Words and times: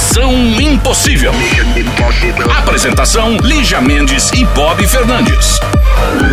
Missão 0.00 0.32
Impossível. 0.58 1.30
Apresentação: 2.58 3.36
Lígia 3.36 3.82
Mendes 3.82 4.32
e 4.32 4.46
Bob 4.46 4.86
Fernandes. 4.86 5.60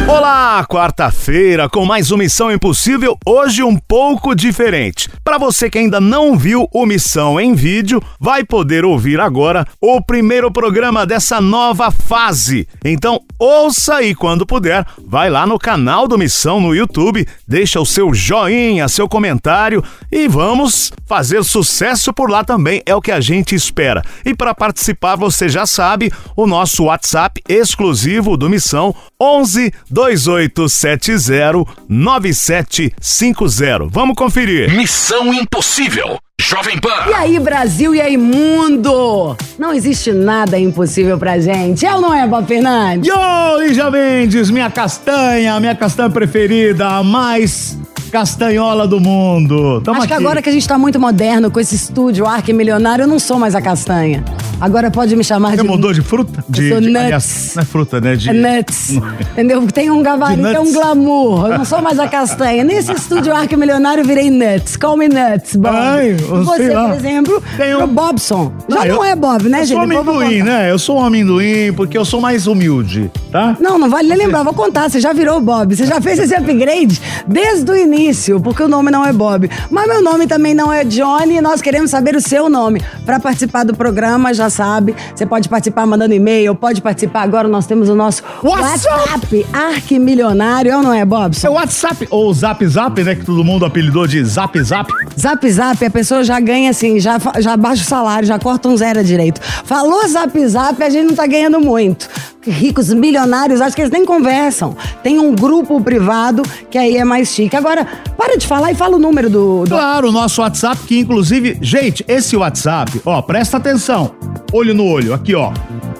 Olá, 0.08 0.66
quarta-feira 0.66 1.68
com 1.68 1.86
mais 1.86 2.10
uma 2.10 2.24
Missão 2.24 2.50
Impossível, 2.50 3.18
hoje 3.26 3.62
um 3.62 3.76
pouco 3.78 4.34
diferente. 4.34 5.10
Para 5.24 5.38
você 5.38 5.70
que 5.70 5.78
ainda 5.78 6.00
não 6.00 6.38
viu 6.38 6.68
o 6.74 6.86
Missão 6.86 7.40
em 7.40 7.54
vídeo, 7.54 8.02
vai 8.20 8.46
poder 8.46 8.86
ouvir 8.86 9.20
agora 9.20 9.68
o 9.82 10.02
primeiro 10.02 10.50
programa 10.50 11.06
dessa 11.06 11.42
nova 11.42 11.92
fase. 11.92 12.68
Então, 12.86 13.20
ouça 13.38 14.02
e 14.02 14.16
quando 14.16 14.46
puder, 14.46 14.86
vai 15.06 15.30
lá 15.30 15.46
no 15.46 15.60
canal 15.60 16.08
do 16.08 16.18
Missão 16.18 16.62
no 16.62 16.74
YouTube, 16.74 17.28
deixa 17.46 17.82
o 17.82 17.86
seu 17.86 18.14
joinha, 18.14 18.88
seu 18.88 19.10
comentário 19.10 19.84
e 20.10 20.28
vamos 20.28 20.94
fazer 21.06 21.44
sucesso 21.44 22.14
por 22.14 22.30
lá 22.30 22.44
também, 22.44 22.82
é 22.86 22.96
o 22.96 23.02
que 23.02 23.12
a 23.12 23.20
gente 23.20 23.57
espera. 23.58 24.02
E 24.26 24.34
para 24.34 24.56
participar, 24.56 25.16
você 25.16 25.50
já 25.50 25.66
sabe, 25.66 26.12
o 26.36 26.48
nosso 26.48 26.86
WhatsApp 26.86 27.42
exclusivo 27.50 28.38
do 28.38 28.50
Missão 28.50 28.96
11 29.20 29.74
2870 29.90 31.66
9750. 31.90 33.88
Vamos 33.90 34.16
conferir. 34.16 34.74
Missão 34.74 35.34
Impossível. 35.34 36.20
Jovem 36.42 36.78
Pan. 36.80 37.10
E 37.10 37.14
aí, 37.14 37.40
Brasil, 37.40 37.96
e 37.96 38.00
aí, 38.00 38.16
mundo? 38.16 39.36
Não 39.58 39.74
existe 39.74 40.14
nada 40.14 40.58
impossível 40.58 41.18
pra 41.18 41.40
gente. 41.40 41.86
É 41.86 41.94
ou 41.94 42.00
não 42.00 42.14
é, 42.14 42.26
Bob 42.28 42.46
Fernandes? 42.48 43.08
Yo, 43.12 43.60
Lígia 43.60 43.90
Mendes, 43.90 44.50
minha 44.52 44.70
castanha, 44.70 45.60
minha 45.60 45.76
castanha 45.76 46.10
preferida, 46.10 46.88
a 46.88 47.04
mais 47.04 47.78
castanhola 48.12 48.88
do 48.88 49.00
mundo. 49.00 49.82
Tamo 49.82 49.98
Acho 49.98 50.06
aqui. 50.06 50.16
que 50.16 50.24
agora 50.24 50.42
que 50.42 50.48
a 50.50 50.52
gente 50.52 50.66
tá 50.68 50.78
muito 50.78 51.00
moderno 51.00 51.50
com 51.52 51.60
esse 51.60 51.76
estúdio 51.76 52.26
Arque 52.26 52.54
Milionário, 52.54 53.04
eu 53.04 53.08
não 53.08 53.20
sou 53.20 53.38
mais 53.40 53.54
a 53.56 53.62
castanha. 53.62 54.24
Agora 54.60 54.90
pode 54.90 55.16
me 55.16 55.24
chamar 55.24 55.50
Você 55.52 55.58
de. 55.58 55.62
Você 55.62 55.68
mudou 55.68 55.94
de 55.94 56.02
fruta? 56.02 56.44
De, 56.50 56.64
eu 56.64 56.70
sou 56.70 56.82
de, 56.82 56.88
nuts. 56.88 57.04
Aliás, 57.04 57.52
não 57.56 57.62
é 57.62 57.66
fruta, 57.66 58.02
né? 58.02 58.16
De... 58.16 58.30
É 58.30 58.34
nuts. 58.34 58.92
Entendeu? 59.32 59.68
Tem 59.68 59.92
um 59.92 60.02
gabarito, 60.02 60.48
tem 60.48 60.60
um 60.60 60.74
glamour. 60.74 61.48
Eu 61.48 61.58
não 61.60 61.66
sou 61.66 61.82
mais 61.82 62.00
a 62.00 62.08
castanha. 62.10 62.64
Nesse 62.64 62.92
estúdio 62.92 63.36
Arque 63.36 63.56
Milionário, 63.56 64.02
eu 64.02 64.06
virei 64.06 64.32
nuts. 64.32 64.76
Call 64.76 64.98
me 64.98 65.08
nuts, 65.08 65.56
Bob. 65.56 65.76
Ai, 65.76 66.14
Você, 66.14 66.70
por 66.72 66.92
exemplo, 66.92 67.44
tem 67.56 67.76
um... 67.76 67.84
o 67.84 67.88
Bobson. 67.88 68.52
Já 68.68 68.86
não, 68.86 68.96
não 68.96 69.06
é 69.06 69.16
Bob, 69.16 69.48
né, 69.48 69.62
eu 69.62 69.66
gente? 69.66 69.78
Eu 69.78 69.88
sou 69.94 69.98
amendoim, 69.98 70.44
né? 70.44 70.72
Eu 70.72 70.80
sou 70.80 70.98
um 70.98 71.06
amendoim 71.06 71.74
porque 71.74 71.98
eu 71.98 72.06
sou 72.06 72.20
mais 72.20 72.48
humilde, 72.48 73.12
tá? 73.32 73.56
Não, 73.60 73.78
não 73.78 73.90
vale 73.90 74.08
nem 74.10 74.18
lembrar. 74.18 74.44
Vou 74.44 74.54
contar. 74.54 74.90
Você 74.90 75.00
já 75.00 75.14
virou 75.14 75.40
Bob. 75.40 75.76
Você 75.76 75.86
já 75.86 76.02
fez 76.02 76.18
esse 76.18 76.34
upgrade 76.34 77.00
desde 77.28 77.70
o 77.70 77.76
início, 77.76 78.40
porque 78.40 78.64
o 78.64 78.68
nome 78.68 78.90
não 78.90 79.06
é 79.06 79.14
Bob. 79.14 79.50
Mas 79.70 79.88
meu 79.88 80.02
nome 80.02 80.26
também 80.26 80.56
não 80.56 80.74
é 80.74 80.84
Johnny 80.84 81.38
e 81.38 81.42
nós 81.42 81.62
queremos 81.62 81.92
saber 81.92 82.16
o 82.16 82.22
seu 82.22 82.50
nome. 82.50 82.82
Para 83.06 83.20
participar 83.20 83.64
do 83.64 83.76
programa, 83.76 84.34
já 84.34 84.47
sabe, 84.50 84.96
você 85.16 85.26
pode 85.26 85.50
participar 85.50 85.86
mandando 85.86 86.14
e-mail, 86.14 86.56
pode 86.56 86.82
participar 86.82 87.22
agora. 87.22 87.48
Nós 87.48 87.66
temos 87.66 87.90
o 87.90 87.96
nosso 87.96 88.24
WhatsApp, 88.44 88.88
WhatsApp 88.88 89.46
Arquimilionário, 89.54 90.72
é 90.72 90.78
ou 90.78 90.84
não 90.84 90.94
é, 90.94 91.06
Bobson? 91.06 91.48
É 91.48 91.50
o 91.50 91.54
WhatsApp, 91.54 92.08
ou 92.10 92.34
Zap 92.34 92.66
Zap, 92.68 93.04
né, 93.04 93.16
que 93.16 93.26
todo 93.26 93.44
mundo 93.44 93.66
apelidou 93.66 94.08
de 94.08 94.24
Zap 94.24 94.62
Zap. 94.62 94.92
Zap 95.20 95.50
Zap, 95.50 95.86
a 95.86 95.90
pessoa 95.90 96.24
já 96.24 96.40
ganha 96.40 96.70
assim, 96.70 97.00
já, 97.00 97.18
já 97.40 97.56
baixa 97.58 97.84
o 97.84 97.86
salário, 97.86 98.28
já 98.28 98.40
corta 98.40 98.68
um 98.68 98.78
zero 98.78 99.04
direito. 99.04 99.42
Falou 99.64 100.08
Zap 100.08 100.48
Zap, 100.48 100.82
a 100.82 100.90
gente 100.90 101.08
não 101.08 101.16
tá 101.16 101.28
ganhando 101.28 101.60
muito 101.60 102.08
ricos, 102.50 102.94
milionários, 102.94 103.62
acho 103.62 103.76
que 103.76 103.82
eles 103.82 103.92
nem 103.92 104.06
conversam. 104.06 104.76
Tem 105.04 105.20
um 105.20 105.36
grupo 105.36 105.80
privado 105.82 106.44
que 106.70 106.78
aí 106.78 106.98
é 106.98 107.04
mais 107.04 107.30
chique. 107.30 107.56
Agora, 107.56 107.86
para 108.18 108.38
de 108.38 108.48
falar 108.48 108.72
e 108.72 108.76
fala 108.76 108.96
o 108.96 109.00
número 109.00 109.30
do. 109.30 109.64
do... 109.64 109.70
Claro, 109.70 110.10
o 110.10 110.12
nosso 110.12 110.42
WhatsApp, 110.42 110.82
que 110.86 111.00
inclusive, 111.00 111.58
gente, 111.62 112.04
esse 112.08 112.36
WhatsApp, 112.36 113.02
ó, 113.06 113.22
presta 113.22 113.58
atenção. 113.58 114.14
Olho 114.52 114.74
no 114.74 114.86
olho, 114.86 115.14
aqui, 115.14 115.36
ó. 115.36 115.54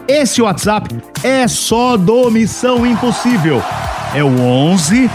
Esse 0.08 0.42
WhatsApp 0.42 0.96
é 1.24 1.48
só 1.48 1.96
do 1.98 2.32
Missão 2.32 2.84
Impossível. 2.86 3.62
É 4.14 4.24
o 4.24 4.40
11 4.40 5.10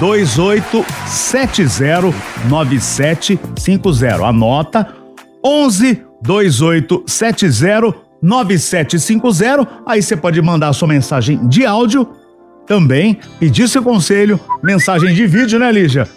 2870 0.00 2.12
9750. 2.48 4.26
Anota 4.26 4.88
11 5.44 6.02
2870 6.22 7.94
9750. 8.22 9.68
Aí 9.86 10.02
você 10.02 10.16
pode 10.16 10.42
mandar 10.42 10.72
sua 10.72 10.88
mensagem 10.88 11.46
de 11.46 11.66
áudio, 11.66 12.08
também 12.66 13.20
pedir 13.38 13.68
seu 13.68 13.82
conselho, 13.82 14.40
mensagem 14.62 15.14
de 15.14 15.26
vídeo, 15.26 15.58
né, 15.58 15.70
Lígia? 15.70 16.08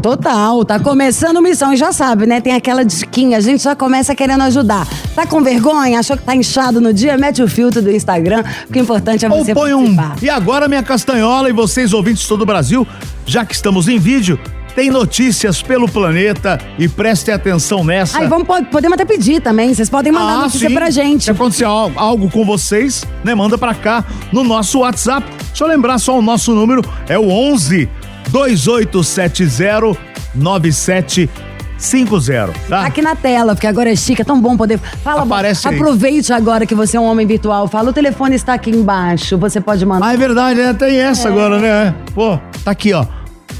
Total, 0.00 0.64
tá 0.64 0.78
começando 0.78 1.42
missão 1.42 1.74
e 1.74 1.76
já 1.76 1.92
sabe, 1.92 2.24
né? 2.24 2.40
Tem 2.40 2.54
aquela 2.54 2.84
diquinha, 2.84 3.36
a 3.36 3.40
gente 3.40 3.62
já 3.62 3.74
começa 3.74 4.14
querendo 4.14 4.42
ajudar. 4.44 4.86
Tá 5.14 5.26
com 5.26 5.42
vergonha? 5.42 5.98
Achou 5.98 6.16
que 6.16 6.22
tá 6.22 6.34
inchado 6.34 6.80
no 6.80 6.94
dia? 6.94 7.18
Mete 7.18 7.42
o 7.42 7.48
filtro 7.48 7.82
do 7.82 7.90
Instagram, 7.90 8.42
o 8.68 8.72
que 8.72 8.78
é 8.78 8.82
importante 8.82 9.26
é 9.26 9.28
você 9.28 9.50
Ou 9.50 9.56
põe 9.56 9.72
participar. 9.72 10.16
Um... 10.16 10.24
E 10.24 10.30
agora, 10.30 10.68
minha 10.68 10.82
castanhola 10.82 11.50
e 11.50 11.52
vocês 11.52 11.92
ouvintes 11.92 12.22
de 12.22 12.28
todo 12.28 12.42
o 12.42 12.46
Brasil, 12.46 12.86
já 13.26 13.44
que 13.44 13.54
estamos 13.54 13.88
em 13.88 13.98
vídeo, 13.98 14.40
tem 14.74 14.90
notícias 14.90 15.60
pelo 15.60 15.88
planeta 15.88 16.58
e 16.78 16.88
prestem 16.88 17.34
atenção 17.34 17.84
nessa. 17.84 18.18
Aí 18.18 18.28
vamos, 18.28 18.46
podemos 18.70 18.94
até 18.94 19.04
pedir 19.04 19.42
também. 19.42 19.74
Vocês 19.74 19.90
podem 19.90 20.12
mandar 20.12 20.34
ah, 20.34 20.42
notícia 20.42 20.68
sim. 20.68 20.74
pra 20.74 20.88
gente. 20.88 21.24
Se 21.24 21.30
acontecer 21.30 21.64
algo 21.64 22.30
com 22.30 22.44
vocês, 22.44 23.04
né? 23.24 23.34
Manda 23.34 23.58
pra 23.58 23.74
cá 23.74 24.04
no 24.32 24.44
nosso 24.44 24.78
WhatsApp. 24.78 25.26
Deixa 25.48 25.64
eu 25.64 25.68
lembrar 25.68 25.98
só 25.98 26.18
o 26.18 26.22
nosso 26.22 26.54
número: 26.54 26.82
é 27.08 27.18
o 27.18 27.28
11 27.28 27.88
2870 28.28 30.10
9750, 30.34 32.52
tá? 32.68 32.86
Aqui 32.86 33.02
na 33.02 33.16
tela, 33.16 33.54
porque 33.54 33.66
agora 33.66 33.90
é 33.90 33.96
chique, 33.96 34.22
é 34.22 34.24
tão 34.24 34.40
bom 34.40 34.56
poder. 34.56 34.78
Fala, 35.02 35.22
Aparece 35.22 35.66
aproveite 35.66 36.32
agora 36.32 36.64
que 36.66 36.74
você 36.74 36.96
é 36.96 37.00
um 37.00 37.04
homem 37.04 37.26
virtual. 37.26 37.66
Fala, 37.68 37.90
o 37.90 37.92
telefone 37.92 38.36
está 38.36 38.54
aqui 38.54 38.70
embaixo. 38.70 39.36
Você 39.38 39.60
pode 39.60 39.84
mandar. 39.84 40.06
Ah, 40.06 40.14
é 40.14 40.16
verdade, 40.16 40.60
né? 40.60 40.72
Tem 40.72 41.00
essa 41.00 41.28
é. 41.28 41.32
agora, 41.32 41.58
né? 41.58 41.94
Pô, 42.14 42.38
tá 42.64 42.70
aqui, 42.70 42.92
ó. 42.92 43.04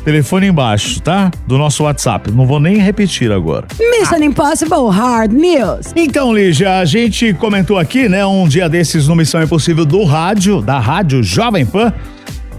Telefone 0.05 0.47
embaixo, 0.47 1.03
tá? 1.03 1.31
Do 1.47 1.59
nosso 1.59 1.85
WhatsApp. 1.85 2.31
Não 2.31 2.47
vou 2.47 2.59
nem 2.59 2.79
repetir 2.79 3.31
agora. 3.31 3.67
Mission 3.79 4.15
ah. 4.15 4.25
Impossible 4.25 4.89
Hard 4.91 5.33
News. 5.33 5.93
Então, 5.95 6.33
Lígia, 6.33 6.79
a 6.79 6.85
gente 6.87 7.35
comentou 7.35 7.79
aqui, 7.79 8.09
né, 8.09 8.25
um 8.25 8.49
dia 8.49 8.69
desses 8.69 9.09
no 9.09 9.15
Missão 9.15 9.43
Impossível 9.43 9.85
do 9.85 10.03
rádio, 10.05 10.63
da 10.63 10.79
rádio 10.79 11.23
Jovem 11.23 11.67
Pan. 11.67 11.93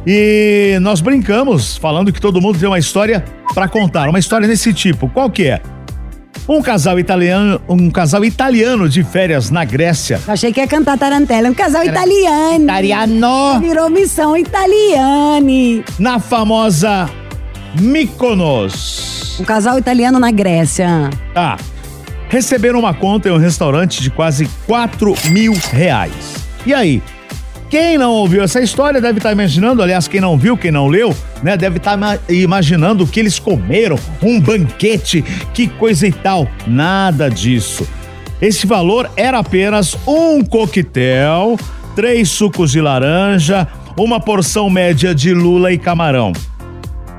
E 0.06 0.78
nós 0.82 1.00
brincamos 1.02 1.78
falando 1.78 2.12
que 2.12 2.20
todo 2.20 2.42
mundo 2.42 2.58
tem 2.58 2.68
uma 2.68 2.80
história 2.80 3.24
para 3.54 3.68
contar, 3.68 4.10
uma 4.10 4.20
história 4.20 4.48
desse 4.48 4.74
tipo. 4.74 5.08
Qual 5.10 5.30
que 5.30 5.48
é? 5.48 5.62
Um 6.50 6.62
casal 6.62 7.00
italiano, 7.00 7.62
um 7.70 7.90
casal 7.92 8.26
italiano 8.26 8.90
de 8.90 9.04
férias 9.04 9.50
na 9.52 9.64
Grécia. 9.64 10.20
achei 10.28 10.52
que 10.52 10.60
ia 10.60 10.68
cantar 10.68 10.98
Tarantela. 10.98 11.48
Um 11.50 11.54
casal 11.54 11.84
Era 11.84 11.92
italiano. 11.92 12.64
Italiano. 12.64 13.60
Virou 13.62 13.90
missão 13.90 14.36
italiane. 14.36 15.84
Na 16.00 16.20
famosa 16.20 17.10
Mykonos. 17.80 19.38
Um 19.40 19.44
casal 19.44 19.78
italiano 19.78 20.20
na 20.20 20.32
Grécia. 20.32 21.10
Tá. 21.34 21.58
Receberam 22.28 22.80
uma 22.80 22.94
conta 22.94 23.30
em 23.30 23.32
um 23.32 23.38
restaurante 23.38 24.02
de 24.02 24.10
quase 24.10 24.50
4 24.66 25.14
mil 25.32 25.54
reais. 25.72 26.36
E 26.66 26.74
aí? 26.74 27.04
Quem 27.72 27.98
não 27.98 28.12
ouviu 28.12 28.44
essa 28.44 28.60
história 28.60 29.00
deve 29.00 29.20
estar 29.20 29.30
tá 29.30 29.34
imaginando, 29.34 29.82
aliás, 29.82 30.06
quem 30.06 30.20
não 30.20 30.38
viu, 30.38 30.58
quem 30.58 30.72
não 30.72 30.88
leu, 30.88 31.16
né, 31.42 31.56
deve 31.56 31.78
estar 31.78 31.98
tá 31.98 32.20
imaginando 32.28 33.06
o 33.06 33.08
que 33.08 33.18
eles 33.18 33.40
comeram, 33.40 33.98
um 34.22 34.42
banquete, 34.42 35.22
que 35.54 35.70
coisa 35.70 36.06
e 36.06 36.12
tal. 36.12 36.50
Nada 36.68 37.30
disso. 37.30 37.88
Esse 38.42 38.68
valor 38.68 39.10
era 39.16 39.40
apenas 39.40 39.98
um 40.06 40.44
coquetel, 40.44 41.58
três 41.96 42.28
sucos 42.28 42.72
de 42.72 42.82
laranja, 42.82 43.66
uma 43.98 44.20
porção 44.20 44.70
média 44.70 45.16
de 45.16 45.34
lula 45.34 45.72
e 45.72 45.78
camarão. 45.78 46.34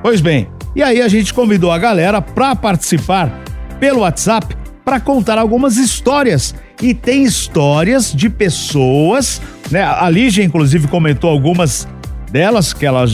Pois 0.03 0.21
bem, 0.21 0.47
e 0.75 0.83
aí 0.83 1.01
a 1.01 1.07
gente 1.07 1.33
convidou 1.33 1.71
a 1.71 1.79
galera 1.79 2.21
para 2.21 2.55
participar 2.55 3.41
pelo 3.79 4.01
WhatsApp 4.01 4.55
para 4.85 4.99
contar 4.99 5.39
algumas 5.39 5.77
histórias. 5.77 6.53
E 6.83 6.93
tem 6.93 7.23
histórias 7.23 8.13
de 8.13 8.29
pessoas, 8.29 9.41
né? 9.71 9.81
A 9.81 10.09
Lígia, 10.09 10.43
inclusive, 10.43 10.87
comentou 10.89 11.29
algumas 11.29 11.87
delas 12.29 12.73
que 12.73 12.85
ela 12.85 13.05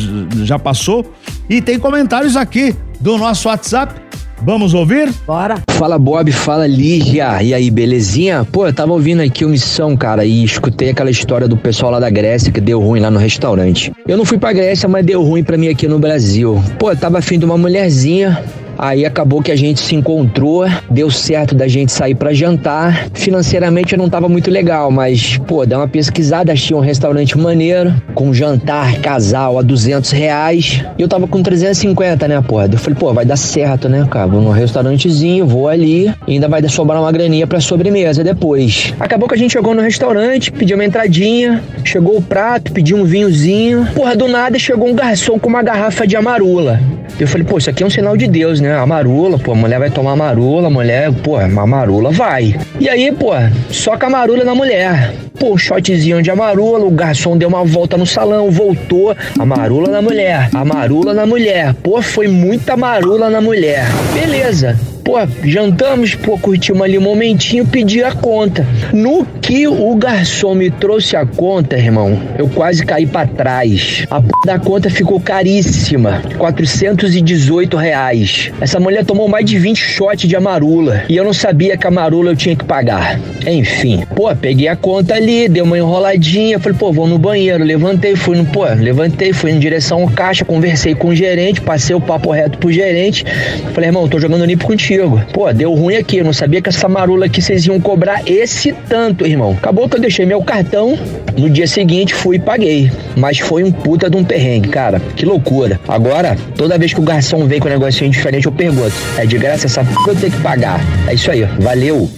já 0.44 0.58
passou. 0.58 1.14
E 1.48 1.62
tem 1.62 1.78
comentários 1.78 2.36
aqui 2.36 2.76
do 3.00 3.16
nosso 3.18 3.48
WhatsApp 3.48 4.10
Vamos 4.42 4.74
ouvir? 4.74 5.12
Bora. 5.28 5.62
Fala 5.72 6.00
Bob, 6.00 6.32
fala 6.32 6.66
Lígia. 6.66 7.44
E 7.44 7.54
aí, 7.54 7.70
belezinha? 7.70 8.48
Pô, 8.50 8.66
eu 8.66 8.74
tava 8.74 8.94
ouvindo 8.94 9.22
aqui 9.22 9.44
o 9.44 9.50
Missão, 9.50 9.98
cara, 9.98 10.24
e 10.24 10.44
escutei 10.44 10.90
aquela 10.90 11.12
história 11.12 11.48
do 11.48 11.58
pessoal 11.58 11.92
lá 11.92 12.00
da 12.00 12.10
Grécia 12.10 12.52
que 12.52 12.62
deu 12.62 12.80
ruim 12.80 13.02
lá 13.02 13.12
no 13.12 13.20
restaurante. 13.20 13.92
Eu 14.08 14.18
não 14.18 14.24
fui 14.24 14.38
pra 14.38 14.54
Grécia, 14.54 14.88
mas 14.88 15.06
deu 15.06 15.22
ruim 15.22 15.44
pra 15.44 15.58
mim 15.58 15.68
aqui 15.68 15.88
no 15.88 16.00
Brasil. 16.00 16.62
Pô, 16.78 16.92
eu 16.92 16.96
tava 16.96 17.20
afim 17.20 17.38
de 17.38 17.44
uma 17.44 17.58
mulherzinha 17.58 18.42
Aí 18.82 19.06
acabou 19.06 19.42
que 19.42 19.52
a 19.52 19.58
gente 19.58 19.82
se 19.82 19.94
encontrou, 19.94 20.66
deu 20.90 21.12
certo 21.12 21.54
da 21.54 21.68
gente 21.68 21.92
sair 21.92 22.16
para 22.16 22.34
jantar. 22.34 23.10
Financeiramente 23.14 23.92
eu 23.92 24.00
não 24.00 24.10
tava 24.10 24.30
muito 24.30 24.50
legal, 24.50 24.90
mas, 24.90 25.38
pô, 25.40 25.66
dá 25.66 25.80
uma 25.80 25.88
pesquisada, 25.88 26.54
achei 26.54 26.74
um 26.74 26.80
restaurante 26.80 27.38
maneiro, 27.38 27.94
com 28.16 28.34
jantar, 28.34 29.02
casal 29.02 29.60
a 29.60 29.62
200 29.62 30.12
reais. 30.12 30.82
E 30.98 31.02
eu 31.02 31.10
tava 31.10 31.28
com 31.28 31.44
350, 31.44 32.26
né, 32.30 32.42
pô? 32.42 32.62
Eu 32.62 32.78
falei, 32.78 32.98
pô, 32.98 33.14
vai 33.14 33.26
dar 33.26 33.36
certo, 33.36 33.90
né, 33.90 34.08
cara? 34.10 34.28
Vou 34.28 34.40
num 34.40 34.52
restaurantezinho, 34.52 35.46
vou 35.46 35.68
ali, 35.68 36.10
ainda 36.26 36.48
vai 36.48 36.66
sobrar 36.70 37.02
uma 37.02 37.12
graninha 37.12 37.46
pra 37.46 37.60
sobremesa 37.60 38.24
depois. 38.24 38.94
Acabou 38.98 39.28
que 39.28 39.36
a 39.36 39.38
gente 39.38 39.52
chegou 39.52 39.76
no 39.76 39.82
restaurante, 39.82 40.54
pediu 40.54 40.78
uma 40.78 40.86
entradinha, 40.86 41.62
chegou 41.84 42.16
o 42.16 42.22
prato, 42.22 42.72
pediu 42.72 42.96
um 42.96 43.04
vinhozinho. 43.04 43.86
Porra, 43.94 44.16
do 44.16 44.30
nada 44.30 44.58
chegou 44.58 44.88
um 44.88 44.96
garçom 44.96 45.38
com 45.38 45.50
uma 45.50 45.62
garrafa 45.62 46.08
de 46.08 46.16
amarula. 46.16 46.80
Eu 47.20 47.28
falei, 47.28 47.46
pô, 47.46 47.58
isso 47.58 47.70
aqui 47.70 47.84
é 47.84 47.86
um 47.86 47.90
sinal 47.90 48.16
de 48.16 48.28
Deus, 48.28 48.62
né? 48.62 48.69
Amarula, 48.78 49.38
pô, 49.40 49.54
a 49.54 49.56
mulher 49.56 49.80
vai 49.80 49.90
tomar 49.90 50.12
amarula, 50.12 50.68
a 50.68 50.70
mulher, 50.70 51.12
pô, 51.24 51.38
uma 51.38 51.64
amarula 51.64 52.12
vai. 52.12 52.56
E 52.80 52.90
aí, 52.90 53.12
pô, 53.12 53.30
com 53.30 54.06
a 54.06 54.08
amarula 54.08 54.44
na 54.44 54.56
mulher. 54.56 55.14
Pô, 55.40 55.58
shotzinho 55.58 56.22
de 56.22 56.30
amarula, 56.30 56.86
o 56.86 56.92
garçom 56.92 57.38
deu 57.38 57.48
uma 57.48 57.64
volta 57.64 57.98
no 57.98 58.06
salão, 58.06 58.52
voltou. 58.52 59.16
Amarula 59.40 59.90
na 59.90 60.02
mulher, 60.02 60.50
amarula 60.54 61.14
na 61.14 61.26
mulher. 61.26 61.74
Pô, 61.76 62.02
foi 62.02 62.28
muita 62.28 62.74
amarula 62.74 63.30
na 63.30 63.40
mulher. 63.40 63.86
Beleza. 64.14 64.78
Pô, 65.10 65.16
jantamos, 65.44 66.14
pô, 66.14 66.38
curtimos 66.38 66.84
ali 66.84 66.96
um 66.96 67.02
momentinho, 67.02 67.66
pedi 67.66 68.04
a 68.04 68.12
conta. 68.12 68.64
No 68.94 69.26
que 69.42 69.68
o 69.68 69.96
garçom 69.96 70.54
me 70.54 70.70
trouxe 70.70 71.16
a 71.16 71.26
conta, 71.26 71.76
irmão, 71.76 72.22
eu 72.38 72.48
quase 72.48 72.86
caí 72.86 73.08
para 73.08 73.26
trás. 73.26 74.06
A 74.08 74.22
p 74.22 74.30
da 74.46 74.60
conta 74.60 74.88
ficou 74.88 75.20
caríssima, 75.20 76.22
418 76.38 77.76
reais. 77.76 78.52
Essa 78.62 78.80
mulher 78.80 79.04
tomou 79.04 79.28
mais 79.28 79.48
de 79.48 79.58
20 79.58 79.78
shots 79.80 80.30
de 80.30 80.36
amarula 80.36 81.04
e 81.10 81.18
eu 81.18 81.24
não 81.24 81.34
sabia 81.34 81.76
que 81.76 81.88
a 81.88 81.90
amarula 81.90 82.30
eu 82.30 82.36
tinha 82.36 82.56
que 82.56 82.64
pagar. 82.64 83.20
Enfim, 83.48 84.04
pô, 84.16 84.34
peguei 84.36 84.68
a 84.68 84.76
conta 84.76 85.16
ali, 85.16 85.50
dei 85.50 85.64
uma 85.64 85.76
enroladinha, 85.76 86.60
falei, 86.60 86.78
pô, 86.78 86.94
vou 86.94 87.08
no 87.08 87.18
banheiro, 87.18 87.64
levantei, 87.64 88.16
fui 88.16 88.38
no, 88.38 88.46
pô, 88.46 88.66
levantei, 88.66 89.34
fui 89.34 89.50
em 89.50 89.58
direção 89.58 90.04
ao 90.04 90.10
caixa, 90.12 90.46
conversei 90.46 90.94
com 90.94 91.08
o 91.08 91.16
gerente, 91.16 91.62
passei 91.62 91.96
o 91.96 92.02
papo 92.02 92.30
reto 92.30 92.60
pro 92.60 92.72
gerente. 92.72 93.26
Falei, 93.74 93.90
irmão, 93.90 94.08
tô 94.08 94.20
jogando 94.20 94.46
limpo 94.46 94.68
contigo 94.68 94.99
contigo. 95.00 95.22
Pô, 95.32 95.52
deu 95.54 95.74
ruim 95.74 95.96
aqui, 95.96 96.18
eu 96.18 96.26
não 96.26 96.34
sabia 96.34 96.62
que 96.62 96.70
essa 96.70 96.88
marula 96.88 97.26
aqui 97.26 97.42
vocês 97.42 97.66
iam 97.66 97.80
cobrar 97.80 98.22
esse 98.26 98.74
tanto, 98.88 99.26
irmão. 99.26 99.56
Acabou 99.58 99.88
que 99.88 99.96
eu 99.96 100.02
deixei 100.02 100.26
meu 100.26 100.42
cartão, 100.42 100.98
no 101.38 101.50
dia 101.50 101.68
seguinte 101.68 102.14
fui 102.14 102.36
e 102.36 102.40
paguei. 102.40 102.92
Mas 103.16 103.40
foi 103.40 103.64
um 103.64 103.72
puta 103.72 104.10
de 104.10 104.18
um 104.18 104.24
perrengue, 104.24 104.70
cara. 104.70 105.00
Que 105.16 105.26
loucura. 105.26 105.80
Agora, 105.88 106.36
toda 106.56 106.78
vez 106.78 106.94
que 106.94 107.00
o 107.00 107.04
garçom 107.04 107.46
vem 107.46 107.60
com 107.60 107.68
um 107.68 107.72
negocinho 107.72 108.10
diferente, 108.10 108.46
eu 108.46 108.52
pergunto: 108.52 108.94
é 109.18 109.26
de 109.26 109.38
graça 109.38 109.68
essa 109.68 109.84
p 109.84 109.90
eu 110.08 110.16
tenho 110.16 110.32
que 110.32 110.42
pagar? 110.42 110.80
É 111.08 111.14
isso 111.14 111.30
aí, 111.32 111.44
valeu. 111.60 112.10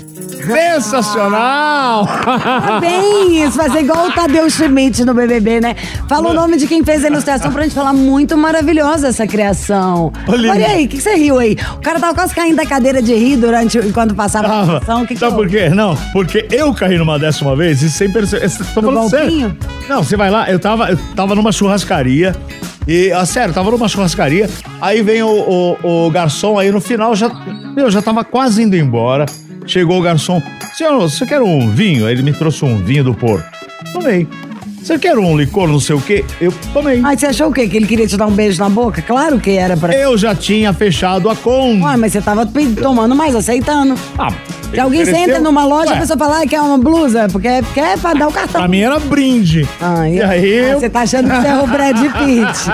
Sensacional! 0.45 2.07
Parabéns! 2.23 3.55
Fazer 3.55 3.79
igual 3.79 4.07
o 4.07 4.11
Tadeu 4.11 4.49
Schmidt 4.49 5.03
no 5.05 5.13
BBB, 5.13 5.61
né? 5.61 5.75
Fala 6.07 6.29
o 6.29 6.33
nome 6.33 6.57
de 6.57 6.67
quem 6.67 6.83
fez 6.83 7.03
a 7.03 7.07
ilustração 7.07 7.51
pra 7.51 7.63
gente 7.63 7.75
falar 7.75 7.93
muito 7.93 8.37
maravilhosa 8.37 9.07
essa 9.09 9.27
criação. 9.27 10.11
Olha 10.27 10.51
Olha 10.51 10.67
aí, 10.67 10.85
o 10.85 10.87
que, 10.87 10.97
que 10.97 11.03
você 11.03 11.15
riu 11.15 11.37
aí? 11.37 11.57
O 11.75 11.81
cara 11.81 11.99
tava 11.99 12.13
quase 12.13 12.33
caindo 12.33 12.55
da 12.55 12.65
cadeira 12.65 13.01
de 13.01 13.13
rir 13.13 13.37
durante 13.37 13.77
enquanto 13.77 14.15
passava 14.15 14.47
a 14.47 14.57
ilustração. 14.57 15.05
Que 15.05 15.13
que 15.13 15.19
Sabe 15.19 15.35
por 15.35 15.47
quê? 15.47 15.69
Não, 15.69 15.95
porque 16.13 16.47
eu 16.51 16.73
caí 16.73 16.97
numa 16.97 17.19
dessa 17.19 17.43
uma 17.43 17.55
vez 17.55 17.81
e 17.81 17.89
sem 17.89 18.11
perceber. 18.11 18.49
Tô 18.73 18.81
falando 18.81 19.09
sério. 19.09 19.55
Não, 19.87 20.03
você 20.03 20.15
vai 20.15 20.29
lá, 20.29 20.49
eu 20.49 20.59
tava, 20.59 20.89
eu 20.91 20.97
tava 21.15 21.35
numa 21.35 21.51
churrascaria. 21.51 22.35
E, 22.87 23.11
ah, 23.11 23.25
sério, 23.25 23.53
tava 23.53 23.69
numa 23.69 23.87
churrascaria. 23.87 24.49
Aí 24.81 25.01
vem 25.01 25.21
o, 25.21 25.77
o, 25.83 26.05
o 26.07 26.11
garçom, 26.11 26.57
aí 26.57 26.71
no 26.71 26.81
final 26.81 27.15
já. 27.15 27.29
Meu, 27.75 27.89
já 27.91 28.01
tava 28.01 28.23
quase 28.23 28.63
indo 28.63 28.75
embora. 28.75 29.25
Chegou 29.71 29.99
o 29.99 30.01
garçom. 30.01 30.43
Senhor, 30.73 30.99
você 30.99 31.25
quer 31.25 31.41
um 31.41 31.69
vinho? 31.69 32.05
Aí 32.05 32.13
ele 32.13 32.23
me 32.23 32.33
trouxe 32.33 32.65
um 32.65 32.77
vinho 32.83 33.05
do 33.05 33.13
porco. 33.13 33.49
Tomei. 33.93 34.27
Você 34.83 34.99
quer 34.99 35.17
um 35.17 35.37
licor, 35.37 35.65
não 35.69 35.79
sei 35.79 35.95
o 35.95 36.01
quê? 36.01 36.25
Eu 36.41 36.51
tomei. 36.73 36.99
Ai, 37.01 37.15
você 37.15 37.27
achou 37.27 37.47
o 37.47 37.53
quê? 37.53 37.69
Que 37.69 37.77
ele 37.77 37.87
queria 37.87 38.05
te 38.05 38.17
dar 38.17 38.27
um 38.27 38.33
beijo 38.33 38.59
na 38.59 38.67
boca? 38.67 39.01
Claro 39.01 39.39
que 39.39 39.51
era 39.51 39.77
pra. 39.77 39.93
Eu 39.93 40.17
já 40.17 40.35
tinha 40.35 40.73
fechado 40.73 41.29
a 41.29 41.35
conta. 41.37 41.85
Ué, 41.85 41.95
mas 41.95 42.11
você 42.11 42.19
tava 42.19 42.45
tomando 42.45 43.15
mais, 43.15 43.33
aceitando. 43.33 43.95
Ah, 44.19 44.33
Se 44.73 44.79
alguém 44.79 45.01
ofereceu- 45.01 45.23
entra 45.27 45.39
numa 45.39 45.65
loja, 45.65 45.91
Ué, 45.91 45.97
a 45.97 45.99
pessoa 45.99 46.17
fala 46.17 46.41
ah, 46.41 46.47
quer 46.47 46.61
uma 46.61 46.77
blusa, 46.77 47.27
porque 47.31 47.49
quer 47.73 47.97
pra 47.97 48.13
dar 48.13 48.27
o 48.27 48.31
cartão. 48.31 48.61
Pra 48.61 48.67
mim 48.67 48.79
era 48.81 48.99
brinde. 48.99 49.67
Ah, 49.81 50.07
e 50.09 50.21
aí 50.21 50.59
ah, 50.59 50.67
eu... 50.69 50.79
Você 50.79 50.89
tá 50.89 51.01
achando 51.01 51.29
que 51.29 51.35
você 51.41 51.47
é 51.47 51.57
o 51.59 51.67
Brad 51.67 51.97
Pitt. 51.97 52.69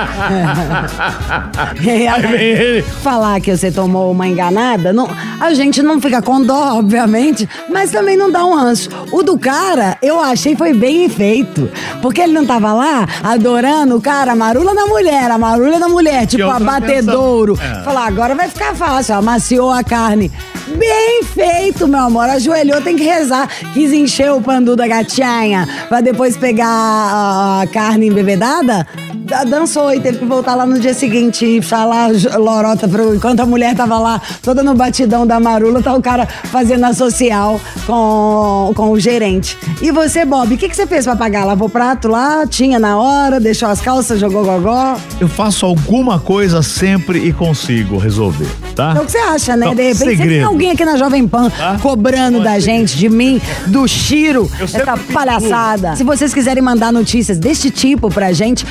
E 1.81 1.89
aí, 1.89 2.07
Aí 2.07 2.35
ele. 2.43 2.81
Falar 2.81 3.39
que 3.41 3.55
você 3.55 3.71
tomou 3.71 4.11
uma 4.11 4.27
enganada, 4.27 4.93
não, 4.93 5.09
a 5.39 5.53
gente 5.53 5.81
não 5.81 5.99
fica 6.01 6.21
com 6.21 6.41
dó, 6.41 6.77
obviamente, 6.77 7.47
mas 7.69 7.91
também 7.91 8.15
não 8.17 8.31
dá 8.31 8.45
um 8.45 8.55
ranço. 8.55 8.89
O 9.11 9.23
do 9.23 9.37
cara, 9.37 9.97
eu 10.01 10.19
achei 10.21 10.55
foi 10.55 10.73
bem 10.73 11.09
feito. 11.09 11.69
Porque 12.01 12.21
ele 12.21 12.33
não 12.33 12.45
tava 12.45 12.73
lá 12.73 13.07
adorando 13.23 13.95
o 13.95 14.01
cara, 14.01 14.33
a 14.33 14.35
marula 14.35 14.73
da 14.75 14.85
mulher, 14.85 15.29
a 15.31 15.37
marula 15.37 15.79
da 15.79 15.87
mulher, 15.87 16.25
tipo 16.25 16.49
abatedouro. 16.49 17.57
É. 17.61 17.83
Falar, 17.83 18.07
agora 18.07 18.35
vai 18.35 18.47
ficar 18.47 18.75
fácil, 18.75 19.15
amaciou 19.15 19.71
a 19.71 19.83
carne. 19.83 20.31
Bem 20.75 21.23
feito, 21.23 21.87
meu 21.87 21.99
amor. 21.99 22.25
Ajoelhou, 22.25 22.81
tem 22.81 22.95
que 22.95 23.03
rezar. 23.03 23.47
Quis 23.73 23.93
encher 23.93 24.31
o 24.31 24.41
pandu 24.41 24.75
da 24.75 24.87
gatinha 24.87 25.67
pra 25.87 26.01
depois 26.01 26.35
pegar 26.35 26.67
a, 26.67 27.67
carne 27.71 28.07
embebedada. 28.07 28.85
Da- 29.27 29.43
Dançou 29.43 29.93
e 29.93 29.99
teve 29.99 30.19
que 30.19 30.25
voltar 30.25 30.55
lá 30.55 30.65
no 30.65 30.79
dia 30.79 30.93
seguinte 30.93 31.45
e 31.45 31.61
falar 31.61 32.11
lorota 32.37 32.87
pro, 32.87 33.13
enquanto 33.13 33.41
a 33.41 33.45
mulher 33.45 33.75
tava 33.75 33.99
lá 33.99 34.21
toda 34.41 34.63
no 34.63 34.73
batidão 34.73 35.27
da 35.27 35.37
marula, 35.37 35.81
tá 35.83 35.93
o 35.93 36.01
cara 36.01 36.25
fazendo 36.25 36.85
a 36.85 36.93
social 36.93 37.59
com, 37.85 38.71
com 38.73 38.89
o 38.91 38.97
gerente. 38.99 39.57
E 39.81 39.91
você, 39.91 40.23
Bob, 40.23 40.53
o 40.53 40.57
que, 40.57 40.69
que 40.69 40.75
você 40.75 40.87
fez 40.87 41.03
pra 41.03 41.15
pagar? 41.15 41.43
Lavou 41.43 41.67
prato 41.67 42.07
lá, 42.07 42.47
tinha 42.47 42.79
na 42.79 42.97
hora, 42.97 43.37
deixou 43.39 43.67
as 43.67 43.81
calças, 43.81 44.17
jogou 44.19 44.45
gogó? 44.45 44.95
Eu 45.19 45.27
faço 45.27 45.65
alguma 45.65 46.19
coisa 46.19 46.61
sempre 46.61 47.19
e 47.19 47.33
consigo 47.33 47.97
resolver, 47.97 48.47
tá? 48.75 48.93
É 48.97 49.01
o 49.01 49.05
que 49.05 49.11
você 49.11 49.17
acha, 49.17 49.57
né? 49.57 49.65
Não, 49.65 49.75
de 49.75 49.81
repente, 49.83 49.97
você 49.97 50.05
tem 50.05 50.17
segredo. 50.17 50.47
alguém 50.47 50.71
aqui 50.71 50.85
na 50.85 50.95
Jovem 50.95 51.27
Pan 51.27 51.49
Tá? 51.49 51.77
cobrando 51.81 52.41
da 52.41 52.59
gente, 52.59 52.95
de 52.95 53.09
mim, 53.09 53.41
do 53.67 53.85
Chiro, 53.89 54.49
essa 54.61 54.97
palhaçada. 55.11 55.95
Se 55.97 56.03
vocês 56.05 56.33
quiserem 56.33 56.63
mandar 56.63 56.93
notícias 56.93 57.37
deste 57.37 57.69
tipo 57.69 58.09
pra 58.09 58.31
gente, 58.31 58.65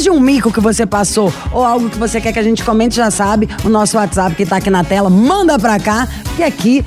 desde 0.00 0.10
um 0.10 0.18
mico 0.18 0.50
que 0.50 0.60
você 0.60 0.86
passou 0.86 1.30
ou 1.52 1.62
algo 1.62 1.90
que 1.90 1.98
você 1.98 2.22
quer 2.22 2.32
que 2.32 2.38
a 2.38 2.42
gente 2.42 2.64
comente, 2.64 2.96
já 2.96 3.10
sabe, 3.10 3.46
o 3.62 3.68
nosso 3.68 3.98
WhatsApp 3.98 4.34
que 4.34 4.46
tá 4.46 4.56
aqui 4.56 4.70
na 4.70 4.82
tela, 4.82 5.10
manda 5.10 5.58
pra 5.58 5.78
cá, 5.78 6.08
que 6.36 6.42
aqui 6.42 6.82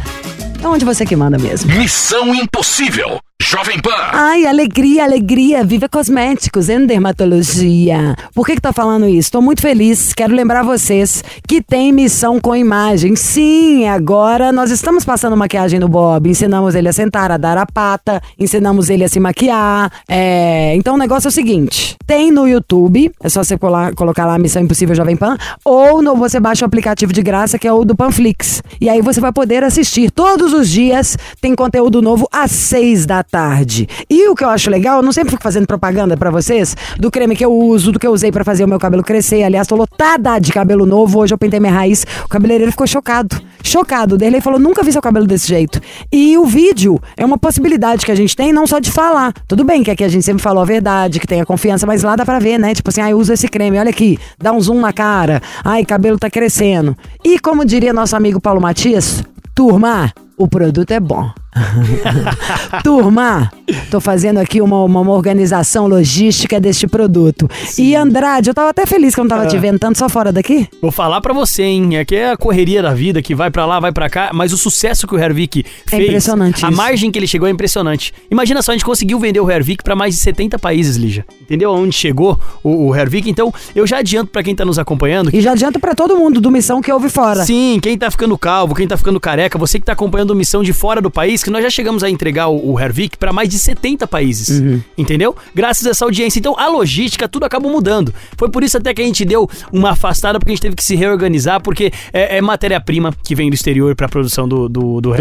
é 0.59 0.67
onde 0.67 0.83
você 0.83 1.05
que 1.05 1.15
manda 1.15 1.37
mesmo. 1.37 1.71
Missão 1.75 2.33
Impossível. 2.33 3.19
Jovem 3.45 3.77
Pan. 3.81 3.91
Ai, 4.13 4.45
alegria, 4.45 5.03
alegria. 5.03 5.63
Viva 5.65 5.89
Cosméticos 5.89 6.69
em 6.69 6.85
Dermatologia. 6.85 8.15
Por 8.33 8.45
que 8.45 8.55
que 8.55 8.61
tá 8.61 8.71
falando 8.71 9.07
isso? 9.07 9.31
Tô 9.31 9.41
muito 9.41 9.61
feliz. 9.61 10.13
Quero 10.13 10.33
lembrar 10.33 10.63
vocês 10.63 11.21
que 11.47 11.61
tem 11.61 11.91
missão 11.91 12.39
com 12.39 12.55
imagem. 12.55 13.15
Sim, 13.15 13.85
agora 13.87 14.51
nós 14.51 14.71
estamos 14.71 15.03
passando 15.03 15.35
maquiagem 15.35 15.77
no 15.79 15.89
Bob. 15.89 16.29
Ensinamos 16.29 16.73
ele 16.73 16.87
a 16.87 16.93
sentar, 16.93 17.31
a 17.31 17.37
dar 17.37 17.57
a 17.57 17.65
pata. 17.65 18.21
Ensinamos 18.39 18.89
ele 18.89 19.03
a 19.03 19.09
se 19.09 19.19
maquiar. 19.19 19.91
É, 20.07 20.73
Então 20.75 20.95
o 20.95 20.97
negócio 20.97 21.27
é 21.27 21.29
o 21.29 21.31
seguinte. 21.31 21.97
Tem 22.07 22.31
no 22.31 22.47
YouTube, 22.47 23.11
é 23.21 23.29
só 23.29 23.43
você 23.43 23.57
colar- 23.57 23.93
colocar 23.93 24.25
lá 24.25 24.37
Missão 24.39 24.61
Impossível 24.61 24.93
Jovem 24.95 25.15
Pan, 25.15 25.37
ou 25.63 26.01
no, 26.01 26.15
você 26.15 26.37
baixa 26.39 26.65
o 26.65 26.67
aplicativo 26.67 27.13
de 27.13 27.21
graça, 27.21 27.57
que 27.57 27.67
é 27.67 27.71
o 27.73 27.85
do 27.85 27.95
Panflix. 27.95 28.61
E 28.79 28.89
aí 28.89 29.01
você 29.01 29.21
vai 29.21 29.31
poder 29.31 29.63
assistir 29.63 30.11
todos 30.11 30.53
os 30.53 30.69
dias, 30.69 31.17
tem 31.39 31.55
conteúdo 31.55 32.01
novo 32.01 32.27
às 32.31 32.51
seis 32.51 33.05
da 33.05 33.23
tarde. 33.33 33.89
E 34.07 34.29
o 34.29 34.35
que 34.35 34.43
eu 34.43 34.49
acho 34.49 34.69
legal, 34.69 34.97
eu 34.97 35.01
não 35.01 35.11
sempre 35.11 35.31
fico 35.31 35.41
fazendo 35.41 35.65
propaganda 35.65 36.15
pra 36.15 36.29
vocês, 36.29 36.77
do 36.99 37.09
creme 37.09 37.35
que 37.35 37.43
eu 37.43 37.51
uso, 37.51 37.91
do 37.91 37.97
que 37.97 38.05
eu 38.05 38.11
usei 38.11 38.31
pra 38.31 38.43
fazer 38.43 38.63
o 38.63 38.67
meu 38.67 38.77
cabelo 38.77 39.01
crescer. 39.01 39.41
Aliás, 39.41 39.65
tô 39.65 39.75
lotada 39.75 40.37
de 40.37 40.53
cabelo 40.53 40.85
novo, 40.85 41.17
hoje 41.17 41.33
eu 41.33 41.37
pintei 41.37 41.59
minha 41.59 41.73
raiz, 41.73 42.05
o 42.23 42.29
cabeleireiro 42.29 42.71
ficou 42.71 42.85
chocado. 42.85 43.41
Chocado. 43.63 44.13
O 44.13 44.17
Derlei 44.19 44.39
falou, 44.39 44.59
nunca 44.59 44.83
vi 44.83 44.91
seu 44.91 45.01
cabelo 45.01 45.25
desse 45.25 45.47
jeito. 45.47 45.81
E 46.11 46.37
o 46.37 46.45
vídeo 46.45 47.01
é 47.17 47.25
uma 47.25 47.37
possibilidade 47.39 48.05
que 48.05 48.11
a 48.11 48.15
gente 48.15 48.35
tem, 48.35 48.53
não 48.53 48.67
só 48.67 48.77
de 48.77 48.91
falar. 48.91 49.33
Tudo 49.47 49.63
bem 49.63 49.81
que 49.81 49.89
aqui 49.89 50.03
a 50.03 50.09
gente 50.09 50.23
sempre 50.23 50.43
falou 50.43 50.61
a 50.61 50.65
verdade, 50.65 51.19
que 51.19 51.25
tem 51.25 51.41
a 51.41 51.45
confiança, 51.45 51.87
mas 51.87 52.03
lá 52.03 52.15
dá 52.15 52.23
pra 52.23 52.37
ver, 52.37 52.59
né? 52.59 52.75
Tipo 52.75 52.91
assim, 52.91 53.01
ai, 53.01 53.15
usa 53.15 53.33
esse 53.33 53.47
creme, 53.47 53.79
olha 53.79 53.89
aqui, 53.89 54.19
dá 54.37 54.51
um 54.51 54.61
zoom 54.61 54.79
na 54.79 54.93
cara. 54.93 55.41
Ai, 55.63 55.83
cabelo 55.83 56.19
tá 56.19 56.29
crescendo. 56.29 56.95
E 57.25 57.39
como 57.39 57.65
diria 57.65 57.93
nosso 57.93 58.15
amigo 58.15 58.39
Paulo 58.39 58.61
Matias, 58.61 59.23
turma, 59.55 60.13
o 60.37 60.47
produto 60.47 60.91
é 60.91 60.99
bom. 60.99 61.31
Turma, 62.83 63.51
tô 63.89 63.99
fazendo 63.99 64.39
aqui 64.39 64.61
uma, 64.61 64.83
uma, 64.83 65.01
uma 65.01 65.11
organização 65.13 65.87
logística 65.87 66.59
deste 66.59 66.87
produto. 66.87 67.49
E 67.77 67.95
Andrade, 67.95 68.49
eu 68.49 68.53
tava 68.53 68.69
até 68.69 68.85
feliz 68.85 69.13
que 69.13 69.19
eu 69.21 69.23
não 69.23 69.29
tava 69.29 69.47
te 69.47 69.57
vendo 69.57 69.79
tanto 69.79 69.97
só 69.97 70.09
fora 70.09 70.31
daqui. 70.31 70.67
Vou 70.81 70.91
falar 70.91 71.21
pra 71.21 71.33
você, 71.33 71.63
hein? 71.63 71.97
É 71.97 72.05
que 72.05 72.15
é 72.15 72.31
a 72.31 72.37
correria 72.37 72.81
da 72.81 72.93
vida, 72.93 73.21
que 73.21 73.35
vai 73.35 73.49
pra 73.51 73.65
lá, 73.65 73.79
vai 73.79 73.91
pra 73.91 74.09
cá, 74.09 74.31
mas 74.33 74.53
o 74.53 74.57
sucesso 74.57 75.07
que 75.07 75.15
o 75.15 75.19
Hervik 75.19 75.63
fez. 75.85 76.03
impressionante 76.03 76.65
A 76.65 76.69
isso. 76.69 76.77
margem 76.77 77.11
que 77.11 77.19
ele 77.19 77.27
chegou 77.27 77.47
é 77.47 77.51
impressionante. 77.51 78.13
Imagina 78.29 78.61
só, 78.61 78.71
a 78.71 78.75
gente 78.75 78.85
conseguiu 78.85 79.19
vender 79.19 79.39
o 79.39 79.49
Hervik 79.49 79.83
pra 79.83 79.95
mais 79.95 80.15
de 80.15 80.21
70 80.21 80.57
países, 80.59 80.95
Lígia. 80.95 81.25
Entendeu 81.41 81.69
aonde 81.71 81.95
chegou 81.95 82.39
o, 82.63 82.87
o 82.87 82.95
Hervik? 82.95 83.29
Então, 83.29 83.53
eu 83.75 83.85
já 83.85 83.97
adianto 83.99 84.31
pra 84.31 84.43
quem 84.43 84.55
tá 84.55 84.65
nos 84.65 84.79
acompanhando 84.79 85.29
E 85.33 85.41
já 85.41 85.51
adianto 85.51 85.79
pra 85.79 85.93
todo 85.93 86.15
mundo 86.15 86.41
do 86.41 86.49
Missão 86.51 86.81
que 86.81 86.91
ouve 86.91 87.09
fora. 87.09 87.45
Sim, 87.45 87.79
quem 87.81 87.97
tá 87.97 88.09
ficando 88.09 88.37
calvo, 88.37 88.73
quem 88.75 88.87
tá 88.87 88.97
ficando 88.97 89.19
careca, 89.19 89.57
você 89.57 89.79
que 89.79 89.85
tá 89.85 89.93
acompanhando 89.93 90.35
missão 90.35 90.63
de 90.63 90.73
fora 90.73 91.01
do 91.01 91.09
país, 91.11 91.42
que 91.43 91.49
nós 91.51 91.63
já 91.63 91.69
chegamos 91.69 92.03
a 92.03 92.09
entregar 92.09 92.47
o, 92.47 92.73
o 92.73 92.79
Hervik 92.79 93.17
para 93.17 93.31
mais 93.33 93.49
de 93.49 93.59
70 93.59 94.07
países. 94.07 94.61
Entendeu? 94.97 95.35
Graças 95.53 95.85
a 95.85 95.89
essa 95.91 96.05
audiência. 96.05 96.39
Então 96.39 96.55
a 96.57 96.67
logística, 96.67 97.27
tudo 97.27 97.45
acabou 97.45 97.71
mudando. 97.71 98.13
Foi 98.37 98.49
por 98.49 98.63
isso 98.63 98.77
até 98.77 98.93
que 98.93 99.01
a 99.01 99.05
gente 99.05 99.23
deu 99.25 99.49
uma 99.71 99.91
afastada, 99.91 100.39
porque 100.39 100.51
a 100.51 100.55
gente 100.55 100.61
teve 100.61 100.75
que 100.75 100.83
se 100.83 100.95
reorganizar, 100.95 101.61
porque 101.61 101.91
é, 102.11 102.37
é 102.37 102.41
matéria-prima 102.41 103.13
que 103.23 103.35
vem 103.35 103.49
do 103.49 103.53
exterior 103.53 103.95
pra 103.95 104.07
produção 104.07 104.47
do, 104.47 104.67
do, 104.69 105.01
do. 105.01 105.13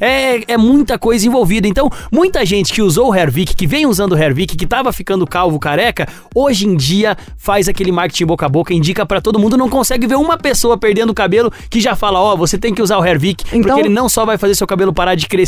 É, 0.00 0.52
é 0.52 0.56
muita 0.56 0.98
coisa 0.98 1.26
envolvida. 1.26 1.66
Então, 1.66 1.90
muita 2.12 2.44
gente 2.46 2.72
que 2.72 2.82
usou 2.82 3.10
o 3.10 3.14
Hervik, 3.14 3.54
que 3.54 3.66
vem 3.66 3.86
usando 3.86 4.12
o 4.12 4.16
Hervik, 4.18 4.56
que 4.56 4.66
tava 4.66 4.92
ficando 4.92 5.26
calvo, 5.26 5.58
careca, 5.58 6.06
hoje 6.34 6.66
em 6.66 6.76
dia 6.76 7.16
faz 7.36 7.68
aquele 7.68 7.92
marketing 7.92 8.26
boca 8.26 8.46
a 8.46 8.48
boca, 8.48 8.72
indica 8.72 9.04
pra 9.04 9.20
todo 9.20 9.38
mundo, 9.38 9.56
não 9.56 9.68
consegue 9.68 10.06
ver 10.06 10.16
uma 10.16 10.36
pessoa 10.38 10.76
perdendo 10.78 11.10
o 11.10 11.14
cabelo 11.14 11.52
que 11.68 11.80
já 11.80 11.94
fala, 11.96 12.20
ó, 12.20 12.36
você 12.36 12.58
tem 12.58 12.74
que 12.74 12.82
usar 12.82 12.98
o 12.98 13.04
Hervik, 13.04 13.44
Então- 13.52 13.62
porque 13.62 13.80
ele 13.80 13.88
não 13.94 14.08
só 14.08 14.24
vai 14.24 14.38
fazer 14.38 14.54
seu 14.54 14.66
cabelo 14.66 14.92
parar 14.92 15.14
de 15.14 15.26
crescer, 15.26 15.39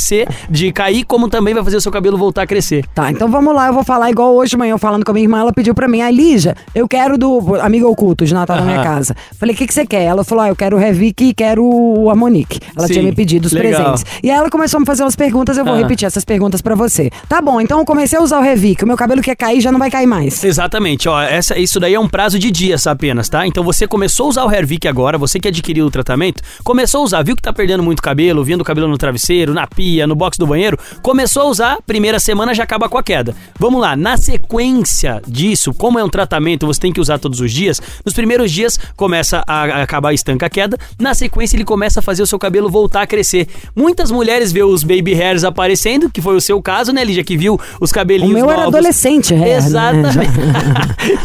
de 0.48 0.72
cair, 0.72 1.04
como 1.04 1.28
também 1.28 1.54
vai 1.54 1.62
fazer 1.64 1.76
o 1.76 1.80
seu 1.80 1.92
cabelo 1.92 2.16
voltar 2.16 2.42
a 2.42 2.46
crescer. 2.46 2.84
Tá, 2.94 3.10
então 3.10 3.28
vamos 3.28 3.54
lá, 3.54 3.68
eu 3.68 3.72
vou 3.72 3.84
falar 3.84 4.10
igual 4.10 4.34
hoje 4.34 4.50
de 4.50 4.56
manhã, 4.56 4.72
eu 4.72 4.78
falando 4.78 5.04
com 5.04 5.10
a 5.10 5.14
minha 5.14 5.24
irmã, 5.24 5.40
ela 5.40 5.52
pediu 5.52 5.74
pra 5.74 5.88
mim, 5.88 6.00
a 6.00 6.10
Lígia, 6.10 6.56
eu 6.74 6.86
quero 6.88 7.16
do 7.16 7.56
amigo 7.60 7.88
oculto 7.88 8.24
de 8.24 8.34
Natal 8.34 8.56
na 8.56 8.62
minha 8.62 8.82
casa. 8.82 9.14
Falei, 9.38 9.54
o 9.54 9.58
que, 9.58 9.66
que 9.66 9.74
você 9.74 9.86
quer? 9.86 10.02
Ela 10.02 10.24
falou, 10.24 10.44
ah, 10.44 10.48
eu 10.48 10.56
quero 10.56 10.76
o 10.76 10.78
Revic 10.80 11.24
e 11.24 11.34
quero 11.34 11.64
o 11.64 12.10
Harmonique. 12.10 12.60
Ela 12.76 12.86
Sim, 12.86 12.94
tinha 12.94 13.04
me 13.04 13.12
pedido 13.12 13.46
os 13.46 13.52
legal. 13.52 13.82
presentes. 13.82 14.04
E 14.22 14.30
aí 14.30 14.36
ela 14.36 14.50
começou 14.50 14.78
a 14.78 14.80
me 14.80 14.86
fazer 14.86 15.02
umas 15.02 15.16
perguntas, 15.16 15.56
eu 15.56 15.64
vou 15.64 15.74
Aham. 15.74 15.82
repetir 15.82 16.06
essas 16.06 16.24
perguntas 16.24 16.60
pra 16.60 16.74
você. 16.74 17.10
Tá 17.28 17.40
bom, 17.40 17.60
então 17.60 17.78
eu 17.78 17.84
comecei 17.84 18.18
a 18.18 18.22
usar 18.22 18.38
o 18.38 18.42
Revic, 18.42 18.84
o 18.84 18.86
meu 18.86 18.96
cabelo 18.96 19.22
quer 19.22 19.36
cair, 19.36 19.60
já 19.60 19.72
não 19.72 19.78
vai 19.78 19.90
cair 19.90 20.06
mais. 20.06 20.42
Exatamente, 20.44 21.08
ó, 21.08 21.20
essa, 21.20 21.58
isso 21.58 21.78
daí 21.80 21.94
é 21.94 22.00
um 22.00 22.08
prazo 22.08 22.38
de 22.38 22.50
dias 22.50 22.86
apenas, 22.86 23.28
tá? 23.28 23.46
Então 23.46 23.64
você 23.64 23.86
começou 23.86 24.26
a 24.26 24.28
usar 24.28 24.44
o 24.44 24.52
Hervik 24.52 24.86
agora, 24.88 25.16
você 25.18 25.38
que 25.40 25.48
adquiriu 25.48 25.86
o 25.86 25.90
tratamento, 25.90 26.42
começou 26.62 27.00
a 27.00 27.04
usar, 27.04 27.22
viu 27.22 27.34
que 27.36 27.42
tá 27.42 27.52
perdendo 27.52 27.82
muito 27.82 28.02
cabelo, 28.02 28.44
vendo 28.44 28.60
o 28.60 28.64
cabelo 28.64 28.88
no 28.88 28.98
travesseiro, 28.98 29.52
na 29.54 29.66
pia, 29.66 29.81
no 30.06 30.14
box 30.14 30.38
do 30.38 30.46
banheiro, 30.46 30.78
começou 31.02 31.42
a 31.42 31.46
usar, 31.46 31.78
primeira 31.86 32.18
semana 32.20 32.54
já 32.54 32.62
acaba 32.62 32.88
com 32.88 32.98
a 32.98 33.02
queda. 33.02 33.34
Vamos 33.58 33.80
lá, 33.80 33.96
na 33.96 34.16
sequência 34.16 35.22
disso, 35.26 35.72
como 35.74 35.98
é 35.98 36.04
um 36.04 36.08
tratamento, 36.08 36.66
você 36.66 36.80
tem 36.80 36.92
que 36.92 37.00
usar 37.00 37.18
todos 37.18 37.40
os 37.40 37.52
dias, 37.52 37.80
nos 38.04 38.14
primeiros 38.14 38.50
dias 38.50 38.78
começa 38.96 39.42
a, 39.46 39.82
acabar 39.82 40.12
estanca 40.12 40.46
a 40.46 40.50
queda, 40.50 40.76
na 40.98 41.14
sequência 41.14 41.56
ele 41.56 41.64
começa 41.64 42.00
a 42.00 42.02
fazer 42.02 42.22
o 42.22 42.26
seu 42.26 42.38
cabelo 42.38 42.68
voltar 42.68 43.02
a 43.02 43.06
crescer. 43.06 43.46
Muitas 43.74 44.10
mulheres 44.10 44.52
vê 44.52 44.62
os 44.62 44.82
baby 44.82 45.14
hairs 45.14 45.44
aparecendo, 45.44 46.10
que 46.10 46.20
foi 46.20 46.36
o 46.36 46.40
seu 46.40 46.60
caso, 46.62 46.92
né, 46.92 47.04
Lígia, 47.04 47.24
que 47.24 47.36
viu 47.36 47.58
os 47.80 47.90
O 47.90 47.94
cabelinhos 47.94 48.34
meu 48.34 48.50
era 48.50 48.64
novos. 48.64 48.74
adolescente, 48.74 49.34
hair, 49.34 49.40
né? 49.42 49.56
Exatamente. 49.56 50.18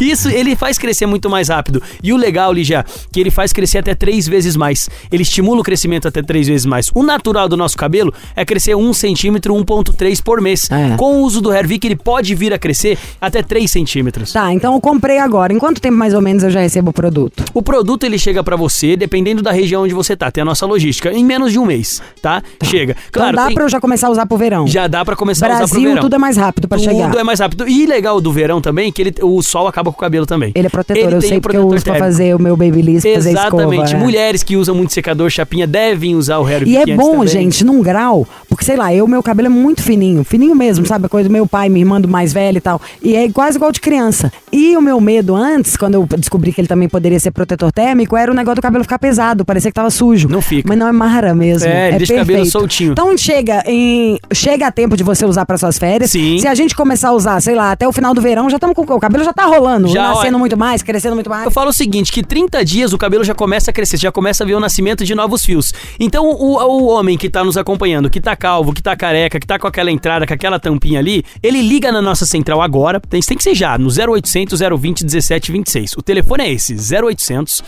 Isso, 0.00 0.28
ele 0.28 0.56
faz 0.56 0.78
crescer 0.78 1.06
muito 1.06 1.28
mais 1.28 1.48
rápido. 1.48 1.82
E 2.02 2.12
o 2.12 2.16
legal, 2.16 2.52
Lígia, 2.52 2.84
que 3.12 3.20
ele 3.20 3.30
faz 3.30 3.52
crescer 3.52 3.78
até 3.78 3.94
três 3.94 4.26
vezes 4.26 4.56
mais. 4.56 4.88
Ele 5.10 5.22
estimula 5.22 5.60
o 5.60 5.64
crescimento 5.64 6.08
até 6.08 6.22
três 6.22 6.46
vezes 6.48 6.66
mais. 6.66 6.90
O 6.94 7.02
natural 7.02 7.48
do 7.48 7.56
nosso 7.56 7.76
cabelo 7.76 8.12
é 8.34 8.44
crescer 8.48 8.74
um 8.74 8.92
centímetro, 8.92 9.54
1,3 9.54 10.20
por 10.22 10.40
mês. 10.40 10.68
É. 10.70 10.96
Com 10.96 11.18
o 11.18 11.22
uso 11.22 11.40
do 11.40 11.52
Hervik, 11.52 11.86
ele 11.86 11.94
pode 11.96 12.34
vir 12.34 12.52
a 12.52 12.58
crescer 12.58 12.98
até 13.20 13.42
3 13.42 13.70
centímetros. 13.70 14.32
Tá, 14.32 14.52
então 14.52 14.74
eu 14.74 14.80
comprei 14.80 15.18
agora. 15.18 15.52
Em 15.52 15.58
quanto 15.58 15.80
tempo 15.80 15.96
mais 15.96 16.14
ou 16.14 16.20
menos 16.20 16.42
eu 16.42 16.50
já 16.50 16.60
recebo 16.60 16.90
o 16.90 16.92
produto? 16.92 17.44
O 17.54 17.62
produto 17.62 18.04
ele 18.04 18.18
chega 18.18 18.42
pra 18.42 18.56
você, 18.56 18.96
dependendo 18.96 19.42
da 19.42 19.52
região 19.52 19.82
onde 19.84 19.94
você 19.94 20.16
tá. 20.16 20.30
Tem 20.30 20.42
a 20.42 20.44
nossa 20.44 20.64
logística, 20.66 21.12
em 21.12 21.24
menos 21.24 21.52
de 21.52 21.58
um 21.58 21.66
mês, 21.66 22.00
tá? 22.22 22.42
Chega. 22.62 22.96
Claro, 23.12 23.30
então 23.32 23.42
dá 23.42 23.46
tem- 23.46 23.54
pra 23.54 23.64
eu 23.64 23.68
já 23.68 23.80
começar 23.80 24.06
a 24.08 24.10
usar 24.10 24.26
pro 24.26 24.36
verão. 24.38 24.66
já 24.66 24.86
dá 24.86 25.04
pra 25.04 25.14
começar 25.14 25.46
a 25.46 25.50
usar 25.50 25.58
pro 25.58 25.68
Brasil, 25.68 25.88
verão. 25.90 26.02
tudo 26.02 26.14
é 26.14 26.18
mais 26.18 26.36
rápido 26.36 26.66
pra 26.68 26.78
Tudo 26.78 26.90
chegar. 26.90 27.14
é 27.16 27.24
mais 27.24 27.40
rápido. 27.40 27.68
E 27.68 27.86
legal 27.86 28.20
do 28.20 28.32
verão 28.32 28.60
também, 28.60 28.90
que 28.90 29.02
ele, 29.02 29.14
o 29.22 29.42
sol 29.42 29.66
acaba 29.68 29.90
com 29.92 29.96
o 29.96 30.00
cabelo 30.00 30.24
também. 30.26 30.52
Ele 30.54 30.66
é 30.66 30.70
protetor, 30.70 31.02
Ele 31.04 31.16
eu 31.16 31.20
tem 31.20 31.28
sei 31.28 31.38
um 31.38 31.40
porque 31.40 31.56
eu 31.56 31.62
protetor 31.68 31.76
uso 31.76 31.84
pra 31.84 31.92
térmico. 31.94 32.12
fazer 32.12 32.34
o 32.34 32.38
meu 32.42 32.56
babyliss, 32.56 33.02
pra 33.02 33.14
fazer 33.14 33.30
Exatamente. 33.30 33.84
escova. 33.84 33.96
é. 34.02 34.04
Mulheres 34.04 34.42
que 34.42 34.56
usam 34.56 34.74
muito 34.74 34.92
secador, 34.92 35.28
chapinha, 35.30 35.66
devem 35.66 36.14
usar 36.14 36.38
o 36.38 36.46
Hair 36.46 36.62
E 36.66 36.76
é 36.76 36.86
bom, 36.96 37.12
também. 37.12 37.28
gente, 37.28 37.64
num 37.64 37.82
grau, 37.82 38.26
porque 38.48 38.64
sei 38.64 38.76
lá, 38.76 38.92
eu, 38.92 39.06
meu 39.06 39.22
cabelo 39.22 39.46
é 39.46 39.50
muito 39.50 39.82
fininho, 39.82 40.24
fininho 40.24 40.54
mesmo, 40.54 40.86
sabe? 40.86 41.06
A 41.06 41.08
coisa 41.08 41.28
do 41.28 41.32
meu 41.32 41.46
pai, 41.46 41.68
minha 41.68 41.82
irmã 41.82 42.00
do 42.00 42.08
mais 42.08 42.32
velho 42.32 42.58
e 42.58 42.60
tal. 42.60 42.80
E 43.02 43.16
é 43.16 43.30
quase 43.30 43.56
igual 43.56 43.72
de 43.72 43.80
criança. 43.80 44.32
E 44.52 44.76
o 44.76 44.80
meu 44.82 45.00
medo 45.00 45.34
antes, 45.34 45.76
quando 45.76 45.94
eu 45.94 46.06
descobri 46.18 46.52
que 46.52 46.60
ele 46.60 46.68
também 46.68 46.88
poderia 46.88 47.18
ser 47.20 47.30
protetor 47.30 47.72
térmico, 47.72 48.16
era 48.16 48.30
o 48.30 48.34
negócio 48.34 48.56
do 48.56 48.62
cabelo 48.62 48.84
ficar 48.84 48.98
pesado, 48.98 49.44
parecia 49.44 49.70
que 49.70 49.74
tava 49.74 49.90
sujo. 49.90 50.28
Não 50.28 50.40
fica. 50.42 50.68
Mas 50.68 50.78
não 50.78 50.86
é 50.88 50.92
mara 50.92 51.34
mesmo. 51.34 51.68
É, 51.68 51.90
É, 51.90 51.96
deixa 51.98 52.12
o 52.14 52.16
cabelo 52.16 52.26
perfeito. 52.38 52.52
soltinho. 52.52 52.92
Então 52.92 53.16
chega 53.16 53.62
em. 53.66 54.18
Chega 54.32 54.66
a 54.66 54.72
tempo 54.72 54.96
de 54.96 55.02
você 55.04 55.24
usar 55.24 55.44
para 55.46 55.56
suas 55.56 55.78
férias. 55.78 56.10
Sim. 56.10 56.38
Se 56.38 56.46
a 56.46 56.54
gente 56.54 56.74
começar 56.74 57.08
a 57.08 57.12
usar, 57.12 57.40
sei 57.40 57.54
lá, 57.54 57.72
até 57.72 57.86
o 57.86 57.92
final 57.92 58.12
do 58.14 58.20
verão, 58.20 58.48
já 58.50 58.56
estamos 58.56 58.74
com. 58.74 58.82
O 58.82 59.00
cabelo 59.00 59.24
já 59.24 59.32
tá 59.32 59.44
rolando, 59.44 59.88
Já, 59.88 60.08
nascendo 60.08 60.36
ó, 60.36 60.38
muito 60.38 60.56
mais, 60.56 60.82
crescendo 60.82 61.14
muito 61.14 61.30
mais. 61.30 61.44
Eu 61.44 61.50
falo 61.50 61.70
o 61.70 61.72
seguinte, 61.72 62.10
que 62.12 62.22
30 62.22 62.64
dias 62.64 62.92
o 62.92 62.98
cabelo 62.98 63.22
já 63.24 63.34
começa 63.34 63.70
a 63.70 63.74
crescer, 63.74 63.96
já 63.96 64.10
começa 64.10 64.42
a 64.44 64.46
ver 64.46 64.54
o 64.54 64.60
nascimento 64.60 65.04
de 65.04 65.14
novos 65.14 65.44
fios. 65.44 65.72
Então 66.00 66.24
o, 66.26 66.56
o 66.58 66.86
homem 66.88 67.16
que 67.16 67.28
tá 67.28 67.44
nos 67.44 67.56
acompanhando, 67.56 68.10
que 68.10 68.20
tá 68.20 68.27
calvo, 68.36 68.72
que 68.72 68.82
tá 68.82 68.96
careca, 68.96 69.38
que 69.40 69.46
tá 69.46 69.58
com 69.58 69.66
aquela 69.66 69.90
entrada, 69.90 70.26
com 70.26 70.34
aquela 70.34 70.58
tampinha 70.58 70.98
ali, 70.98 71.24
ele 71.42 71.60
liga 71.62 71.90
na 71.92 72.00
nossa 72.02 72.24
central 72.26 72.60
agora, 72.62 73.00
tem, 73.00 73.20
tem 73.20 73.36
que 73.36 73.42
ser 73.42 73.54
já, 73.54 73.76
no 73.78 73.88
0800 73.88 74.58
020 74.60 75.02
1726. 75.04 75.92
O 75.96 76.02
telefone 76.02 76.44
é 76.44 76.52
esse, 76.52 76.74
0800 76.74 77.62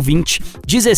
020 0.00 0.40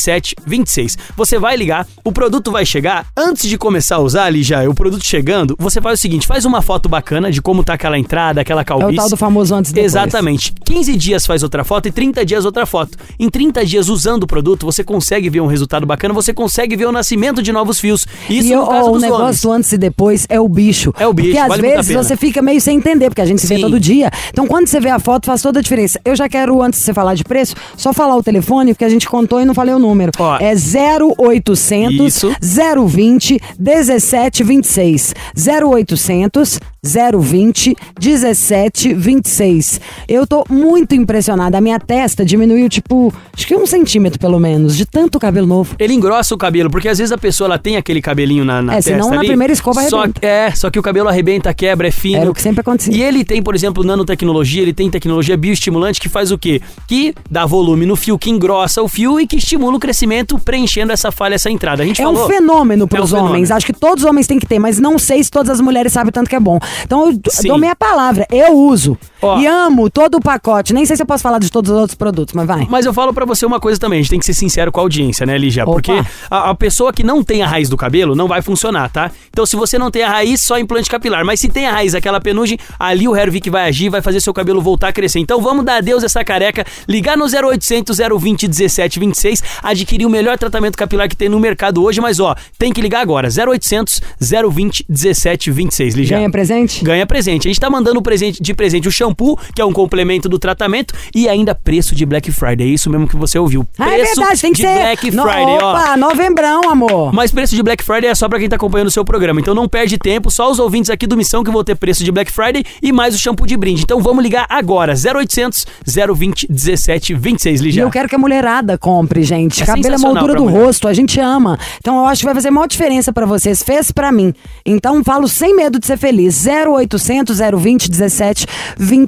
1726. 0.09 0.97
Você 1.17 1.39
vai 1.39 1.57
ligar, 1.57 1.87
o 2.05 2.13
produto 2.13 2.51
vai 2.51 2.65
chegar, 2.65 3.07
antes 3.17 3.49
de 3.49 3.57
começar 3.59 3.97
a 3.97 4.01
usar 4.01 4.25
ali 4.25 4.43
já, 4.43 4.69
o 4.69 4.75
produto 4.75 5.05
chegando, 5.05 5.55
você 5.59 5.81
faz 5.81 5.99
o 5.99 6.03
seguinte, 6.03 6.27
faz 6.27 6.45
uma 6.45 6.63
foto 6.63 6.89
bacana 6.89 7.31
de 7.31 7.41
como 7.43 7.63
tá 7.65 7.75
aquela 7.75 7.99
entrada, 7.99 8.41
aquela 8.41 8.63
É 8.63 8.65
calvície. 8.65 8.93
o 8.95 8.97
tal 8.97 9.09
do 9.11 9.17
famoso 9.17 9.55
antes 9.55 9.71
e 9.71 9.75
depois. 9.75 9.93
Exatamente. 9.93 10.53
15 10.65 10.97
dias 10.97 11.27
faz 11.27 11.43
outra 11.43 11.65
foto 11.65 11.89
e 11.89 11.93
30 11.93 12.25
dias 12.25 12.45
outra 12.45 12.67
foto. 12.67 12.97
Em 13.19 13.29
30 13.29 13.65
dias 13.65 13.89
usando 13.89 14.25
o 14.25 14.27
produto, 14.27 14.65
você 14.67 14.83
consegue 14.85 15.29
ver 15.31 15.41
um 15.41 15.47
resultado 15.47 15.87
bacana, 15.87 16.15
você 16.15 16.33
consegue 16.33 16.77
ver 16.77 16.87
o 16.87 16.93
nascimento 16.93 17.43
de 17.43 17.53
novos 17.53 17.79
fios. 17.81 18.07
Isso 18.29 18.49
e 18.53 18.57
no 18.57 18.67
caso 18.67 18.91
o 18.97 19.01
negócio 19.01 19.43
do 19.43 19.53
antes 19.53 19.73
e 19.73 19.79
depois 19.79 20.27
é 20.29 20.41
o 20.41 20.49
bicho. 20.49 20.93
É 20.99 21.07
o 21.07 21.13
bicho, 21.13 21.29
Porque 21.29 21.39
às 21.39 21.49
vale 21.49 21.63
vezes 21.63 21.95
você 21.95 22.17
fica 22.17 22.43
meio 22.43 22.61
sem 22.61 22.77
entender, 22.77 23.09
porque 23.11 23.21
a 23.21 23.27
gente 23.27 23.41
se 23.41 23.47
vê 23.47 23.57
Sim. 23.57 23.63
todo 23.63 23.79
dia. 23.81 24.11
Então 24.31 24.47
quando 24.47 24.67
você 24.67 24.81
vê 24.81 24.91
a 24.91 24.99
foto, 24.99 25.27
faz 25.27 25.43
toda 25.43 25.59
a 25.59 25.63
diferença. 25.63 26.01
Eu 26.05 26.15
já 26.17 26.29
quero, 26.29 26.63
antes 26.63 26.81
de 26.81 26.87
você 26.87 26.95
falar 26.95 27.15
de 27.15 27.25
preço, 27.25 27.55
só 27.77 27.93
falar 27.93 28.17
o 28.17 28.23
telefone, 28.23 28.73
porque 28.73 28.85
a 28.85 28.89
gente 28.89 29.09
contou 29.09 29.41
e 29.41 29.45
não 29.45 29.55
falei 29.55 29.75
o 29.75 29.79
número. 29.79 30.13
Ó. 30.19 30.39
É 30.39 30.55
0800 30.55 32.07
Isso. 32.07 32.35
020 32.41 33.41
1726. 33.59 35.15
0800 35.37 36.61
020 36.85 37.75
1726. 38.01 39.81
Eu 40.09 40.27
tô 40.27 40.45
muito 40.49 40.95
impressionada. 40.95 41.59
A 41.59 41.61
minha 41.61 41.79
testa 41.79 42.25
diminuiu, 42.25 42.69
tipo, 42.69 43.13
acho 43.35 43.47
que 43.47 43.55
um 43.57 43.67
centímetro 43.67 44.19
pelo 44.19 44.39
menos, 44.39 44.77
de 44.77 44.85
tanto 44.87 45.19
cabelo 45.19 45.47
novo. 45.47 45.75
Ele 45.79 45.95
engrossa 45.95 46.35
o 46.35 46.39
cabelo, 46.39 46.71
porque 46.71 46.89
às 46.89 46.99
vezes 46.99 47.13
a 47.13 47.19
pessoa 47.19 47.47
ela 47.47 47.59
tem 47.59 47.77
aquele 47.77 48.01
cabelinho 48.03 48.45
na, 48.45 48.61
na 48.63 48.73
É, 48.75 48.77
testa 48.77 48.91
senão 48.93 49.11
na 49.11 49.19
ali, 49.19 49.29
primeira 49.29 49.53
escova 49.53 49.83
só. 49.89 50.05
É, 50.21 50.51
só 50.53 50.71
que 50.71 50.79
o 50.79 50.83
cabelo 50.83 51.09
arrebenta, 51.09 51.53
quebra, 51.55 51.89
é 51.89 51.91
fino. 51.91 52.19
Era 52.21 52.31
o 52.31 52.35
que 52.35 52.43
sempre 52.43 52.61
acontecia. 52.61 52.95
E 52.95 53.03
ele 53.03 53.25
tem, 53.25 53.43
por 53.43 53.55
exemplo, 53.55 53.83
nanotecnologia, 53.85 54.63
ele 54.63 54.73
tem 54.73 54.91
tecnologia 54.91 55.37
bioestimulante 55.37 56.01
que 56.01 56.09
faz 56.09 56.31
o 56.31 56.39
quê? 56.39 56.61
Que 56.87 57.15
dá 57.31 57.47
volume 57.47 57.87
no 57.87 57.97
fio, 57.97 58.19
que 58.19 58.31
engrossa 58.31 58.83
o 58.83 58.89
fio 58.89 59.21
e 59.21 59.27
que 59.27 59.37
estimula 59.37 59.77
o 59.77 59.81
crescimento, 59.81 60.39
preenchendo 60.39 60.93
essa 60.93 61.11
falha, 61.11 61.35
essa 61.35 61.51
entrada. 61.51 61.83
A 61.83 61.87
gente 61.87 62.01
É 62.01 62.05
falou... 62.05 62.25
um 62.25 62.29
fenômeno 62.29 62.87
para 62.89 62.99
É 62.99 63.01
um 63.01 63.05
os 63.05 63.11
fenômeno. 63.11 63.35
homens. 63.35 63.51
Acho 63.51 63.67
que 63.67 63.73
todos 63.73 64.05
os 64.05 64.11
homens 64.11 64.27
têm 64.27 64.39
que 64.39 64.47
ter, 64.47 64.59
mas 64.59 64.79
não 64.79 64.99
sei 64.99 65.23
se 65.23 65.31
todas 65.31 65.51
as 65.51 65.61
mulheres 65.61 65.93
sabem 65.93 66.09
o 66.11 66.13
tanto 66.13 66.29
que 66.29 66.37
é 66.37 66.41
bom. 66.41 66.59
Então 66.83 67.11
eu 67.11 67.21
Sim. 67.29 67.49
dou 67.49 67.59
minha 67.59 67.77
palavra. 67.77 68.27
Eu 68.31 68.53
uso. 68.55 68.99
Ó. 69.25 69.39
E 69.39 69.47
amo 69.47 69.89
todo 69.91 70.17
o 70.17 70.21
pacote. 70.21 70.73
Nem 70.73 70.85
sei 70.85 70.97
se 70.97 71.03
eu 71.03 71.07
posso 71.07 71.23
falar 71.23 71.39
de 71.39 71.51
todos 71.51 71.71
os 71.71 71.77
outros 71.77 71.95
produtos, 71.95 72.35
mas 72.35 72.47
vai. 72.47 72.67
Mas 72.69 72.87
eu 72.87 72.93
falo 72.93 73.13
pra 73.13 73.25
você 73.25 73.47
uma 73.47 73.61
coisa 73.61 73.79
também, 73.81 73.99
a 73.99 74.03
gente 74.03 74.11
tem 74.11 74.19
que 74.19 74.27
ser 74.27 74.35
sincero 74.35 74.71
com 74.71 74.81
a 74.81 74.83
audiência, 74.83 75.25
né, 75.27 75.37
Lígia? 75.39 75.65
Opa. 75.65 75.73
Porque 75.73 75.93
a, 76.31 76.51
a 76.51 76.55
pessoa 76.55 76.93
que 76.93 77.03
não 77.03 77.23
tem 77.23 77.43
a 77.43 77.47
raiz 77.47 77.69
do 77.69 77.77
cabelo 77.77 78.15
não 78.15 78.29
vai 78.29 78.43
funcionar, 78.43 78.89
tá? 78.91 79.11
Então 79.31 79.47
se 79.47 79.57
você 79.57 79.79
não 79.79 79.91
tem 79.91 80.03
a 80.03 80.09
raiz, 80.09 80.41
só 80.41 80.59
implante 80.59 80.91
capilar. 80.91 81.25
Mas 81.25 81.41
se 81.41 81.49
tem 81.49 81.67
a 81.67 81.73
raiz, 81.73 81.95
aquela 81.95 82.21
penugem, 82.21 82.59
ali 82.79 83.09
o 83.09 83.17
Hervik 83.17 83.49
vai 83.51 83.69
agir, 83.69 83.89
vai 83.89 84.03
fazer 84.03 84.21
seu 84.21 84.33
cabelo 84.35 84.61
voltar 84.61 84.89
a 84.89 84.93
crescer. 84.93 85.19
Então 85.19 85.41
vamos 85.41 85.65
dar 85.65 85.77
adeus 85.77 86.03
a 86.03 86.07
essa 86.07 86.25
careca, 86.25 86.65
ligar 86.89 87.17
no 87.17 87.25
0800 87.25 87.97
020 87.99 88.47
1726, 88.49 89.43
adquirir 89.63 90.07
o 90.07 90.11
melhor 90.11 90.39
tratamento 90.39 90.77
capilar 90.77 91.09
que 91.09 91.17
tem 91.17 91.29
no 91.29 91.41
mercado 91.41 91.83
hoje, 91.83 92.01
mas 92.01 92.21
ó, 92.21 92.35
tem 92.59 92.73
que 92.73 92.81
ligar 92.81 93.01
agora, 93.01 93.29
0800 93.29 94.01
020 94.21 94.87
1726, 94.89 95.95
Lígia. 95.95 96.17
Ganha 96.17 96.31
presente? 96.31 96.85
Ganha 96.85 97.07
presente. 97.07 97.49
A 97.49 97.51
gente 97.51 97.61
tá 97.61 97.71
mandando 97.71 98.01
presente, 98.03 98.43
de 98.43 98.55
presente 98.55 98.89
o 98.89 98.91
shampoo 98.91 99.14
shampoo, 99.15 99.39
que 99.55 99.63
é 99.63 99.65
um 99.65 99.73
complemento 99.73 100.29
do 100.29 100.39
tratamento, 100.39 100.95
e 101.15 101.29
ainda 101.29 101.55
preço 101.55 101.95
de 101.95 102.05
Black 102.05 102.31
Friday. 102.33 102.67
É 102.69 102.71
isso 102.71 102.91
mesmo 102.91 103.07
que 103.07 103.17
você 103.17 103.39
ouviu. 103.39 103.67
Ah, 103.79 103.91
é 103.93 103.99
Preço 103.99 104.17
verdade, 104.21 104.41
tem 104.41 104.53
que 104.53 104.57
de 104.63 104.69
ser. 104.69 104.75
Black 104.81 105.11
No- 105.13 105.23
Friday, 105.23 105.59
ó. 105.63 105.71
Opa, 105.71 105.97
novembrão, 105.97 106.71
amor. 106.71 107.13
Mas 107.15 107.31
preço 107.31 107.55
de 107.55 107.63
Black 107.63 107.83
Friday 107.85 108.11
é 108.11 108.15
só 108.15 108.29
pra 108.29 108.39
quem 108.39 108.49
tá 108.49 108.57
acompanhando 108.57 108.89
o 108.89 108.91
seu 108.91 109.05
programa. 109.05 109.41
Então 109.41 109.55
não 109.55 109.69
perde 109.69 109.97
tempo, 109.99 110.31
só 110.31 110.51
os 110.51 110.59
ouvintes 110.59 110.91
aqui 110.91 111.07
do 111.07 111.17
Missão 111.17 111.45
que 111.45 111.51
vão 111.51 111.63
ter 111.63 111.77
preço 111.77 112.03
de 112.05 112.11
Black 112.11 112.31
Friday 112.33 112.65
e 112.83 112.93
mais 112.93 113.15
o 113.15 113.19
shampoo 113.19 113.47
de 113.47 113.57
brinde. 113.57 113.83
Então 113.83 114.01
vamos 114.01 114.23
ligar 114.23 114.47
agora. 114.49 114.95
0800 114.95 115.67
020 116.15 116.47
17 116.51 117.15
26, 117.15 117.61
E 117.61 117.65
Ligia. 117.65 117.83
eu 117.83 117.91
quero 117.91 118.09
que 118.09 118.15
a 118.15 118.19
mulherada 118.19 118.77
compre, 118.79 119.23
gente. 119.23 119.63
É 119.63 119.67
Cabelo 119.67 119.95
é 119.95 119.99
moldura 119.99 120.35
do 120.35 120.45
mulher. 120.45 120.65
rosto, 120.65 120.89
a 120.89 120.93
gente 120.95 121.21
ama. 121.21 121.59
Então 121.79 121.99
eu 121.99 122.07
acho 122.07 122.21
que 122.21 122.27
vai 122.27 122.35
fazer 122.35 122.51
maior 122.51 122.67
diferença 122.67 123.13
pra 123.13 123.27
vocês. 123.27 123.63
Fez 123.63 123.93
pra 123.93 124.11
mim. 124.11 124.35
Então 124.65 125.03
falo 125.05 125.29
sem 125.29 125.55
medo 125.57 125.79
de 125.79 125.87
ser 125.87 125.97
feliz. 125.99 126.45
0800 126.47 127.39
020 127.59 127.91
17 127.91 128.47
26. 128.79 129.04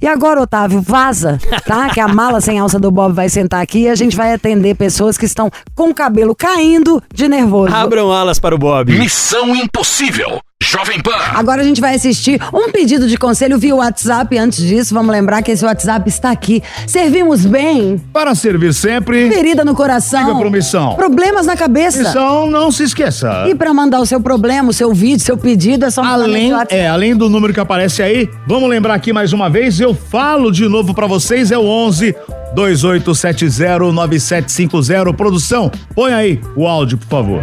E 0.00 0.06
agora, 0.06 0.40
Otávio, 0.40 0.80
vaza, 0.80 1.38
tá? 1.66 1.90
que 1.90 2.00
a 2.00 2.08
mala 2.08 2.40
sem 2.40 2.58
alça 2.58 2.78
do 2.78 2.90
Bob 2.90 3.12
vai 3.14 3.28
sentar 3.28 3.62
aqui 3.62 3.80
e 3.80 3.88
a 3.88 3.94
gente 3.94 4.16
vai 4.16 4.32
atender 4.32 4.74
pessoas 4.74 5.16
que 5.18 5.26
estão 5.26 5.50
com 5.74 5.90
o 5.90 5.94
cabelo 5.94 6.34
caindo 6.34 7.02
de 7.12 7.28
nervoso. 7.28 7.74
Abram 7.74 8.12
alas 8.12 8.38
para 8.38 8.54
o 8.54 8.58
Bob. 8.58 8.96
Missão 8.96 9.54
Impossível. 9.54 10.40
Jovem 10.62 11.00
Pan. 11.00 11.10
Agora 11.34 11.60
a 11.60 11.64
gente 11.64 11.80
vai 11.80 11.96
assistir 11.96 12.40
um 12.54 12.70
pedido 12.70 13.08
de 13.08 13.16
conselho 13.16 13.58
via 13.58 13.74
WhatsApp. 13.74 14.38
Antes 14.38 14.64
disso, 14.64 14.94
vamos 14.94 15.10
lembrar 15.10 15.42
que 15.42 15.50
esse 15.50 15.64
WhatsApp 15.64 16.08
está 16.08 16.30
aqui. 16.30 16.62
Servimos 16.86 17.44
bem? 17.44 18.00
Para 18.12 18.32
servir 18.34 18.72
sempre, 18.72 19.28
Ferida 19.28 19.64
no 19.64 19.74
coração? 19.74 20.24
Liga 20.28 20.38
pro 20.38 20.48
Missão. 20.50 20.94
Problemas 20.94 21.46
na 21.46 21.56
cabeça? 21.56 21.98
missão 21.98 22.48
não 22.48 22.70
se 22.70 22.84
esqueça. 22.84 23.46
E 23.48 23.54
pra 23.56 23.74
mandar 23.74 24.00
o 24.00 24.06
seu 24.06 24.20
problema, 24.20 24.70
o 24.70 24.72
seu 24.72 24.94
vídeo, 24.94 25.24
seu 25.24 25.36
pedido, 25.36 25.84
é 25.84 25.90
só 25.90 26.00
mandar 26.02 26.24
Além, 26.24 26.50
no 26.50 26.56
WhatsApp. 26.56 26.80
é, 26.80 26.88
além 26.88 27.16
do 27.16 27.28
número 27.28 27.52
que 27.52 27.58
aparece 27.60 28.00
aí, 28.02 28.28
vamos 28.46 28.70
lembrar 28.70 28.94
aqui 28.94 29.12
mais 29.12 29.32
uma 29.32 29.50
vez, 29.50 29.80
eu 29.80 29.94
falo 29.94 30.52
de 30.52 30.68
novo 30.68 30.94
pra 30.94 31.08
vocês, 31.08 31.50
é 31.50 31.58
o 31.58 31.64
11 31.64 32.14
28709750. 32.54 35.16
Produção, 35.16 35.72
põe 35.94 36.12
aí 36.12 36.38
o 36.54 36.66
áudio, 36.68 36.98
por 36.98 37.08
favor. 37.08 37.42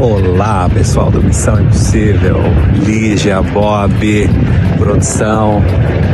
Olá, 0.00 0.68
pessoal 0.68 1.08
do 1.08 1.22
Missão 1.22 1.60
Impossível, 1.60 2.38
Lígia, 2.84 3.40
Bob, 3.40 4.28
produção. 4.76 5.62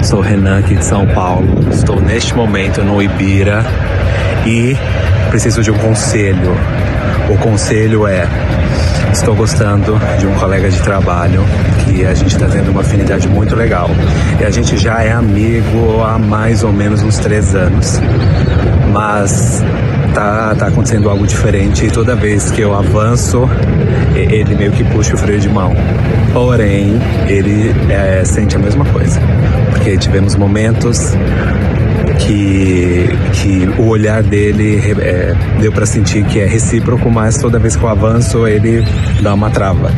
Sou 0.02 0.20
Renan 0.20 0.58
aqui 0.58 0.74
de 0.74 0.84
São 0.84 1.06
Paulo. 1.06 1.48
Estou 1.70 1.98
neste 1.98 2.34
momento 2.34 2.82
no 2.84 3.02
Ibira 3.02 3.64
e 4.46 4.76
preciso 5.30 5.62
de 5.62 5.70
um 5.70 5.78
conselho. 5.78 6.54
O 7.30 7.38
conselho 7.38 8.06
é: 8.06 8.28
estou 9.12 9.34
gostando 9.34 9.98
de 10.18 10.26
um 10.26 10.34
colega 10.34 10.68
de 10.70 10.80
trabalho 10.82 11.42
que 11.84 12.04
a 12.04 12.12
gente 12.12 12.34
está 12.34 12.46
tendo 12.46 12.70
uma 12.70 12.82
afinidade 12.82 13.26
muito 13.28 13.56
legal. 13.56 13.88
E 14.38 14.44
a 14.44 14.50
gente 14.50 14.76
já 14.76 15.02
é 15.02 15.10
amigo 15.10 16.02
há 16.02 16.18
mais 16.18 16.62
ou 16.62 16.72
menos 16.72 17.02
uns 17.02 17.18
três 17.18 17.54
anos. 17.54 17.98
Mas 18.92 19.62
tá, 20.14 20.54
tá 20.54 20.66
acontecendo 20.66 21.08
algo 21.08 21.26
diferente 21.26 21.86
e 21.86 21.90
toda 21.90 22.14
vez 22.14 22.50
que 22.50 22.60
eu 22.60 22.74
avanço, 22.74 23.48
ele 24.14 24.54
meio 24.54 24.72
que 24.72 24.84
puxa 24.84 25.14
o 25.14 25.18
freio 25.18 25.40
de 25.40 25.48
mão. 25.48 25.74
Porém, 26.32 27.00
ele 27.28 27.74
é, 27.88 28.24
sente 28.24 28.56
a 28.56 28.58
mesma 28.58 28.84
coisa. 28.86 29.20
Porque 29.70 29.96
tivemos 29.96 30.36
momentos 30.36 31.14
que, 32.18 33.08
que 33.32 33.68
o 33.78 33.88
olhar 33.88 34.22
dele 34.22 34.80
é, 35.00 35.34
deu 35.60 35.72
para 35.72 35.86
sentir 35.86 36.24
que 36.24 36.40
é 36.40 36.46
recíproco, 36.46 37.10
mas 37.10 37.38
toda 37.38 37.58
vez 37.58 37.76
que 37.76 37.82
eu 37.82 37.88
avanço, 37.88 38.46
ele 38.46 38.84
dá 39.22 39.34
uma 39.34 39.50
trava. 39.50 39.90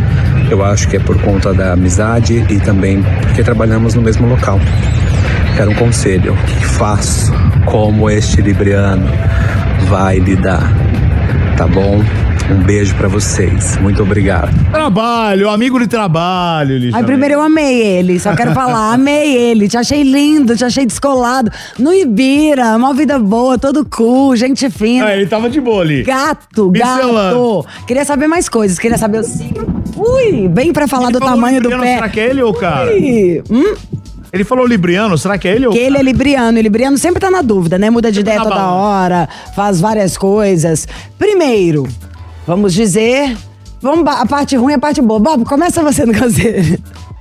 Eu 0.50 0.64
acho 0.64 0.88
que 0.88 0.97
é 0.97 1.00
por 1.00 1.21
conta 1.23 1.52
da 1.52 1.73
amizade 1.73 2.45
e 2.49 2.59
também 2.61 3.02
porque 3.23 3.42
trabalhamos 3.42 3.95
no 3.95 4.02
mesmo 4.02 4.26
local. 4.26 4.61
Quero 5.57 5.71
um 5.71 5.75
conselho. 5.75 6.33
O 6.33 6.37
que 6.37 6.64
faço? 6.64 7.33
Como 7.64 8.11
este 8.11 8.40
libriano 8.40 9.09
vai 9.92 10.18
lidar? 10.18 10.72
Tá 11.54 11.66
bom? 11.66 12.02
Um 12.50 12.62
beijo 12.62 12.94
pra 12.94 13.08
vocês. 13.08 13.76
Muito 13.76 14.02
obrigado. 14.02 14.50
Trabalho, 14.70 15.50
amigo 15.50 15.78
de 15.78 15.87
trabalho, 15.87 16.78
Lígia. 16.78 16.96
Ai, 16.96 17.04
primeiro 17.04 17.34
eu 17.34 17.42
amei 17.42 17.78
ele, 17.82 18.18
só 18.18 18.34
quero 18.34 18.54
falar, 18.54 18.94
amei 18.96 19.37
ele, 19.37 19.68
te 19.68 19.76
achei 19.76 20.02
lindo, 20.02 20.56
te 20.56 20.64
achei 20.64 20.87
descolado. 20.87 21.50
No 21.78 21.92
Ibira, 21.92 22.75
uma 22.75 22.94
vida 22.94 23.18
boa, 23.18 23.58
todo 23.58 23.84
cool, 23.84 24.34
gente 24.34 24.70
fina. 24.70 25.11
É, 25.11 25.16
ele 25.18 25.26
tava 25.26 25.50
de 25.50 25.61
boa 25.61 25.82
ali. 25.82 26.02
Gato, 26.04 26.72
Pincelando. 26.72 27.62
gato. 27.62 27.66
Queria 27.87 28.06
saber 28.06 28.28
mais 28.28 28.49
coisas, 28.49 28.78
queria 28.78 28.96
saber 28.96 29.18
o 29.18 29.25
signo. 29.25 29.82
Ui, 29.94 30.49
bem 30.49 30.72
pra 30.72 30.88
falar 30.88 31.11
Ele 31.11 31.12
do 31.12 31.18
falou 31.18 31.34
tamanho 31.34 31.61
do 31.61 31.68
pé. 31.68 31.96
Será 31.96 32.08
que 32.08 32.18
é 32.18 32.30
ele 32.30 32.40
ou 32.42 32.54
cara? 32.54 32.90
Ui, 32.90 33.42
hum? 33.50 33.75
Ele 34.32 34.44
falou 34.44 34.66
libriano, 34.66 35.18
será 35.18 35.36
que 35.36 35.46
é 35.46 35.54
ele 35.54 35.66
ou 35.66 35.72
Que 35.72 35.78
ele 35.78 35.98
é 35.98 36.02
libriano, 36.02 36.58
e 36.58 36.62
libriano 36.62 36.96
sempre 36.96 37.20
tá 37.20 37.30
na 37.30 37.42
dúvida, 37.42 37.78
né? 37.78 37.90
Muda 37.90 38.10
de 38.10 38.18
Sempre 38.18 38.32
ideia 38.32 38.44
na 38.44 38.50
toda 38.50 38.66
hora, 38.70 39.28
faz 39.54 39.78
várias 39.80 40.16
coisas. 40.16 40.88
Primeiro, 41.18 41.86
vamos 42.46 42.72
dizer. 42.72 43.36
Vamos 43.82 44.06
a 44.06 44.24
parte 44.24 44.56
ruim 44.56 44.72
e 44.72 44.76
a 44.76 44.78
parte 44.78 45.02
boa. 45.02 45.18
Bob, 45.20 45.44
começa 45.44 45.82
você 45.82 46.06
no 46.06 46.14
conselho. 46.18 46.78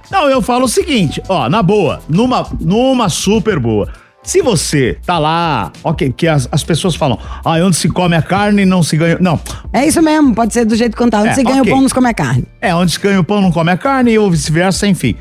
Não, 0.09 0.29
eu 0.29 0.41
falo 0.41 0.65
o 0.65 0.69
seguinte, 0.69 1.21
ó, 1.27 1.49
na 1.49 1.61
boa, 1.63 2.01
numa, 2.07 2.47
numa 2.59 3.09
super 3.09 3.59
boa. 3.59 3.89
Se 4.23 4.41
você 4.41 4.97
tá 5.05 5.17
lá, 5.17 5.71
ok, 5.83 6.13
que 6.15 6.27
as, 6.27 6.47
as 6.51 6.63
pessoas 6.63 6.95
falam, 6.95 7.17
ah, 7.43 7.53
onde 7.65 7.75
se 7.75 7.89
come 7.89 8.15
a 8.15 8.21
carne 8.21 8.63
não 8.65 8.83
se 8.83 8.95
ganha. 8.95 9.17
Não, 9.19 9.39
É 9.73 9.85
isso 9.87 10.01
mesmo, 10.01 10.35
pode 10.35 10.53
ser 10.53 10.63
do 10.63 10.75
jeito 10.75 10.91
que 10.95 11.01
contar. 11.01 11.21
Onde 11.21 11.29
É, 11.29 11.33
você 11.33 11.43
ganha 11.43 11.61
ok. 11.61 11.71
o 11.71 11.75
pão, 11.75 11.81
nos 11.81 11.91
come 11.93 12.07
a 12.09 12.13
carne. 12.13 12.45
é, 12.61 12.75
onde 12.75 12.91
se 12.91 12.99
ganha 12.99 13.19
o 13.19 13.23
pão 13.23 13.41
não 13.41 13.51
come 13.51 13.71
a 13.71 13.77
carne 13.77 14.17
ou 14.19 14.29
vice-versa, 14.29 14.85
enfim. 14.85 15.15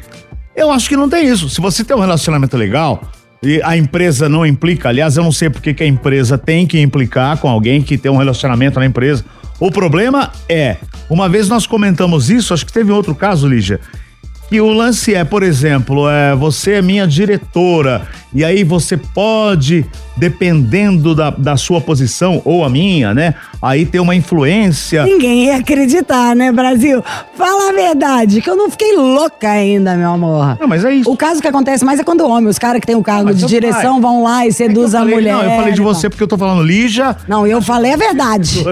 Eu 0.54 0.70
acho 0.70 0.88
que 0.88 0.96
não 0.96 1.08
tem 1.08 1.26
isso. 1.26 1.48
Se 1.48 1.60
você 1.60 1.84
tem 1.84 1.96
um 1.96 2.00
relacionamento 2.00 2.56
legal 2.56 3.02
e 3.42 3.62
a 3.62 3.76
empresa 3.76 4.28
não 4.28 4.44
implica, 4.44 4.88
aliás, 4.88 5.16
eu 5.16 5.22
não 5.22 5.32
sei 5.32 5.48
porque 5.48 5.72
que 5.72 5.82
a 5.82 5.86
empresa 5.86 6.36
tem 6.36 6.66
que 6.66 6.80
implicar 6.80 7.38
com 7.38 7.48
alguém 7.48 7.80
que 7.82 7.96
tem 7.96 8.10
um 8.10 8.16
relacionamento 8.16 8.78
na 8.78 8.86
empresa. 8.86 9.24
O 9.58 9.70
problema 9.70 10.32
é, 10.48 10.76
uma 11.08 11.28
vez 11.28 11.48
nós 11.48 11.66
comentamos 11.66 12.30
isso, 12.30 12.52
acho 12.54 12.66
que 12.66 12.72
teve 12.72 12.90
outro 12.90 13.14
caso, 13.14 13.46
Lígia, 13.46 13.80
que 14.48 14.60
o 14.60 14.72
lance 14.72 15.14
é, 15.14 15.22
por 15.22 15.42
exemplo, 15.42 16.08
é, 16.10 16.34
você 16.34 16.72
é 16.72 16.82
minha 16.82 17.06
diretora, 17.06 18.08
e 18.34 18.44
aí 18.44 18.64
você 18.64 18.96
pode, 18.96 19.86
dependendo 20.20 21.14
da, 21.14 21.30
da 21.30 21.56
sua 21.56 21.80
posição, 21.80 22.42
ou 22.44 22.62
a 22.62 22.68
minha, 22.68 23.14
né? 23.14 23.34
Aí 23.62 23.86
ter 23.86 24.00
uma 24.00 24.14
influência. 24.14 25.04
Ninguém 25.04 25.46
ia 25.46 25.56
acreditar, 25.56 26.36
né, 26.36 26.52
Brasil? 26.52 27.02
Fala 27.34 27.70
a 27.70 27.72
verdade, 27.72 28.42
que 28.42 28.50
eu 28.50 28.54
não 28.54 28.70
fiquei 28.70 28.94
louca 28.96 29.50
ainda, 29.50 29.96
meu 29.96 30.10
amor. 30.10 30.58
Não, 30.60 30.68
mas 30.68 30.84
é 30.84 30.92
isso. 30.92 31.10
O 31.10 31.16
caso 31.16 31.40
que 31.40 31.48
acontece 31.48 31.84
mais 31.84 31.98
é 31.98 32.04
quando 32.04 32.20
o 32.20 32.28
homem, 32.28 32.48
os 32.48 32.58
caras 32.58 32.80
que 32.80 32.86
têm 32.86 32.96
o 32.96 33.02
cargo 33.02 33.32
de 33.32 33.46
direção 33.46 33.94
ai, 33.94 34.00
vão 34.00 34.22
lá 34.22 34.44
e 34.44 34.48
É 34.48 34.50
eu 34.50 34.52
seduzem 34.52 35.00
a 35.00 35.04
mulher. 35.04 35.32
Não, 35.32 35.42
eu 35.42 35.50
falei 35.56 35.72
de 35.72 35.80
você 35.80 36.10
porque 36.10 36.22
eu 36.22 36.28
tô 36.28 36.36
falando 36.36 36.62
Lígia. 36.62 37.16
Não, 37.26 37.46
eu 37.46 37.62
falei 37.62 37.94
a 37.94 37.96
verdade. 37.96 38.62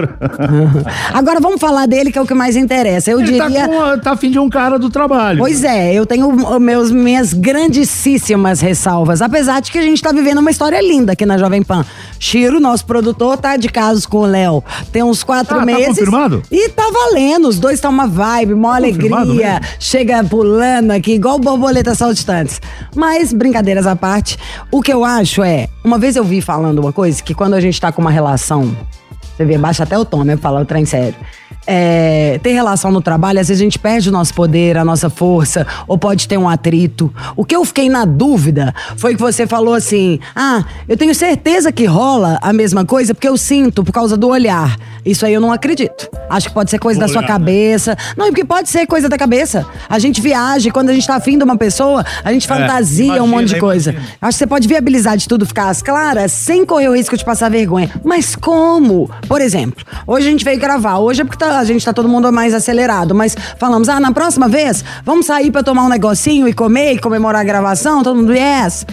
Agora 1.11 1.39
vamos 1.39 1.59
falar 1.59 1.87
dele, 1.87 2.11
que 2.11 2.19
é 2.19 2.21
o 2.21 2.27
que 2.27 2.35
mais 2.35 2.55
interessa. 2.55 3.09
Eu 3.09 3.21
Ele 3.21 3.37
tá, 3.37 3.47
diria. 3.47 3.67
com, 3.67 3.99
tá 3.99 4.11
afim 4.11 4.29
de 4.29 4.37
um 4.37 4.49
cara 4.49 4.77
do 4.77 4.89
trabalho. 4.89 5.39
Pois 5.39 5.63
é, 5.63 5.93
eu 5.93 6.05
tenho 6.05 6.59
meus, 6.59 6.91
minhas 6.91 7.33
grandíssimas 7.33 8.61
ressalvas. 8.61 9.21
Apesar 9.23 9.61
de 9.61 9.71
que 9.71 9.79
a 9.79 9.81
gente 9.81 9.99
tá 9.99 10.11
vivendo 10.11 10.37
uma 10.37 10.51
história 10.51 10.79
linda 10.79 11.13
aqui 11.13 11.25
na 11.25 11.38
Jovem 11.39 11.63
Pan. 11.63 11.85
Chiro, 12.19 12.59
nosso 12.59 12.85
produtor, 12.85 13.37
tá 13.37 13.57
de 13.57 13.69
casos 13.69 14.05
com 14.05 14.19
o 14.19 14.25
Léo. 14.25 14.63
Tem 14.91 15.01
uns 15.01 15.23
quatro 15.23 15.55
Ah, 15.55 15.59
tá 15.59 15.65
meses. 15.65 15.87
confirmado? 15.87 16.43
E 16.51 16.69
tá 16.69 16.83
valendo. 16.91 17.47
Os 17.47 17.57
dois 17.59 17.75
estão 17.75 17.89
uma 17.91 18.07
vibe, 18.07 18.53
uma 18.53 18.75
confirmado 18.77 19.31
alegria. 19.31 19.61
Chega 19.79 20.23
pulando 20.23 20.91
aqui, 20.91 21.13
igual 21.13 21.39
borboletas 21.39 21.97
saltitantes. 21.97 22.61
Mas, 22.95 23.31
brincadeiras 23.33 23.87
à 23.87 23.95
parte, 23.95 24.37
o 24.71 24.81
que 24.81 24.91
eu 24.91 25.03
acho 25.03 25.41
é. 25.41 25.67
Uma 25.83 25.97
vez 25.97 26.15
eu 26.15 26.23
vi 26.23 26.41
falando 26.41 26.79
uma 26.79 26.91
coisa, 26.93 27.21
que 27.23 27.33
quando 27.33 27.53
a 27.53 27.61
gente 27.61 27.79
tá 27.79 27.91
com 27.91 28.01
uma 28.01 28.11
relação. 28.11 28.75
Você 29.35 29.45
vê, 29.45 29.57
baixa 29.57 29.83
até 29.83 29.97
o 29.97 30.03
tom, 30.03 30.23
né? 30.25 30.35
Falar 30.35 30.61
o 30.61 30.65
trem 30.65 30.85
sério. 30.85 31.15
É, 31.67 32.39
ter 32.41 32.53
relação 32.53 32.91
no 32.91 33.01
trabalho, 33.01 33.39
às 33.39 33.47
vezes 33.47 33.61
a 33.61 33.63
gente 33.63 33.77
perde 33.77 34.09
o 34.09 34.11
nosso 34.11 34.33
poder, 34.33 34.77
a 34.77 34.83
nossa 34.83 35.09
força, 35.09 35.67
ou 35.87 35.97
pode 35.97 36.27
ter 36.27 36.37
um 36.37 36.49
atrito. 36.49 37.13
O 37.35 37.45
que 37.45 37.55
eu 37.55 37.63
fiquei 37.63 37.89
na 37.89 38.05
dúvida 38.05 38.73
foi 38.97 39.15
que 39.15 39.21
você 39.21 39.45
falou 39.45 39.73
assim: 39.73 40.19
ah, 40.35 40.63
eu 40.87 40.97
tenho 40.97 41.13
certeza 41.13 41.71
que 41.71 41.85
rola 41.85 42.39
a 42.41 42.51
mesma 42.51 42.85
coisa 42.85 43.13
porque 43.13 43.27
eu 43.27 43.37
sinto 43.37 43.83
por 43.83 43.91
causa 43.91 44.17
do 44.17 44.29
olhar. 44.29 44.77
Isso 45.05 45.25
aí 45.25 45.33
eu 45.33 45.41
não 45.41 45.51
acredito. 45.51 46.09
Acho 46.29 46.47
que 46.49 46.53
pode 46.53 46.69
ser 46.69 46.79
coisa 46.79 46.99
da 46.99 47.07
sua 47.07 47.17
Olhar, 47.19 47.27
né? 47.27 47.27
cabeça. 47.33 47.97
Não, 48.17 48.27
porque 48.27 48.43
pode 48.45 48.69
ser 48.69 48.85
coisa 48.85 49.07
da 49.09 49.17
cabeça. 49.17 49.65
A 49.89 49.97
gente 49.99 50.21
viaja, 50.21 50.67
e 50.69 50.71
quando 50.71 50.89
a 50.89 50.93
gente 50.93 51.07
tá 51.07 51.15
afim 51.15 51.37
de 51.37 51.43
uma 51.43 51.57
pessoa, 51.57 52.05
a 52.23 52.31
gente 52.33 52.47
fantasia 52.47 53.05
um 53.05 53.13
É, 53.13 53.17
imagina, 53.17 53.27
monte 53.37 53.47
de 53.53 53.59
coisa. 53.59 53.91
imagina. 53.91 54.13
Acho 54.21 54.35
que 54.35 54.39
você 54.39 54.47
pode 54.47 54.67
viabilizar 54.67 55.17
de 55.17 55.27
tudo 55.27 55.45
ficar 55.45 55.69
às 55.69 55.81
claras 55.81 56.31
sem 56.31 56.65
correr 56.65 56.89
o 56.89 56.95
risco 56.95 57.17
de 57.17 57.23
passar 57.25 57.49
vergonha. 57.49 57.89
Mas 58.03 58.35
como? 58.35 59.09
Por 59.27 59.41
exemplo, 59.41 59.83
hoje 60.05 60.27
a 60.27 60.31
gente 60.31 60.43
veio 60.45 60.59
gravar. 60.59 60.97
Hoje 60.99 61.21
é 61.21 61.25
porque 61.25 61.37
tá- 61.43 61.59
a 61.59 61.63
gente 61.63 61.83
tá 61.83 61.93
todo 61.93 62.07
mundo 62.09 62.31
mais 62.31 62.53
acelerado. 62.53 63.15
Mas 63.15 63.35
falamos, 63.57 63.89
ah, 63.89 63.99
na 63.99 64.11
próxima 64.11 64.47
vez, 64.47 64.83
vamos 65.03 65.25
sair 65.25 65.51
pra 65.51 65.63
tomar 65.63 65.85
um 65.85 65.89
negocinho 65.89 66.47
e 66.47 66.53
comer 66.53 66.93
e 66.93 66.99
comemorar 66.99 67.41
a 67.41 67.43
gravação? 67.45 68.03
Todo 68.03 68.15
mundo, 68.17 68.33
yes. 68.33 68.85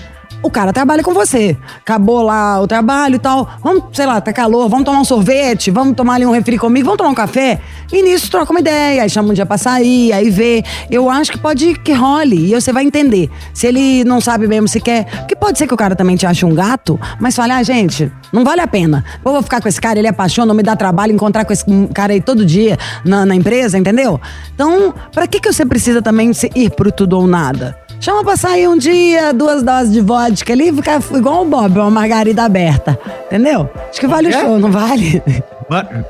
O 0.43 0.51
cara 0.51 0.73
trabalha 0.73 1.03
com 1.03 1.13
você. 1.13 1.57
Acabou 1.79 2.23
lá 2.23 2.61
o 2.61 2.67
trabalho 2.67 3.17
e 3.17 3.19
tal. 3.19 3.49
Vamos, 3.63 3.85
sei 3.93 4.07
lá, 4.07 4.21
tá 4.21 4.33
calor, 4.33 4.69
vamos 4.69 4.85
tomar 4.85 5.01
um 5.01 5.05
sorvete, 5.05 5.71
vamos 5.71 5.97
tomar 5.97 6.15
ali 6.15 6.27
um 6.27 6.31
refri 6.31 6.59
comigo, 6.59 6.87
vamos 6.87 6.99
tomar 6.99 7.11
um 7.11 7.15
café. 7.15 7.61
E 7.93 8.03
nisso 8.03 8.31
troca 8.31 8.51
uma 8.51 8.61
ideia, 8.61 9.03
aí 9.03 9.11
chama 9.11 9.31
um 9.31 9.33
dia 9.33 9.47
pra 9.47 9.59
sair, 9.59 10.13
aí 10.13 10.31
vê. 10.31 10.65
Eu 10.91 11.11
acho 11.11 11.33
que 11.33 11.39
pode 11.39 11.75
que 11.81 11.93
role. 11.93 12.53
E 12.53 12.55
você 12.55 12.73
vai 12.73 12.85
entender. 12.85 13.31
Se 13.53 13.67
ele 13.67 14.05
não 14.05 14.21
sabe 14.21 14.47
mesmo 14.47 14.69
se 14.69 14.81
quer. 14.81 15.05
Porque 15.21 15.37
pode 15.37 15.59
ser 15.59 15.67
que 15.67 15.75
o 15.75 15.77
cara 15.77 15.97
também 15.97 16.17
te 16.17 16.27
ache 16.27 16.45
um 16.45 16.55
gato, 16.55 16.99
mas 17.21 17.35
fale, 17.35 17.53
ah, 17.53 17.63
gente, 17.63 18.11
não 18.33 18.45
vale 18.45 18.61
a 18.61 18.67
pena. 18.67 19.05
Eu 19.25 19.33
vou 19.33 19.43
ficar 19.43 19.61
com 19.61 19.69
esse 19.69 19.81
cara, 19.81 19.99
ele 19.99 20.09
apaixona, 20.09 20.53
me 20.55 20.63
dá 20.63 20.77
trabalho 20.77 21.13
encontrar 21.13 21.45
com 21.45 21.53
esse 21.53 21.65
cara 21.93 22.13
aí 22.13 22.21
todo 22.21 22.45
dia 22.45 22.79
na, 23.05 23.27
na 23.27 23.35
empresa, 23.35 23.79
entendeu? 23.79 24.21
Então, 24.55 24.95
pra 25.13 25.27
que, 25.27 25.41
que 25.41 25.53
você 25.53 25.65
precisa 25.65 26.01
também 26.03 26.31
ir 26.55 26.71
pro 26.71 26.93
tudo 26.93 27.19
ou 27.19 27.27
nada? 27.27 27.86
Chama 28.01 28.23
pra 28.23 28.37
sair 28.37 28.69
um 28.69 28.77
dia, 28.77 29.33
duas 29.33 29.63
doses 29.63 29.93
de 29.93 30.01
vodka 30.01 30.53
ali 30.53 30.69
e 30.69 30.73
ficar 30.73 31.01
igual 31.15 31.43
o 31.43 31.45
Bob, 31.45 31.79
uma 31.79 31.91
margarida 31.91 32.45
aberta. 32.45 32.99
Entendeu? 33.27 33.69
Acho 33.91 34.01
que 34.01 34.07
vale 34.07 34.29
o 34.29 34.31
quê? 34.31 34.39
show, 34.39 34.59
não 34.59 34.71
vale? 34.71 35.23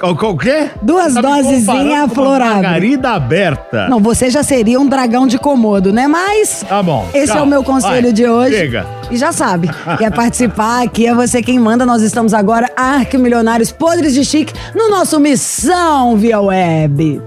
O, 0.02 0.08
o 0.10 0.36
quê? 0.36 0.68
Duas 0.82 1.14
Tá 1.14 1.22
me 1.22 1.28
dosezinha 1.28 1.62
comparando 1.64 1.88
com 1.88 1.94
uma 1.94 2.04
aflorável. 2.04 2.54
Margarida 2.62 3.10
aberta. 3.12 3.88
Não, 3.88 4.00
você 4.00 4.28
já 4.28 4.42
seria 4.42 4.78
um 4.78 4.86
dragão 4.86 5.26
de 5.26 5.38
comodo, 5.38 5.92
né? 5.92 6.06
Mas. 6.06 6.62
Tá 6.68 6.82
bom, 6.82 7.06
Esse 7.14 7.28
tchau. 7.32 7.38
é 7.38 7.42
o 7.42 7.46
meu 7.46 7.64
conselho 7.64 8.02
Vai, 8.02 8.12
de 8.12 8.26
hoje. 8.28 8.54
chega. 8.56 8.86
E 9.10 9.16
já 9.16 9.32
sabe, 9.32 9.70
quer 9.96 10.12
participar 10.12 10.82
aqui, 10.82 11.06
é 11.06 11.14
você 11.14 11.40
quem 11.40 11.58
manda. 11.58 11.86
Nós 11.86 12.02
estamos 12.02 12.34
agora, 12.34 12.70
Arquimilionários 12.76 13.72
Podres 13.72 14.12
de 14.12 14.24
Chique, 14.24 14.52
no 14.74 14.90
nosso 14.90 15.18
Missão 15.18 16.16
Via 16.16 16.38
Web. 16.40 17.22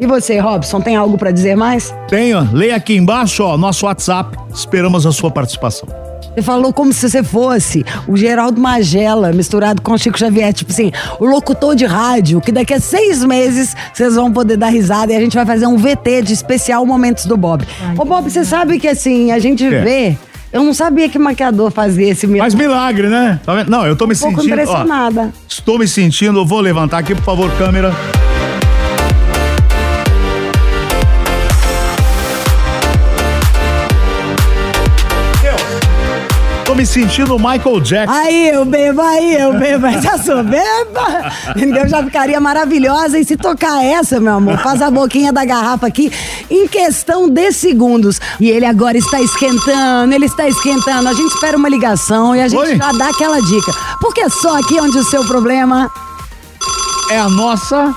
E 0.00 0.06
você, 0.06 0.38
Robson, 0.38 0.80
tem 0.80 0.94
algo 0.96 1.18
pra 1.18 1.30
dizer 1.30 1.56
mais? 1.56 1.94
Tenho, 2.08 2.48
leia 2.52 2.76
aqui 2.76 2.94
embaixo, 2.96 3.42
ó, 3.42 3.56
nosso 3.56 3.86
WhatsApp. 3.86 4.36
Esperamos 4.54 5.04
a 5.06 5.12
sua 5.12 5.30
participação. 5.30 5.88
Você 6.34 6.42
falou 6.42 6.72
como 6.72 6.92
se 6.92 7.08
você 7.10 7.20
fosse 7.22 7.84
o 8.06 8.16
Geraldo 8.16 8.60
Magela 8.60 9.32
misturado 9.32 9.82
com 9.82 9.92
o 9.94 9.98
Chico 9.98 10.16
Xavier. 10.16 10.52
Tipo 10.52 10.70
assim, 10.70 10.92
o 11.18 11.24
locutor 11.26 11.74
de 11.74 11.84
rádio, 11.84 12.40
que 12.40 12.52
daqui 12.52 12.74
a 12.74 12.78
seis 12.80 13.24
meses 13.24 13.74
vocês 13.92 14.14
vão 14.14 14.32
poder 14.32 14.56
dar 14.56 14.68
risada 14.68 15.12
e 15.12 15.16
a 15.16 15.20
gente 15.20 15.34
vai 15.34 15.44
fazer 15.44 15.66
um 15.66 15.76
VT 15.76 16.22
de 16.22 16.32
especial 16.32 16.86
Momentos 16.86 17.26
do 17.26 17.36
Bob. 17.36 17.66
Ô, 17.96 18.04
Bob, 18.04 18.30
você 18.30 18.44
sabe 18.44 18.78
que 18.78 18.86
assim, 18.86 19.32
a 19.32 19.38
gente 19.40 19.64
É. 19.64 19.80
vê. 19.80 20.18
Eu 20.52 20.62
não 20.62 20.72
sabia 20.72 21.08
que 21.08 21.18
maquiador 21.18 21.70
fazia 21.72 22.08
esse 22.10 22.26
meu. 22.26 22.38
Faz 22.38 22.54
milagre, 22.54 23.08
né? 23.08 23.38
Tá? 23.44 23.64
Não, 23.64 23.84
eu 23.84 23.96
tô 23.96 24.06
me 24.06 24.14
um 24.14 24.18
pouco 24.18 24.36
sentindo. 24.40 24.52
ó, 24.52 24.62
impressionada. 24.62 25.32
estou 25.48 25.78
me 25.78 25.88
sentindo, 25.88 26.38
eu 26.38 26.46
vou 26.46 26.60
levantar 26.60 26.98
aqui, 26.98 27.14
por 27.16 27.24
favor, 27.24 27.50
câmera. 27.58 27.92
Me 36.78 36.86
sentindo 36.86 37.36
Michael 37.36 37.80
Jackson. 37.80 38.14
Aí 38.14 38.50
eu 38.50 38.64
bebo, 38.64 39.00
aí 39.00 39.34
eu 39.34 39.52
bebo, 39.58 39.84
essa 39.86 40.16
soberba, 40.16 41.32
entendeu? 41.56 41.88
Já 41.88 42.04
ficaria 42.04 42.40
maravilhosa. 42.40 43.18
E 43.18 43.24
se 43.24 43.36
tocar 43.36 43.84
essa, 43.84 44.20
meu 44.20 44.34
amor, 44.34 44.58
faz 44.58 44.80
a 44.80 44.88
boquinha 44.88 45.32
da 45.32 45.44
garrafa 45.44 45.88
aqui 45.88 46.12
em 46.48 46.68
questão 46.68 47.28
de 47.28 47.50
segundos. 47.50 48.20
E 48.38 48.48
ele 48.48 48.64
agora 48.64 48.96
está 48.96 49.20
esquentando, 49.20 50.14
ele 50.14 50.26
está 50.26 50.48
esquentando. 50.48 51.08
A 51.08 51.14
gente 51.14 51.34
espera 51.34 51.56
uma 51.56 51.68
ligação 51.68 52.36
e 52.36 52.42
a 52.42 52.46
gente 52.46 52.60
Oi? 52.60 52.76
já 52.76 52.92
dá 52.92 53.08
aquela 53.08 53.40
dica. 53.40 53.72
Porque 54.00 54.20
é 54.20 54.28
só 54.28 54.56
aqui 54.56 54.78
onde 54.80 54.96
o 54.98 55.04
seu 55.04 55.24
problema, 55.24 55.90
É 57.10 57.18
a 57.18 57.28
nossa 57.28 57.92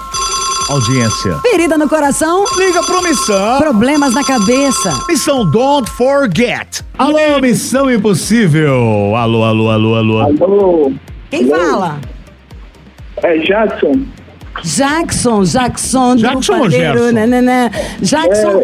audiência. 0.72 1.38
ferida 1.42 1.78
no 1.78 1.88
coração, 1.90 2.46
Liga 2.58 2.82
pro 2.84 3.04
Missão. 3.04 3.60
problemas 3.60 4.14
na 4.14 4.24
cabeça. 4.24 4.94
Missão 5.08 5.50
Don't 5.52 5.90
Forget. 5.92 6.82
Alô, 6.98 7.40
Missão 7.42 7.92
Impossível. 7.92 9.14
Alô, 9.16 9.44
alô, 9.44 9.70
alô, 9.70 9.96
alô. 9.96 10.20
Alô, 10.22 10.92
Quem 11.30 11.48
fala? 11.48 12.00
é 13.18 13.38
Jackson. 13.40 14.02
Jackson, 14.64 15.44
Jackson, 15.44 16.16
Jackson 16.18 16.54
ou 16.54 16.62
padeiro, 16.62 16.98
Gerson? 17.00 17.12
né, 17.14 17.26
né, 17.28 17.42
né. 17.42 17.72
Jackson, 18.02 18.64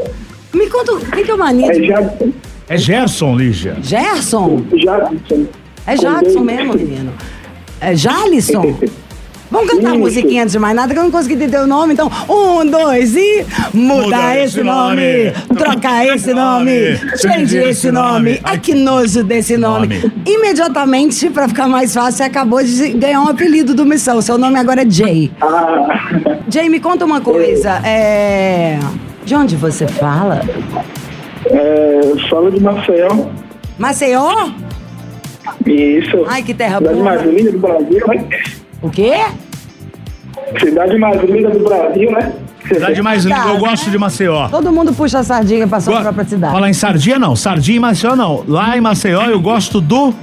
me 0.53 0.69
conta, 0.69 0.93
o 0.93 0.99
que 0.99 1.23
que 1.23 1.31
é 1.31 1.33
o 1.33 1.37
mania 1.37 1.71
É 1.71 1.73
de 1.79 1.87
Jackson. 1.87 2.31
É 2.69 2.77
Gerson, 2.77 3.35
Lígia. 3.35 3.77
Gerson? 3.81 4.61
Jackson. 4.73 5.45
É 5.85 5.95
Jackson 5.95 6.39
mesmo, 6.41 6.73
menino. 6.73 7.13
É 7.79 7.95
Jalisson? 7.95 8.77
Vamos 9.49 9.69
cantar 9.69 9.89
a 9.89 9.91
Isso. 9.91 9.99
musiquinha 9.99 10.43
antes 10.43 10.53
de 10.53 10.59
mais 10.59 10.75
nada, 10.75 10.93
que 10.93 10.99
eu 10.99 11.03
não 11.03 11.11
consegui 11.11 11.35
entender 11.35 11.59
o 11.59 11.67
nome. 11.67 11.93
Então, 11.93 12.11
um, 12.29 12.65
dois 12.65 13.15
e. 13.15 13.45
Muda, 13.73 14.03
Muda 14.03 14.37
esse 14.39 14.63
nome, 14.63 15.31
nome, 15.31 15.57
troca 15.57 16.05
esse 16.05 16.33
nome, 16.33 16.97
change 17.17 17.57
esse 17.57 17.91
nome. 17.91 18.39
Ai, 18.43 18.57
que 18.59 18.73
nojo 18.75 19.23
desse 19.23 19.55
nome. 19.57 19.67
Nome. 19.99 20.11
Imediatamente, 20.25 21.29
pra 21.29 21.47
ficar 21.47 21.67
mais 21.67 21.93
fácil, 21.93 22.17
você 22.17 22.23
acabou 22.23 22.63
de 22.63 22.89
ganhar 22.93 23.21
um 23.21 23.27
apelido 23.27 23.73
do 23.73 23.85
Missão. 23.85 24.21
Seu 24.21 24.37
nome 24.37 24.57
agora 24.59 24.83
é 24.83 24.89
Jay. 24.89 25.31
Ah, 25.41 25.87
Jay, 26.49 26.69
me 26.69 26.79
conta 26.79 27.05
uma 27.05 27.21
coisa. 27.21 27.81
É. 27.85 28.79
De 29.25 29.35
onde 29.35 29.55
você 29.55 29.87
fala? 29.87 30.41
é, 31.45 32.01
fala 32.29 32.51
de 32.51 32.61
Maceió. 32.61 33.27
Maceió? 33.77 34.49
Isso. 35.65 36.25
Ai, 36.27 36.43
que 36.43 36.53
terra 36.53 36.79
boa. 36.79 36.95
mais 36.95 37.21
linda 37.23 37.51
do 37.51 37.59
Brasil, 37.59 38.07
né? 38.07 38.25
O 38.81 38.89
quê? 38.89 39.13
Cidade 40.59 40.97
mais 40.97 41.21
linda 41.23 41.49
do 41.49 41.59
Brasil, 41.63 42.11
né? 42.11 42.31
Cidade 42.67 43.01
mais 43.01 43.23
linda, 43.25 43.37
eu 43.47 43.53
Tá, 43.53 43.59
gosto 43.59 43.89
de 43.89 43.97
Maceió. 43.97 44.47
Todo 44.49 44.71
mundo 44.71 44.93
puxa 44.93 45.19
a 45.19 45.23
sardinha 45.23 45.67
pra 45.67 45.79
sua 45.79 45.95
Go- 45.97 46.01
própria 46.01 46.25
cidade. 46.25 46.53
Falar 46.53 46.69
em 46.69 46.73
sardinha, 46.73 47.17
não. 47.19 47.35
Sardinha 47.35 47.77
em 47.77 47.79
Maceió, 47.79 48.15
não. 48.15 48.43
Lá 48.47 48.77
em 48.77 48.81
Maceió, 48.81 49.23
eu 49.25 49.39
gosto 49.39 49.79
do 49.81 50.13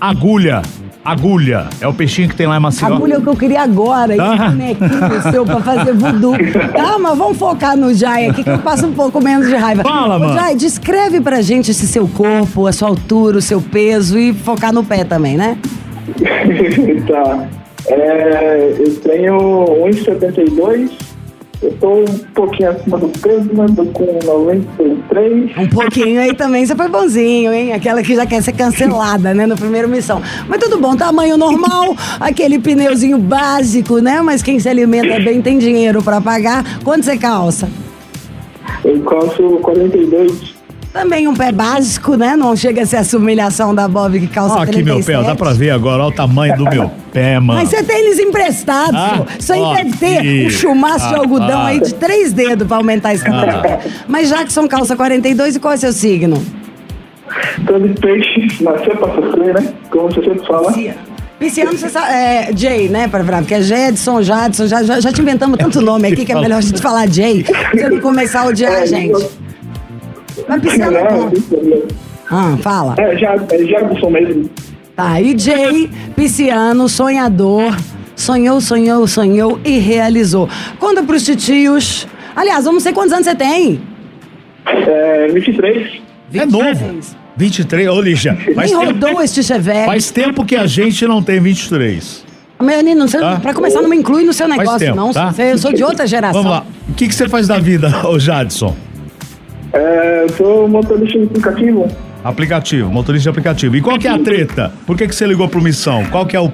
agulha. 0.00 0.62
Agulha. 1.04 1.66
É 1.80 1.86
o 1.88 1.94
peixinho 1.94 2.28
que 2.28 2.36
tem 2.36 2.46
lá 2.46 2.56
em 2.56 2.60
Maceió. 2.60 2.94
Agulha 2.94 3.14
é 3.14 3.18
o 3.18 3.22
que 3.22 3.28
eu 3.28 3.36
queria 3.36 3.62
agora, 3.62 4.12
esse 4.12 4.20
Ah. 4.22 4.48
bonequinho 4.50 5.22
seu 5.30 5.44
pra 5.44 5.60
fazer 5.60 5.92
voodoo. 5.94 6.34
Calma, 6.74 7.14
vamos 7.14 7.38
focar 7.38 7.76
no 7.76 7.92
Jai 7.94 8.26
aqui 8.28 8.44
que 8.44 8.50
eu 8.50 8.58
passo 8.58 8.86
um 8.86 8.92
pouco 8.92 9.22
menos 9.22 9.46
de 9.48 9.56
raiva. 9.56 9.82
Fala, 9.82 10.16
Ô, 10.16 10.20
mano. 10.20 10.34
Jai, 10.34 10.54
descreve 10.54 11.20
pra 11.20 11.40
gente 11.42 11.70
esse 11.70 11.86
seu 11.86 12.06
corpo, 12.08 12.66
a 12.66 12.72
sua 12.72 12.88
altura, 12.88 13.38
o 13.38 13.42
seu 13.42 13.60
peso 13.62 14.18
e 14.18 14.32
focar 14.34 14.72
no 14.72 14.84
pé 14.84 15.04
também, 15.04 15.36
né? 15.36 15.56
tá. 17.06 17.59
É, 17.90 18.74
eu 18.78 19.00
tenho 19.00 19.36
1,72. 19.36 20.90
Eu 21.62 21.72
tô 21.72 21.94
um 21.96 22.18
pouquinho 22.34 22.70
acima 22.70 22.96
do 22.96 23.08
peso, 23.08 23.52
né? 23.52 23.66
Tô 23.76 23.84
com 23.86 24.18
93. 24.24 25.58
Um 25.58 25.68
pouquinho 25.68 26.20
aí 26.20 26.34
também, 26.34 26.64
você 26.64 26.74
foi 26.74 26.88
bonzinho, 26.88 27.52
hein? 27.52 27.74
Aquela 27.74 28.02
que 28.02 28.14
já 28.14 28.24
quer 28.24 28.42
ser 28.42 28.52
cancelada, 28.52 29.34
né? 29.34 29.46
No 29.46 29.56
primeiro 29.56 29.86
missão. 29.86 30.22
Mas 30.48 30.58
tudo 30.58 30.78
bom, 30.78 30.96
tamanho 30.96 31.36
normal, 31.36 31.94
aquele 32.18 32.58
pneuzinho 32.58 33.18
básico, 33.18 33.98
né? 33.98 34.22
Mas 34.22 34.42
quem 34.42 34.58
se 34.58 34.70
alimenta 34.70 35.20
bem 35.20 35.42
tem 35.42 35.58
dinheiro 35.58 36.02
pra 36.02 36.18
pagar. 36.20 36.64
Quanto 36.82 37.04
você 37.04 37.18
calça? 37.18 37.68
Eu 38.82 39.02
calço 39.02 39.42
42. 39.60 40.49
Também 40.92 41.28
um 41.28 41.34
pé 41.34 41.52
básico, 41.52 42.16
né? 42.16 42.34
Não 42.34 42.56
chega 42.56 42.82
a 42.82 42.86
ser 42.86 42.96
essa 42.96 43.16
humilhação 43.16 43.72
da 43.72 43.86
Bob 43.86 44.18
que 44.18 44.26
calça 44.26 44.56
Ó, 44.56 44.62
aqui 44.62 44.82
meu 44.82 44.96
pé, 44.96 45.02
37. 45.04 45.26
dá 45.26 45.36
pra 45.36 45.52
ver 45.52 45.70
agora, 45.70 46.02
ó, 46.02 46.08
o 46.08 46.12
tamanho 46.12 46.56
do 46.56 46.64
meu 46.64 46.90
pé, 47.12 47.38
mano. 47.40 47.60
Mas 47.60 47.68
você 47.68 47.80
tem 47.84 48.00
eles 48.00 48.18
emprestados, 48.18 48.96
Ah, 48.96 49.24
aí 49.50 49.60
ó, 49.60 49.74
deve 49.74 49.96
ter 49.96 50.46
um 50.46 50.50
chumaço 50.50 51.08
de 51.08 51.14
Ah, 51.14 51.18
algodão 51.18 51.60
ah. 51.60 51.66
aí 51.66 51.80
de 51.80 51.94
três 51.94 52.32
dedos 52.32 52.66
pra 52.66 52.78
aumentar 52.78 53.14
esse 53.14 53.24
tamanho 53.24 53.52
de 53.52 53.62
pé. 53.62 53.80
Mas 54.08 54.28
Jackson 54.28 54.66
calça 54.66 54.96
42 54.96 55.54
e 55.56 55.60
qual 55.60 55.74
é 55.74 55.76
seu 55.76 55.92
signo? 55.92 56.42
Todo 57.64 57.88
peixe 58.00 58.48
nasceu 58.60 58.96
pra 58.96 59.14
sofrer, 59.14 59.54
né? 59.54 59.72
Como 59.90 60.10
você 60.12 60.22
sempre 60.24 60.44
fala. 60.44 60.74
Pisciano, 61.38 61.72
você 61.72 61.88
sabe. 61.88 62.12
É, 62.12 62.50
Jay, 62.54 62.88
né, 62.88 63.06
pra 63.06 63.22
virar? 63.22 63.38
Porque 63.38 63.54
é 63.54 63.62
Jedson, 63.62 64.20
Jadson, 64.22 64.66
já, 64.66 64.82
já, 64.82 64.98
já 64.98 65.12
te 65.12 65.22
inventamos 65.22 65.56
tanto 65.56 65.80
nome 65.80 66.08
aqui 66.08 66.24
que 66.24 66.32
é 66.32 66.34
melhor 66.40 66.58
a 66.58 66.60
gente 66.60 66.82
falar 66.82 67.08
Jay. 67.08 67.44
Pra 67.44 67.70
você 67.70 67.88
não 67.88 68.00
começar 68.00 68.40
a 68.40 68.46
odiar 68.46 68.72
a 68.82 68.86
gente. 68.86 69.28
Mas 70.50 70.62
Pisciano 70.62 70.96
é 70.96 71.10
Não, 71.12 71.30
sem 71.30 71.40
problema. 71.42 71.82
Ah, 72.30 72.56
fala. 72.62 72.94
É, 72.98 73.16
já, 73.16 73.34
é 73.34 73.56
Jackson 73.64 74.10
mesmo. 74.10 74.50
Tá, 74.94 75.20
e 75.20 75.36
Jay, 75.38 75.90
pisciano, 76.14 76.88
sonhador, 76.88 77.74
sonhou, 78.14 78.60
sonhou, 78.60 79.06
sonhou 79.06 79.58
e 79.64 79.78
realizou. 79.78 80.48
Conta 80.78 81.02
pros 81.02 81.24
titios. 81.24 82.06
Aliás, 82.36 82.64
vamos 82.66 82.82
sei 82.82 82.92
quantos 82.92 83.12
anos 83.12 83.24
você 83.24 83.34
tem. 83.34 83.80
É, 84.66 85.28
23. 85.32 86.00
É 86.34 86.44
novo. 86.46 86.98
23, 87.36 87.88
ô 87.88 88.00
Lígia. 88.00 88.36
Faz 88.54 88.70
Nem 88.70 88.80
tempo, 88.80 88.92
rodou 89.06 89.22
este 89.22 89.42
Chevette. 89.42 89.86
faz 89.86 90.10
tempo 90.10 90.44
que 90.44 90.54
a 90.56 90.66
gente 90.66 91.06
não 91.06 91.22
tem 91.22 91.40
23. 91.40 92.24
Menino, 92.60 93.08
você, 93.08 93.18
Tá. 93.18 93.36
pra 93.40 93.54
começar, 93.54 93.80
não 93.80 93.88
me 93.88 93.96
inclui 93.96 94.22
no 94.22 94.34
seu 94.34 94.46
negócio, 94.46 94.80
tempo, 94.80 94.96
não. 94.96 95.12
tá? 95.12 95.32
Você- 95.32 95.52
Eu 95.52 95.58
sou 95.58 95.72
de 95.72 95.82
outra 95.82 96.06
geração. 96.06 96.42
Vamos 96.42 96.58
lá. 96.58 96.66
O 96.90 96.92
que, 96.92 97.08
que 97.08 97.14
você 97.14 97.26
faz 97.26 97.48
da 97.48 97.58
vida, 97.58 98.06
ô 98.06 98.18
Jadson? 98.18 98.76
É, 99.72 100.24
eu 100.24 100.28
sou 100.30 100.68
motorista 100.68 101.18
de 101.18 101.24
aplicativo. 101.24 101.88
Aplicativo, 102.22 102.90
motorista 102.90 103.24
de 103.24 103.28
aplicativo. 103.30 103.76
E 103.76 103.80
qual 103.80 103.98
que 103.98 104.06
é 104.06 104.10
a 104.10 104.18
treta? 104.18 104.72
Por 104.86 104.96
que, 104.96 105.06
que 105.08 105.14
você 105.14 105.26
ligou 105.26 105.48
pro 105.48 105.62
Missão? 105.62 106.04
Qual 106.10 106.26
que 106.26 106.36
é 106.36 106.40
o 106.40 106.50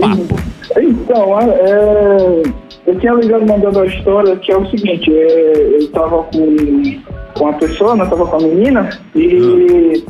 papo? 0.00 0.36
Então, 0.76 1.40
é, 1.40 2.42
eu 2.86 2.98
tinha 2.98 3.12
ligado 3.12 3.46
mandando 3.46 3.80
a 3.80 3.86
história 3.86 4.36
que 4.36 4.50
é 4.50 4.56
o 4.56 4.68
seguinte, 4.70 5.12
é, 5.12 5.78
eu 5.80 5.88
tava 5.88 6.22
com, 6.24 7.00
com 7.34 7.48
a 7.48 7.52
pessoa, 7.52 7.94
né? 7.94 8.06
Tava 8.06 8.26
com 8.26 8.36
a 8.36 8.40
menina 8.40 8.88
e 9.14 10.02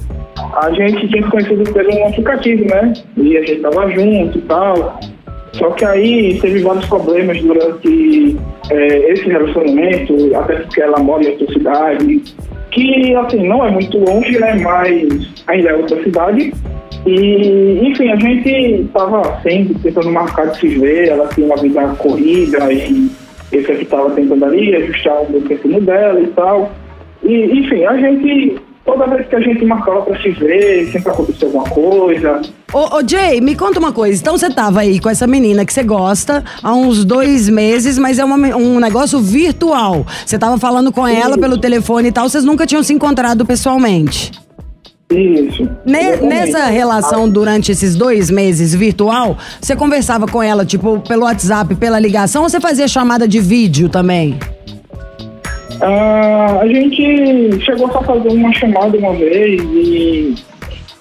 a 0.55 0.71
gente 0.73 1.09
tinha 1.09 1.23
se 1.23 1.31
conhecido 1.31 1.73
pelo 1.73 2.07
aplicativo, 2.07 2.65
né? 2.65 2.93
E 3.17 3.37
a 3.37 3.41
gente 3.41 3.61
tava 3.61 3.91
junto 3.91 4.39
e 4.39 4.43
tal. 4.43 5.01
Só 5.53 5.71
que 5.71 5.85
aí 5.85 6.39
teve 6.41 6.61
vários 6.61 6.87
problemas 6.87 7.41
durante 7.41 8.37
é, 8.71 9.13
esse 9.13 9.25
relacionamento, 9.29 10.37
até 10.37 10.57
porque 10.57 10.81
ela 10.81 10.99
mora 10.99 11.25
em 11.25 11.31
outra 11.31 11.53
cidade, 11.53 12.23
que 12.71 13.15
assim, 13.17 13.49
não 13.49 13.65
é 13.65 13.71
muito 13.71 13.99
longe, 13.99 14.39
né? 14.39 14.55
Mas 14.55 15.29
ainda 15.47 15.71
é 15.71 15.75
outra 15.75 16.03
cidade. 16.03 16.53
E, 17.07 17.81
enfim, 17.83 18.11
a 18.11 18.17
gente 18.17 18.51
estava 18.83 19.41
sempre 19.43 19.75
tentando 19.83 20.11
marcar 20.11 20.49
de 20.49 20.59
se 20.59 20.69
ver, 20.79 21.09
ela 21.09 21.29
tinha 21.29 21.47
uma 21.47 21.57
vida 21.57 21.87
corrida 21.99 22.73
e 22.73 23.11
esse 23.53 23.73
aqui 23.73 23.83
estava 23.83 24.11
tentando 24.11 24.45
ali 24.45 24.77
ajustar 24.77 25.23
o 25.23 25.41
perfil 25.43 25.81
dela 25.81 26.21
e 26.21 26.27
tal. 26.29 26.71
E, 27.23 27.45
enfim, 27.59 27.85
a 27.85 27.97
gente, 27.97 28.57
toda 28.89 29.07
vez 29.07 29.29
que 29.29 29.37
a 29.37 29.41
gente 29.41 29.63
marcava 29.67 30.01
para 30.01 30.19
se 30.23 30.31
ver, 30.31 30.91
sempre 30.91 31.13
acontecia 31.13 31.47
alguma 31.47 31.65
coisa. 31.65 32.41
Ô, 32.73 32.97
ô, 32.97 33.07
Jay, 33.07 33.39
me 33.39 33.55
conta 33.55 33.79
uma 33.79 33.93
coisa. 33.93 34.19
Então 34.19 34.39
você 34.39 34.49
tava 34.49 34.81
aí 34.81 34.99
com 34.99 35.11
essa 35.11 35.27
menina 35.27 35.65
que 35.67 35.73
você 35.75 35.83
gosta 35.83 36.43
há 36.63 36.73
uns 36.73 37.05
dois 37.05 37.51
meses, 37.51 37.99
mas 37.99 38.19
é 38.19 38.25
uma 38.25 38.39
um 38.57 38.81
negócio 38.81 39.21
virtual. 39.21 40.07
Você 40.25 40.39
tava 40.39 40.57
falando 40.57 40.91
com 40.91 41.07
ela 41.07 41.37
pelo 41.37 41.59
telefone 41.59 42.09
e 42.09 42.13
tal, 42.13 42.29
vocês 42.31 42.45
nunca 42.45 42.67
tinham 42.67 42.83
se 42.83 42.95
encontrado 42.95 43.45
pessoalmente. 43.45 44.33
Isso. 45.11 45.69
Ne- 45.85 46.17
nessa 46.17 46.67
relação 46.67 47.29
durante 47.29 47.73
esses 47.73 47.95
dois 47.95 48.31
meses 48.31 48.75
virtual, 48.75 49.37
você 49.61 49.77
conversava 49.77 50.27
com 50.27 50.43
ela, 50.43 50.65
tipo, 50.65 51.01
pelo 51.01 51.25
WhatsApp, 51.25 51.75
pela 51.75 51.99
ligação, 51.99 52.43
ou 52.43 52.49
você 52.49 52.61
fazia 52.61 52.89
chamada 52.89 53.29
de 53.29 53.41
vídeo 53.41 53.89
também? 53.89 54.39
Ah, 55.81 56.59
a 56.61 56.67
gente 56.67 57.61
chegou 57.65 57.91
só 57.93 57.99
a 57.99 58.05
fazer 58.05 58.29
uma 58.29 58.53
chamada 58.53 58.97
uma 58.99 59.13
vez 59.15 59.61
e 59.63 60.35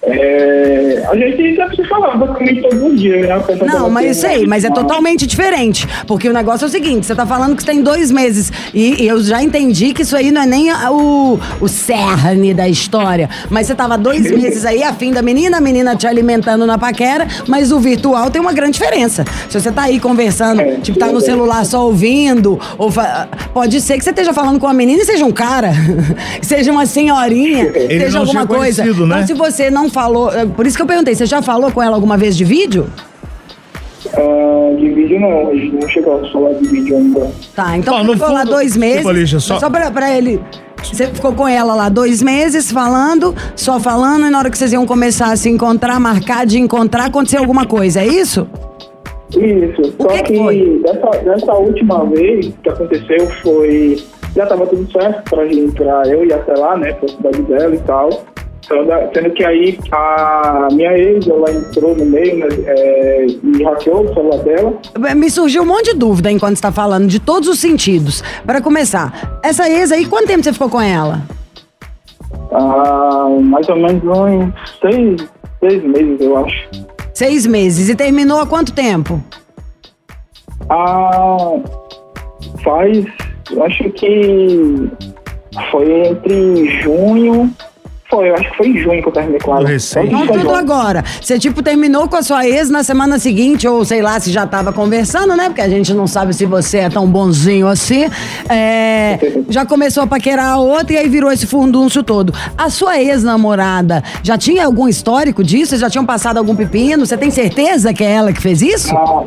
é, 0.10 1.04
a 1.10 1.16
gente 1.16 1.56
sempre 1.56 1.76
se 1.76 1.84
falava 1.88 2.26
praticamente 2.26 2.62
todos 2.62 2.82
os 2.94 3.00
dias, 3.00 3.22
né? 3.28 3.44
Não, 3.66 3.90
mas 3.90 4.08
eu 4.08 4.14
sei, 4.14 4.48
mas 4.48 4.64
é 4.64 4.70
totalmente 4.70 5.26
diferente. 5.28 5.88
Porque 6.06 6.28
o 6.30 6.34
negócio 6.34 6.66
é 6.66 6.68
o 6.68 6.72
seguinte: 6.72 7.06
você 7.06 7.16
tá 7.16 7.26
falando 7.26 7.56
que 7.56 7.64
você 7.64 7.72
tem 7.72 7.82
dois 7.82 8.12
meses. 8.12 8.52
E, 8.74 9.04
e 9.04 9.08
eu 9.08 9.22
já 9.22 9.42
entendi 9.42 9.94
que 9.94 10.02
isso 10.04 10.16
aí 10.16 10.32
não 10.32 10.42
é 10.42 10.46
nem 10.46 10.70
a- 10.70 10.92
o, 10.92 11.40
o 11.60 11.68
cerne 11.68 12.54
da 12.54 12.68
história. 12.68 13.30
Mas 13.50 13.68
você 13.68 13.76
tava 13.76 13.98
dois 13.98 14.22
meses 14.32 14.66
aí, 14.66 14.84
afim 14.84 15.12
da 15.12 15.22
menina, 15.22 15.58
a 15.58 15.62
menina 15.62 15.96
te 15.96 16.08
alimentando 16.08 16.66
na 16.66 16.78
paquera, 16.78 17.28
mas 17.48 17.72
o 17.72 17.80
virtual 17.80 18.30
tem 18.30 18.42
uma 18.42 18.54
grande 18.54 18.74
diferença. 18.74 19.26
Se 19.50 19.60
você 19.60 19.72
tá 19.72 19.84
aí 19.84 20.00
conversando, 20.00 20.62
É, 20.62 20.76
tipo, 20.78 20.98
tá 20.98 21.08
no 21.08 21.22
celular 21.22 21.66
só 21.66 21.86
ouvindo, 21.86 22.60
ou 22.78 22.90
fa- 22.92 23.28
pode 23.54 23.80
ser 23.82 23.98
que 23.98 24.04
você 24.04 24.10
esteja 24.12 24.34
falando 24.34 24.60
com 24.60 24.68
a 24.68 24.74
menina 24.74 25.02
e 25.02 25.06
seja 25.06 25.26
um 25.26 25.32
cara, 25.32 25.72
seja 26.42 26.72
uma 26.72 26.86
senhorinha, 26.86 27.72
Ele 27.76 28.00
seja 28.06 28.20
alguma 28.20 28.46
coisa. 28.48 28.84
né? 28.84 28.92
Então, 29.24 29.28
se 29.28 29.34
você 29.34 29.70
não 29.70 29.90
falou. 30.00 30.32
é, 30.32 30.46
Por 30.46 30.66
isso 30.68 30.76
que 30.78 30.82
eu 30.84 30.88
perguntei, 30.88 31.16
você 31.16 31.26
já 31.26 31.42
falou 31.42 31.72
com 31.72 31.82
ela 31.82 31.96
alguma 31.96 32.18
vez 32.18 32.36
de 32.38 32.44
vídeo? 32.46 32.88
Ah, 34.14 34.76
de 34.78 34.90
vídeo 34.94 35.20
não, 35.20 35.50
a 35.50 35.56
gente 35.56 35.76
não 35.76 35.90
chegou 35.90 36.22
a 36.24 36.32
falar 36.32 36.54
de 36.54 36.68
vídeo 36.68 36.96
ainda. 36.98 37.32
Tá, 37.56 37.78
então 37.78 38.04
no 38.04 38.14
ficou 38.14 38.32
lá 38.32 38.42
fundo, 38.42 38.52
dois 38.52 38.78
meses. 38.78 38.98
tipo, 38.98 39.10
Alicia, 39.10 39.40
só- 39.40 39.60
só 39.60 39.70
pra, 39.70 39.90
pra 39.92 40.16
ele. 40.16 40.40
Você 40.84 41.08
ficou 41.08 41.34
com 41.34 41.48
ela 41.48 41.74
lá 41.76 41.90
dois 41.90 42.22
meses 42.22 42.72
falando, 42.72 43.36
só 43.56 43.80
falando, 43.80 44.28
e 44.28 44.30
na 44.30 44.38
hora 44.38 44.50
que 44.50 44.58
vocês 44.58 44.72
iam 44.72 44.86
começar 44.86 45.32
a 45.32 45.36
se 45.36 45.50
encontrar, 45.50 46.00
marcar 46.00 46.46
de 46.46 46.60
encontrar, 46.60 47.06
aconteceu 47.06 47.40
alguma 47.40 47.66
coisa, 47.66 48.00
é 48.02 48.08
isso? 48.08 48.48
Isso, 49.32 49.82
O 50.00 50.04
só 50.04 50.08
que 50.10 50.24
que 50.24 50.34
que, 50.34 50.38
foi? 50.38 50.82
dessa, 50.84 51.10
dessa 51.24 51.54
última 51.54 52.06
vez 52.06 52.54
que 52.64 52.70
aconteceu 52.70 53.28
foi. 53.42 53.98
Já 54.36 54.46
tava 54.46 54.68
tudo 54.68 54.90
certo 54.92 55.30
pra 55.32 55.46
gente 55.48 55.72
pra 55.74 56.04
eu 56.08 56.24
ir 56.24 56.32
até 56.32 56.54
lá, 56.54 56.78
né, 56.78 56.94
pra 56.94 57.10
cidade 57.10 57.42
dela 57.42 57.74
e 57.76 57.80
tal. 57.80 58.10
Sendo, 58.68 59.32
que 59.32 59.46
aí 59.46 59.80
a 59.92 60.68
minha 60.74 60.92
ex, 60.98 61.26
ela 61.26 61.50
entrou 61.50 61.96
no 61.96 62.06
meio 62.06 62.38
né, 62.38 62.48
é, 62.66 63.26
e 63.26 63.64
hackeou 63.64 64.04
o 64.04 64.14
celular 64.14 64.40
dela. 64.44 64.74
Me 65.16 65.30
surgiu 65.30 65.64
um 65.64 65.66
monte 65.66 65.94
de 65.94 66.00
dúvida 66.00 66.30
enquanto 66.30 66.58
você 66.58 66.62
tá 66.62 66.72
falando, 66.72 67.08
de 67.08 67.20
todos 67.20 67.48
os 67.48 67.60
sentidos. 67.60 68.22
Pra 68.46 68.62
começar, 68.62 69.40
essa 69.42 69.70
ex 69.70 69.92
aí, 69.92 70.06
quanto 70.06 70.28
tempo 70.28 70.44
você 70.44 70.52
ficou 70.52 70.70
com 70.70 70.82
ela? 70.82 71.22
Ah, 72.52 73.28
mais 73.42 73.68
ou 73.70 73.78
menos 73.78 74.04
uns 74.04 74.54
seis, 74.82 75.30
seis 75.62 75.84
meses, 75.84 76.20
eu 76.20 76.38
acho. 76.38 76.70
Seis 77.14 77.46
meses. 77.46 77.88
E 77.90 77.96
terminou 77.96 78.40
há 78.42 78.46
quanto 78.46 78.74
tempo? 78.74 79.22
Ah, 80.70 81.58
faz, 82.64 83.06
eu 83.50 83.64
acho 83.64 83.90
que 83.92 84.90
foi 85.72 86.08
entre 86.08 86.82
junho. 86.82 87.50
Foi, 88.10 88.30
eu 88.30 88.36
acho 88.36 88.50
que 88.52 88.58
foi 88.58 88.68
em 88.68 88.78
junho 88.78 89.02
que 89.02 89.10
eu 89.10 89.12
terminei 89.12 89.40
com 89.40 89.58
ela. 89.58 89.68
Recente. 89.68 90.12
Não 90.12 90.26
Foi 90.26 90.38
tudo 90.38 90.56
agora. 90.56 91.04
Você, 91.22 91.38
tipo, 91.38 91.62
terminou 91.62 92.08
com 92.08 92.16
a 92.16 92.22
sua 92.22 92.48
ex 92.48 92.70
na 92.70 92.82
semana 92.82 93.20
seguinte, 93.20 93.68
ou 93.68 93.84
sei 93.84 94.02
lá, 94.02 94.18
se 94.18 94.32
já 94.32 94.48
tava 94.48 94.72
conversando, 94.72 95.36
né? 95.36 95.46
Porque 95.48 95.62
a 95.62 95.68
gente 95.68 95.94
não 95.94 96.08
sabe 96.08 96.34
se 96.34 96.46
você 96.46 96.78
é 96.80 96.90
tão 96.90 97.06
bonzinho 97.06 97.68
assim. 97.68 98.06
É, 98.50 99.20
já 99.50 99.66
começou 99.66 100.04
a 100.04 100.08
paquerar 100.08 100.54
a 100.54 100.58
outra 100.58 100.94
e 100.94 100.98
aí 100.98 101.10
virou 101.10 101.30
esse 101.30 101.46
fundúncio 101.46 102.02
todo. 102.02 102.34
A 102.58 102.70
sua 102.70 102.98
ex-namorada 102.98 104.02
já 104.24 104.38
tinha 104.38 104.66
algum 104.66 104.88
histórico 104.88 105.44
disso? 105.44 105.72
Vocês 105.72 105.82
já 105.82 105.90
tinham 105.90 106.06
passado 106.06 106.38
algum 106.38 106.56
pepino? 106.56 107.06
Você 107.06 107.18
tem 107.18 107.30
certeza 107.30 107.94
que 107.94 108.06
é 108.06 108.12
ela 108.12 108.32
que 108.32 108.42
fez 108.42 108.62
isso? 108.62 108.96
Ah, 108.96 109.26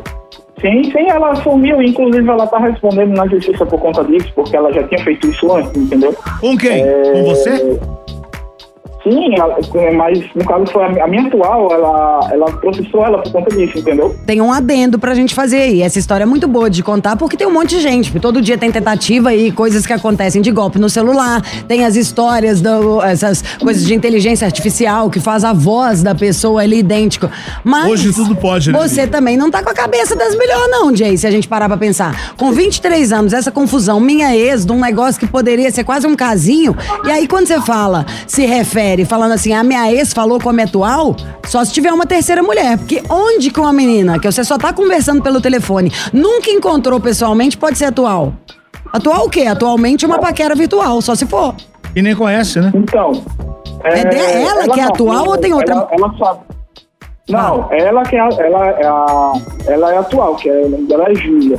sim, 0.59 0.83
sim, 0.85 1.07
ela 1.07 1.35
sumiu. 1.35 1.79
Inclusive, 1.83 2.27
ela 2.27 2.47
tá 2.47 2.57
respondendo 2.57 3.15
na 3.15 3.27
justiça 3.27 3.63
por 3.63 3.79
conta 3.79 4.03
disso, 4.05 4.31
porque 4.33 4.57
ela 4.57 4.73
já 4.73 4.81
tinha 4.87 5.03
feito 5.03 5.27
isso 5.29 5.53
antes, 5.55 5.75
entendeu? 5.75 6.15
Com 6.39 6.57
quem? 6.57 6.81
É, 6.81 7.11
Com 7.13 7.23
você? 7.25 7.79
Sim, 9.03 9.35
mas 9.95 10.19
no 10.35 10.45
caso 10.45 10.65
foi 10.71 10.83
a, 10.83 11.07
minha 11.07 11.27
atual, 11.27 11.71
ela, 11.71 12.29
ela 12.31 12.45
processou 12.51 13.03
ela 13.03 13.17
por 13.17 13.31
conta 13.31 13.55
disso, 13.55 13.79
entendeu? 13.79 14.15
Tem 14.25 14.39
um 14.41 14.53
adendo 14.53 14.99
pra 14.99 15.15
gente 15.15 15.33
fazer 15.33 15.57
aí. 15.57 15.81
Essa 15.81 15.97
história 15.97 16.23
é 16.23 16.25
muito 16.25 16.47
boa 16.47 16.69
de 16.69 16.83
contar, 16.83 17.15
porque 17.15 17.35
tem 17.35 17.47
um 17.47 17.53
monte 17.53 17.69
de 17.69 17.81
gente. 17.81 18.19
Todo 18.19 18.41
dia 18.41 18.57
tem 18.57 18.71
tentativa 18.71 19.33
e 19.33 19.51
coisas 19.51 19.85
que 19.85 19.93
acontecem 19.93 20.41
de 20.41 20.51
golpe 20.51 20.77
no 20.77 20.89
celular. 20.89 21.41
Tem 21.67 21.83
as 21.83 21.95
histórias, 21.95 22.61
do, 22.61 23.01
essas 23.01 23.43
coisas 23.59 23.85
de 23.85 23.95
inteligência 23.95 24.45
artificial 24.45 25.09
que 25.09 25.19
faz 25.19 25.43
a 25.43 25.53
voz 25.53 26.03
da 26.03 26.13
pessoa 26.13 26.61
ali 26.61 26.79
idêntico. 26.79 27.29
Mas. 27.63 27.89
Hoje 27.89 28.13
tudo 28.13 28.35
pode, 28.35 28.71
né, 28.71 28.77
Você 28.77 29.07
também 29.07 29.35
não 29.35 29.49
tá 29.49 29.63
com 29.63 29.69
a 29.69 29.73
cabeça 29.73 30.15
das 30.15 30.35
melhores, 30.35 30.69
não, 30.69 30.95
Jay, 30.95 31.17
se 31.17 31.25
a 31.25 31.31
gente 31.31 31.47
parar 31.47 31.67
pra 31.67 31.77
pensar. 31.77 32.33
Com 32.37 32.51
23 32.51 33.11
anos, 33.11 33.33
essa 33.33 33.51
confusão, 33.51 33.99
minha 33.99 34.35
ex, 34.35 34.63
de 34.63 34.71
um 34.71 34.79
negócio 34.79 35.19
que 35.19 35.27
poderia 35.27 35.71
ser 35.71 35.83
quase 35.83 36.05
um 36.05 36.15
casinho. 36.15 36.75
E 37.05 37.11
aí, 37.11 37.27
quando 37.27 37.47
você 37.47 37.59
fala, 37.61 38.05
se 38.27 38.45
refere, 38.45 38.90
falando 39.05 39.31
assim, 39.33 39.53
a 39.53 39.63
minha 39.63 39.91
ex 39.91 40.13
falou 40.13 40.39
com 40.39 40.49
a 40.49 40.53
minha 40.53 40.65
atual, 40.65 41.15
só 41.45 41.63
se 41.63 41.71
tiver 41.73 41.91
uma 41.91 42.05
terceira 42.05 42.41
mulher. 42.43 42.77
Porque 42.77 43.01
onde 43.09 43.49
que 43.49 43.59
uma 43.59 43.73
menina, 43.73 44.19
que 44.19 44.31
você 44.31 44.43
só 44.43 44.57
tá 44.57 44.71
conversando 44.73 45.21
pelo 45.21 45.39
telefone, 45.41 45.91
nunca 46.13 46.49
encontrou 46.49 46.99
pessoalmente, 46.99 47.57
pode 47.57 47.77
ser 47.77 47.85
atual? 47.85 48.33
Atual 48.93 49.25
o 49.25 49.29
quê? 49.29 49.41
Atualmente 49.43 50.05
uma 50.05 50.19
paquera 50.19 50.53
virtual, 50.55 51.01
só 51.01 51.15
se 51.15 51.25
for. 51.25 51.55
E 51.95 52.01
nem 52.01 52.15
conhece, 52.15 52.59
né? 52.59 52.71
Então. 52.75 53.23
É 53.83 54.05
de- 54.05 54.15
ela 54.17 54.63
que 54.63 54.79
é 54.79 54.83
sabe, 54.83 54.93
atual 54.93 55.27
ou 55.27 55.37
tem 55.37 55.53
outra? 55.53 55.73
Ela, 55.73 55.87
ela 55.91 56.13
sabe. 56.17 56.39
Não, 57.29 57.67
ela 57.71 58.03
que 58.03 58.15
é, 58.15 58.19
a- 58.19 58.29
ela, 58.39 58.67
é 58.67 58.85
a, 58.85 59.33
ela 59.67 59.93
é 59.93 59.97
atual, 59.97 60.35
que 60.35 60.49
é, 60.49 60.67
dela 60.67 61.05
é 61.09 61.15
Júlia. 61.15 61.57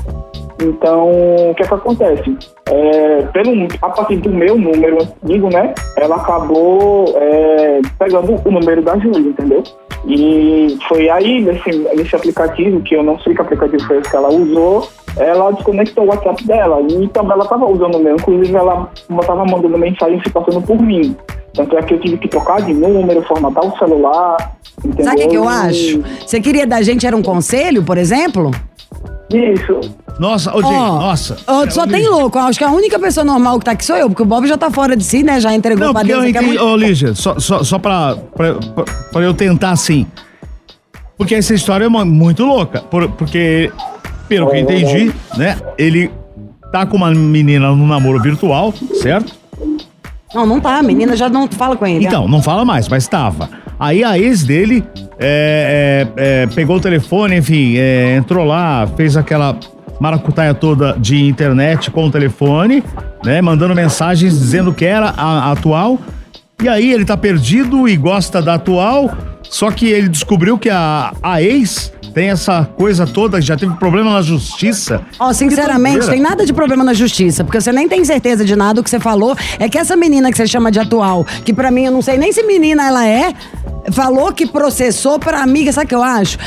Então, 0.62 1.10
o 1.50 1.54
que 1.54 1.62
é 1.62 1.66
que 1.66 1.74
acontece? 1.74 2.36
É, 2.66 3.22
pelo, 3.32 3.68
a 3.82 3.88
partir 3.90 4.16
do 4.16 4.30
meu 4.30 4.56
número 4.56 4.98
antigo, 5.02 5.48
né? 5.48 5.74
Ela 5.96 6.16
acabou 6.16 7.12
é, 7.16 7.80
pegando 7.98 8.40
o 8.44 8.50
número 8.50 8.82
da 8.82 8.96
Júlia, 8.98 9.30
entendeu? 9.30 9.62
E 10.06 10.78
foi 10.88 11.08
aí, 11.08 11.40
nesse, 11.42 11.70
nesse 11.94 12.16
aplicativo, 12.16 12.80
que 12.80 12.94
eu 12.94 13.02
não 13.02 13.18
sei 13.20 13.34
que 13.34 13.40
aplicativo 13.40 13.84
foi 13.84 13.98
esse 13.98 14.10
que 14.10 14.16
ela 14.16 14.28
usou, 14.28 14.88
ela 15.16 15.52
desconectou 15.52 16.04
o 16.04 16.08
WhatsApp 16.08 16.44
dela. 16.44 16.80
E 16.80 17.08
também 17.08 17.32
ela 17.32 17.44
estava 17.44 17.66
usando 17.66 17.96
o 17.96 18.02
meu. 18.02 18.16
Inclusive, 18.16 18.56
ela 18.56 18.90
estava 19.20 19.44
mandando 19.44 19.78
mensagem 19.78 20.20
se 20.22 20.30
passando 20.30 20.60
por 20.62 20.80
mim. 20.80 21.16
Tanto 21.54 21.76
é 21.76 21.82
que 21.82 21.94
eu 21.94 22.00
tive 22.00 22.16
que 22.16 22.28
trocar 22.28 22.62
de 22.62 22.72
número, 22.72 23.22
formatar 23.22 23.64
o 23.64 23.78
celular. 23.78 24.56
Entendeu? 24.84 25.04
Sabe 25.04 25.24
o 25.24 25.28
que, 25.28 25.36
eu 25.36 25.48
acho? 25.48 26.02
Você 26.26 26.40
queria 26.40 26.66
da 26.66 26.80
gente 26.82 27.06
era 27.06 27.16
um 27.16 27.22
conselho, 27.22 27.82
por 27.82 27.98
exemplo? 27.98 28.50
Isso. 29.32 29.80
Nossa, 30.18 30.54
ô, 30.54 30.60
Jay, 30.60 30.70
Ó, 30.72 30.98
nossa. 31.00 31.36
É, 31.46 31.70
só 31.70 31.84
ô, 31.84 31.86
tem 31.86 32.06
louco. 32.08 32.38
Acho 32.38 32.58
que 32.58 32.64
a 32.64 32.70
única 32.70 32.98
pessoa 32.98 33.24
normal 33.24 33.58
que 33.58 33.64
tá 33.64 33.70
aqui 33.72 33.84
sou 33.84 33.96
eu, 33.96 34.08
porque 34.08 34.22
o 34.22 34.26
Bob 34.26 34.46
já 34.46 34.56
tá 34.58 34.70
fora 34.70 34.96
de 34.96 35.02
si, 35.04 35.22
né? 35.22 35.40
Já 35.40 35.54
entregou 35.54 35.86
Não, 35.86 35.92
pra 35.94 36.02
Deus. 36.02 36.24
entendi. 36.24 36.44
muito- 36.46 36.62
Ô, 36.62 36.76
Lígia, 36.76 37.14
só, 37.14 37.38
só, 37.38 37.62
só 37.64 37.78
pra, 37.78 38.16
pra, 38.36 38.54
pra- 38.54 38.84
pra 39.12 39.22
eu 39.22 39.32
tentar 39.34 39.70
assim. 39.70 40.06
Porque 41.16 41.34
essa 41.34 41.54
história 41.54 41.84
é 41.84 41.88
uma- 41.88 42.04
muito 42.04 42.44
louca. 42.44 42.80
por- 42.82 43.08
porque, 43.12 43.72
pelo 44.28 44.48
que 44.50 44.56
eu 44.56 44.60
entendi, 44.60 45.12
né? 45.36 45.56
Ele 45.78 46.10
tá 46.70 46.84
com 46.84 46.96
uma 46.96 47.10
menina 47.12 47.70
no 47.70 47.86
namoro 47.86 48.20
virtual, 48.20 48.72
certo? 49.00 49.32
Não, 50.34 50.46
não 50.46 50.58
tá. 50.60 50.78
A 50.78 50.82
menina 50.82 51.14
já 51.14 51.28
não 51.28 51.46
fala 51.46 51.76
com 51.76 51.86
ele. 51.86 52.06
Então, 52.06 52.26
não 52.26 52.42
fala 52.42 52.64
mais, 52.64 52.88
mas 52.88 53.06
tava. 53.06 53.48
Aí 53.82 54.04
a 54.04 54.16
ex 54.16 54.44
dele 54.44 54.84
é, 55.18 56.06
é, 56.16 56.42
é, 56.42 56.46
pegou 56.46 56.76
o 56.76 56.80
telefone, 56.80 57.38
enfim, 57.38 57.76
é, 57.76 58.14
entrou 58.14 58.44
lá, 58.44 58.86
fez 58.96 59.16
aquela 59.16 59.58
maracutaia 60.00 60.54
toda 60.54 60.92
de 60.92 61.24
internet 61.24 61.90
com 61.90 62.06
o 62.06 62.10
telefone, 62.10 62.84
né? 63.24 63.42
Mandando 63.42 63.74
mensagens 63.74 64.38
dizendo 64.38 64.72
que 64.72 64.84
era 64.84 65.12
a, 65.16 65.48
a 65.48 65.52
atual. 65.52 65.98
E 66.62 66.68
aí 66.68 66.92
ele 66.92 67.04
tá 67.04 67.16
perdido 67.16 67.88
e 67.88 67.96
gosta 67.96 68.40
da 68.40 68.54
atual, 68.54 69.10
só 69.42 69.68
que 69.72 69.88
ele 69.88 70.08
descobriu 70.08 70.56
que 70.56 70.70
a, 70.70 71.12
a 71.20 71.42
ex 71.42 71.91
tem 72.12 72.30
essa 72.30 72.68
coisa 72.76 73.06
toda, 73.06 73.40
já 73.40 73.56
teve 73.56 73.74
problema 73.74 74.12
na 74.12 74.22
justiça. 74.22 75.02
Ó, 75.18 75.32
sinceramente, 75.32 75.98
doideira. 75.98 76.12
tem 76.12 76.22
nada 76.22 76.46
de 76.46 76.52
problema 76.52 76.84
na 76.84 76.94
justiça, 76.94 77.44
porque 77.44 77.60
você 77.60 77.72
nem 77.72 77.88
tem 77.88 78.04
certeza 78.04 78.44
de 78.44 78.54
nada. 78.54 78.80
O 78.80 78.84
que 78.84 78.90
você 78.90 79.00
falou 79.00 79.36
é 79.58 79.68
que 79.68 79.78
essa 79.78 79.96
menina 79.96 80.30
que 80.30 80.36
você 80.36 80.46
chama 80.46 80.70
de 80.70 80.78
atual, 80.78 81.24
que 81.44 81.52
pra 81.52 81.70
mim 81.70 81.84
eu 81.84 81.92
não 81.92 82.02
sei 82.02 82.18
nem 82.18 82.32
se 82.32 82.42
menina 82.42 82.86
ela 82.86 83.06
é, 83.06 83.32
falou 83.92 84.32
que 84.32 84.46
processou 84.46 85.18
pra 85.18 85.42
amiga, 85.42 85.72
sabe 85.72 85.86
o 85.86 85.88
que 85.88 85.94
eu 85.94 86.02
acho? 86.02 86.38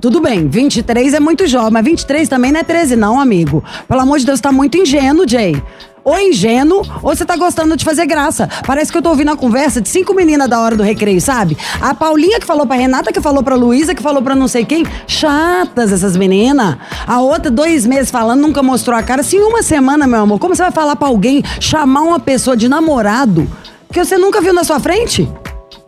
Tudo 0.00 0.18
bem, 0.18 0.48
23 0.48 1.12
é 1.12 1.20
muito 1.20 1.46
jovem, 1.46 1.72
mas 1.72 1.84
23 1.84 2.26
também 2.26 2.50
não 2.50 2.60
é 2.60 2.64
13 2.64 2.96
não, 2.96 3.20
amigo. 3.20 3.62
Pelo 3.86 4.00
amor 4.00 4.18
de 4.18 4.24
Deus, 4.24 4.40
tá 4.40 4.50
muito 4.50 4.78
ingênuo, 4.78 5.28
Jay. 5.28 5.62
Ou 6.04 6.18
ingênuo, 6.18 6.82
ou 7.02 7.14
você 7.14 7.24
tá 7.24 7.36
gostando 7.36 7.76
de 7.76 7.84
fazer 7.84 8.06
graça. 8.06 8.48
Parece 8.66 8.90
que 8.90 8.98
eu 8.98 9.02
tô 9.02 9.10
ouvindo 9.10 9.28
uma 9.28 9.36
conversa 9.36 9.80
de 9.80 9.88
cinco 9.88 10.14
meninas 10.14 10.48
da 10.48 10.60
hora 10.60 10.76
do 10.76 10.82
recreio, 10.82 11.20
sabe? 11.20 11.56
A 11.80 11.94
Paulinha 11.94 12.40
que 12.40 12.46
falou 12.46 12.66
pra 12.66 12.76
Renata, 12.76 13.12
que 13.12 13.20
falou 13.20 13.42
pra 13.42 13.54
Luísa, 13.54 13.94
que 13.94 14.02
falou 14.02 14.22
pra 14.22 14.34
não 14.34 14.48
sei 14.48 14.64
quem. 14.64 14.84
Chatas 15.06 15.92
essas 15.92 16.16
meninas. 16.16 16.76
A 17.06 17.20
outra, 17.20 17.50
dois 17.50 17.86
meses 17.86 18.10
falando, 18.10 18.40
nunca 18.40 18.62
mostrou 18.62 18.96
a 18.96 19.02
cara. 19.02 19.22
Se 19.22 19.36
em 19.36 19.42
uma 19.42 19.62
semana, 19.62 20.06
meu 20.06 20.20
amor, 20.20 20.38
como 20.38 20.54
você 20.54 20.62
vai 20.62 20.72
falar 20.72 20.96
pra 20.96 21.08
alguém, 21.08 21.42
chamar 21.60 22.02
uma 22.02 22.18
pessoa 22.20 22.56
de 22.56 22.68
namorado 22.68 23.48
que 23.92 24.04
você 24.04 24.16
nunca 24.16 24.40
viu 24.40 24.52
na 24.52 24.62
sua 24.62 24.78
frente? 24.78 25.28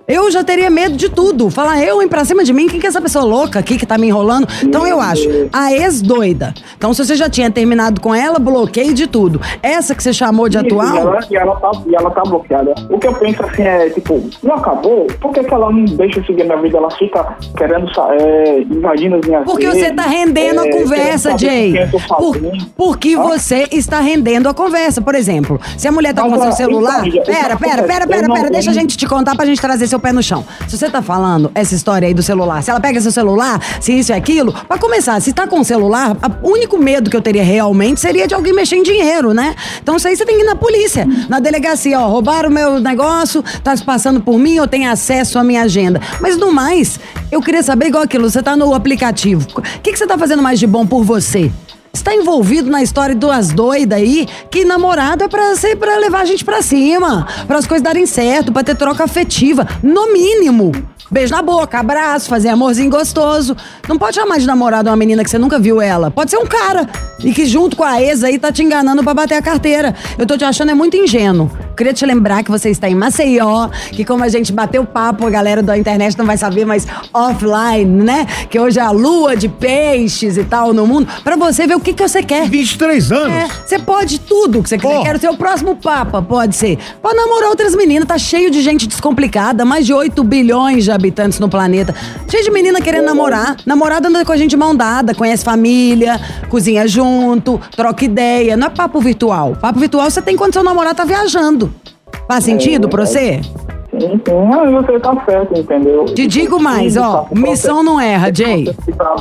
Eu 0.06 0.30
já 0.30 0.42
teria 0.42 0.68
medo 0.68 0.96
de 0.96 1.08
tudo. 1.08 1.48
Falar 1.48 1.80
eu, 1.82 2.02
hein, 2.02 2.08
pra 2.08 2.24
cima 2.24 2.42
de 2.42 2.52
mim, 2.52 2.66
quem 2.68 2.80
que 2.80 2.86
é 2.86 2.88
essa 2.88 3.00
pessoa 3.00 3.24
louca 3.24 3.58
aqui 3.60 3.78
que 3.78 3.86
tá 3.86 3.96
me 3.96 4.08
enrolando? 4.08 4.46
Então 4.62 4.86
eu 4.86 5.00
acho, 5.00 5.28
a 5.52 5.72
ex-doida. 5.72 6.52
Então 6.76 6.92
se 6.92 7.04
você 7.04 7.14
já 7.14 7.28
tinha 7.30 7.50
terminado 7.50 8.00
com 8.00 8.14
ela, 8.14 8.38
bloqueio 8.38 8.92
de 8.94 9.06
tudo. 9.06 9.40
Essa 9.62 9.94
que 9.94 10.02
você 10.02 10.12
chamou 10.12 10.48
de 10.48 10.56
Isso, 10.58 10.66
E 10.66 10.68
atual, 10.68 10.96
ela, 10.96 11.18
e, 11.30 11.36
ela 11.36 11.56
tá, 11.56 11.70
e 11.86 11.94
ela 11.94 12.10
tá 12.10 12.22
bloqueada. 12.22 12.74
O 12.90 12.98
que 12.98 13.06
eu 13.06 13.14
penso 13.14 13.42
assim 13.44 13.62
é, 13.62 13.90
tipo, 13.90 14.28
não 14.42 14.56
acabou? 14.56 15.06
Por 15.20 15.32
que, 15.32 15.44
que 15.44 15.54
ela 15.54 15.70
não 15.70 15.84
deixa 15.84 16.18
eu 16.18 16.24
seguir 16.24 16.44
minha 16.44 16.60
vida? 16.60 16.78
Ela 16.78 16.90
fica 16.90 17.36
querendo 17.56 17.86
é, 18.20 18.60
invadindo 18.60 19.16
as 19.16 19.26
minhas 19.26 19.44
porque 19.44 19.66
redes, 19.66 19.82
você 19.82 19.92
tá 19.94 20.02
rendendo 20.02 20.60
a 20.60 20.66
é, 20.66 20.70
conversa, 20.70 21.34
querendo 21.36 21.40
saber 21.40 21.72
Jay. 21.78 21.88
tô 21.90 22.16
Por, 22.16 22.36
porque 22.76 23.14
Ah? 23.16 23.22
você 23.22 23.68
está 23.70 24.00
rendendo 24.00 24.48
a 24.48 24.54
conversa. 24.54 25.00
Por 25.00 25.14
exemplo, 25.14 25.60
se 25.78 25.86
a 25.86 25.92
mulher 25.92 26.12
tá 26.12 26.22
Mas, 26.26 26.32
com 26.34 26.42
seu 26.42 26.52
celular. 26.52 27.06
então, 27.06 27.22
Pera, 27.24 27.56
pera, 27.56 27.82
pera, 27.84 28.06
pera, 28.06 28.28
não- 28.28 28.34
pera. 28.34 28.50
Deixa 28.50 28.70
a 28.70 28.74
gente 28.74 28.96
te 28.96 29.06
contar 29.06 29.36
pra 29.36 29.46
gente 29.46 29.60
trazer 29.60 29.91
seu 29.92 30.00
pé 30.00 30.12
no 30.12 30.22
chão. 30.22 30.44
Se 30.66 30.76
você 30.76 30.88
tá 30.88 31.02
falando 31.02 31.50
essa 31.54 31.74
história 31.74 32.08
aí 32.08 32.14
do 32.14 32.22
celular, 32.22 32.62
se 32.62 32.70
ela 32.70 32.80
pega 32.80 33.00
seu 33.00 33.12
celular, 33.12 33.60
se 33.80 33.92
isso 33.92 34.12
e 34.12 34.14
aquilo, 34.14 34.52
pra 34.52 34.78
começar, 34.78 35.20
se 35.20 35.32
tá 35.32 35.46
com 35.46 35.60
o 35.60 35.64
celular, 35.64 36.16
o 36.42 36.50
único 36.50 36.78
medo 36.78 37.10
que 37.10 37.16
eu 37.16 37.20
teria 37.20 37.44
realmente 37.44 38.00
seria 38.00 38.26
de 38.26 38.34
alguém 38.34 38.54
mexer 38.54 38.76
em 38.76 38.82
dinheiro, 38.82 39.34
né? 39.34 39.54
Então 39.82 39.96
isso 39.96 40.08
aí 40.08 40.16
você 40.16 40.24
tem 40.24 40.36
que 40.36 40.42
ir 40.42 40.46
na 40.46 40.56
polícia, 40.56 41.06
na 41.28 41.40
delegacia, 41.40 42.00
ó, 42.00 42.08
roubaram 42.08 42.48
o 42.48 42.52
meu 42.52 42.80
negócio, 42.80 43.44
tá 43.62 43.76
se 43.76 43.84
passando 43.84 44.20
por 44.20 44.38
mim, 44.38 44.54
eu 44.54 44.66
tenho 44.66 44.90
acesso 44.90 45.38
à 45.38 45.44
minha 45.44 45.62
agenda. 45.62 46.00
Mas 46.20 46.36
no 46.38 46.50
mais, 46.50 46.98
eu 47.30 47.42
queria 47.42 47.62
saber 47.62 47.88
igual 47.88 48.04
aquilo, 48.04 48.30
você 48.30 48.42
tá 48.42 48.56
no 48.56 48.72
aplicativo. 48.74 49.46
O 49.56 49.62
que, 49.82 49.92
que 49.92 49.98
você 49.98 50.06
tá 50.06 50.16
fazendo 50.16 50.42
mais 50.42 50.58
de 50.58 50.66
bom 50.66 50.86
por 50.86 51.04
você? 51.04 51.50
Está 51.94 52.14
envolvido 52.14 52.70
na 52.70 52.82
história 52.82 53.14
de 53.14 53.20
duas 53.20 53.50
doidas 53.50 53.98
aí, 53.98 54.26
que 54.50 54.64
namorado 54.64 55.24
é 55.24 55.28
pra 55.28 55.54
ser 55.54 55.76
para 55.76 55.98
levar 55.98 56.22
a 56.22 56.24
gente 56.24 56.42
pra 56.42 56.62
cima, 56.62 57.26
para 57.46 57.58
as 57.58 57.66
coisas 57.66 57.82
darem 57.82 58.06
certo, 58.06 58.50
pra 58.50 58.64
ter 58.64 58.74
troca 58.74 59.04
afetiva, 59.04 59.68
no 59.82 60.10
mínimo. 60.10 60.72
Beijo 61.10 61.34
na 61.34 61.42
boca, 61.42 61.78
abraço, 61.78 62.30
fazer 62.30 62.48
amorzinho 62.48 62.90
gostoso. 62.90 63.54
Não 63.86 63.98
pode 63.98 64.14
chamar 64.14 64.38
de 64.38 64.46
namorado 64.46 64.88
uma 64.88 64.96
menina 64.96 65.22
que 65.22 65.28
você 65.28 65.36
nunca 65.36 65.58
viu 65.58 65.78
ela. 65.78 66.10
Pode 66.10 66.30
ser 66.30 66.38
um 66.38 66.46
cara. 66.46 66.88
E 67.22 67.34
que 67.34 67.44
junto 67.44 67.76
com 67.76 67.84
a 67.84 68.00
ex 68.00 68.24
aí 68.24 68.38
tá 68.38 68.50
te 68.50 68.62
enganando 68.62 69.04
pra 69.04 69.12
bater 69.12 69.34
a 69.34 69.42
carteira. 69.42 69.94
Eu 70.16 70.26
tô 70.26 70.38
te 70.38 70.44
achando 70.44 70.70
é 70.70 70.74
muito 70.74 70.96
ingênuo. 70.96 71.50
Queria 71.76 71.92
te 71.92 72.04
lembrar 72.04 72.42
que 72.42 72.50
você 72.50 72.70
está 72.70 72.88
em 72.88 72.94
Maceió, 72.94 73.68
que 73.90 74.04
como 74.04 74.24
a 74.24 74.28
gente 74.28 74.52
bateu 74.52 74.84
papo, 74.84 75.26
a 75.26 75.30
galera 75.30 75.62
da 75.62 75.76
internet 75.76 76.16
não 76.18 76.26
vai 76.26 76.36
saber, 76.36 76.64
mas 76.64 76.86
offline, 77.12 78.04
né? 78.04 78.26
Que 78.50 78.58
hoje 78.58 78.78
é 78.78 78.82
a 78.82 78.90
lua 78.90 79.36
de 79.36 79.48
peixes 79.48 80.36
e 80.36 80.44
tal 80.44 80.72
no 80.72 80.86
mundo. 80.86 81.08
Pra 81.24 81.36
você 81.36 81.66
ver 81.66 81.76
o 81.76 81.80
que, 81.80 81.92
que 81.92 82.06
você 82.06 82.22
quer. 82.22 82.48
23 82.48 83.12
anos? 83.12 83.32
É, 83.32 83.48
você 83.66 83.78
pode 83.78 84.20
tudo 84.20 84.62
que 84.62 84.68
você 84.68 84.78
quiser. 84.78 85.02
Quero 85.02 85.18
ser 85.18 85.30
o 85.30 85.36
próximo 85.36 85.76
Papa, 85.76 86.22
pode 86.22 86.54
ser. 86.54 86.78
Pode 87.00 87.16
namorar 87.16 87.50
outras 87.50 87.74
meninas, 87.74 88.06
tá 88.06 88.18
cheio 88.18 88.50
de 88.50 88.62
gente 88.62 88.86
descomplicada, 88.86 89.64
mais 89.64 89.86
de 89.86 89.92
8 89.92 90.22
bilhões 90.22 90.84
de 90.84 90.90
habitantes 90.90 91.38
no 91.38 91.48
planeta. 91.48 91.94
Cheio 92.30 92.44
de 92.44 92.50
menina 92.50 92.80
querendo 92.80 93.06
namorar. 93.06 93.56
Namorada 93.66 94.08
anda 94.08 94.24
com 94.24 94.32
a 94.32 94.36
gente 94.36 94.50
de 94.50 94.56
mão 94.56 94.74
dada, 94.74 95.14
conhece 95.14 95.44
família, 95.44 96.20
cozinha 96.48 96.86
junto, 96.86 97.60
troca 97.76 98.04
ideia. 98.04 98.56
Não 98.56 98.66
é 98.66 98.70
papo 98.70 99.00
virtual. 99.00 99.56
Papo 99.60 99.78
virtual 99.78 100.10
você 100.10 100.20
tem 100.20 100.36
quando 100.36 100.52
seu 100.52 100.62
namorado 100.62 100.96
tá 100.96 101.04
viajando. 101.04 101.61
Faz 102.28 102.44
sentido 102.44 102.88
pra 102.88 103.04
você? 103.04 103.40
Sim, 103.92 104.20
sim. 104.26 104.48
Não, 104.48 104.72
você 104.72 104.98
tá 104.98 105.14
certo, 105.26 105.58
entendeu? 105.58 106.06
Te 106.06 106.26
digo 106.26 106.58
mais, 106.58 106.96
ó, 106.96 107.26
missão 107.30 107.82
não 107.82 108.00
erra, 108.00 108.32
Jay. 108.34 108.64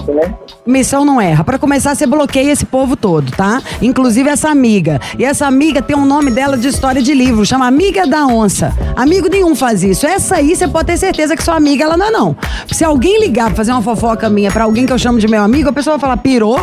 Né? 0.07 0.33
Missão 0.65 1.03
não 1.03 1.19
erra. 1.19 1.43
Pra 1.43 1.59
começar, 1.59 1.93
você 1.93 2.05
bloqueia 2.05 2.51
esse 2.51 2.65
povo 2.65 2.95
todo, 2.95 3.31
tá? 3.33 3.61
Inclusive 3.81 4.29
essa 4.29 4.49
amiga. 4.49 4.99
E 5.19 5.25
essa 5.25 5.45
amiga 5.45 5.81
tem 5.81 5.95
um 5.95 6.05
nome 6.05 6.31
dela 6.31 6.57
de 6.57 6.69
história 6.69 7.01
de 7.01 7.13
livro, 7.13 7.45
chama 7.45 7.67
Amiga 7.67 8.07
da 8.07 8.25
Onça. 8.25 8.73
Amigo 8.95 9.27
nenhum 9.27 9.55
faz 9.55 9.83
isso. 9.83 10.07
Essa 10.07 10.35
aí 10.37 10.55
você 10.55 10.67
pode 10.67 10.85
ter 10.85 10.97
certeza 10.97 11.35
que 11.35 11.43
sua 11.43 11.55
amiga 11.55 11.83
ela 11.83 11.97
não 11.97 12.05
é 12.05 12.11
não. 12.11 12.35
Se 12.71 12.85
alguém 12.85 13.19
ligar 13.19 13.47
pra 13.47 13.55
fazer 13.55 13.71
uma 13.73 13.81
fofoca 13.81 14.29
minha 14.29 14.51
pra 14.51 14.63
alguém 14.63 14.85
que 14.85 14.93
eu 14.93 14.97
chamo 14.99 15.19
de 15.19 15.27
meu 15.27 15.43
amigo, 15.43 15.69
a 15.69 15.73
pessoa 15.73 15.97
vai 15.97 15.99
falar: 15.99 16.17
"Pirou?" 16.17 16.59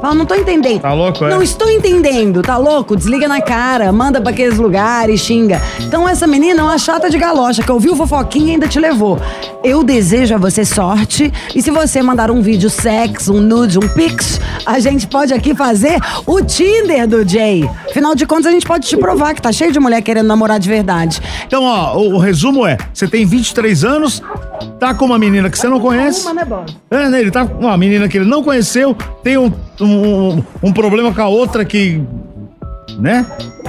Fala, 0.00 0.14
não 0.14 0.26
tô 0.26 0.34
entendendo. 0.34 0.80
Tá 0.80 0.92
louco, 0.92 1.24
é? 1.24 1.30
Não 1.30 1.42
estou 1.42 1.68
entendendo, 1.68 2.40
tá 2.40 2.56
louco? 2.56 2.94
Desliga 2.94 3.26
na 3.26 3.40
cara, 3.40 3.90
manda 3.90 4.20
pra 4.20 4.30
aqueles 4.30 4.56
lugares, 4.56 5.20
xinga. 5.20 5.60
Então 5.80 6.08
essa 6.08 6.24
menina 6.24 6.60
é 6.60 6.62
uma 6.62 6.78
chata 6.78 7.10
de 7.10 7.18
galocha, 7.38 7.62
que 7.62 7.70
ouviu 7.70 7.94
fofoquinha 7.94 8.48
e 8.48 8.50
ainda 8.52 8.66
te 8.66 8.80
levou. 8.80 9.18
Eu 9.62 9.84
desejo 9.84 10.34
a 10.34 10.38
você 10.38 10.64
sorte. 10.64 11.32
E 11.54 11.62
se 11.62 11.70
você 11.70 12.02
mandar 12.02 12.30
um 12.30 12.42
vídeo 12.42 12.68
sex, 12.68 13.28
um 13.28 13.40
nude, 13.40 13.78
um 13.78 13.88
pix, 13.88 14.40
a 14.66 14.80
gente 14.80 15.06
pode 15.06 15.32
aqui 15.32 15.54
fazer 15.54 15.98
o 16.26 16.42
Tinder 16.42 17.06
do 17.06 17.26
Jay. 17.26 17.68
Afinal 17.88 18.14
de 18.14 18.26
contas, 18.26 18.46
a 18.46 18.50
gente 18.50 18.66
pode 18.66 18.88
te 18.88 18.96
provar 18.96 19.34
que 19.34 19.42
tá 19.42 19.52
cheio 19.52 19.70
de 19.72 19.78
mulher 19.78 20.02
querendo 20.02 20.26
namorar 20.26 20.58
de 20.58 20.68
verdade. 20.68 21.20
Então, 21.46 21.62
ó, 21.62 21.96
o, 21.96 22.14
o 22.14 22.18
resumo 22.18 22.66
é: 22.66 22.76
você 22.92 23.06
tem 23.06 23.24
23 23.24 23.84
anos, 23.84 24.20
tá 24.80 24.92
com 24.92 25.04
uma 25.04 25.18
menina 25.18 25.48
que 25.48 25.58
você 25.58 25.68
não 25.68 25.78
conhece. 25.78 26.32
né, 26.34 26.44
Bob? 26.44 26.66
É, 26.90 27.08
né? 27.08 27.20
Ele 27.20 27.30
tá 27.30 27.46
com 27.46 27.60
uma 27.60 27.76
menina 27.76 28.08
que 28.08 28.18
ele 28.18 28.28
não 28.28 28.42
conheceu, 28.42 28.96
tem 29.22 29.38
um, 29.38 29.52
um, 29.80 30.42
um 30.62 30.72
problema 30.72 31.14
com 31.14 31.22
a 31.22 31.28
outra 31.28 31.64
que. 31.64 32.02
Né? 32.98 33.26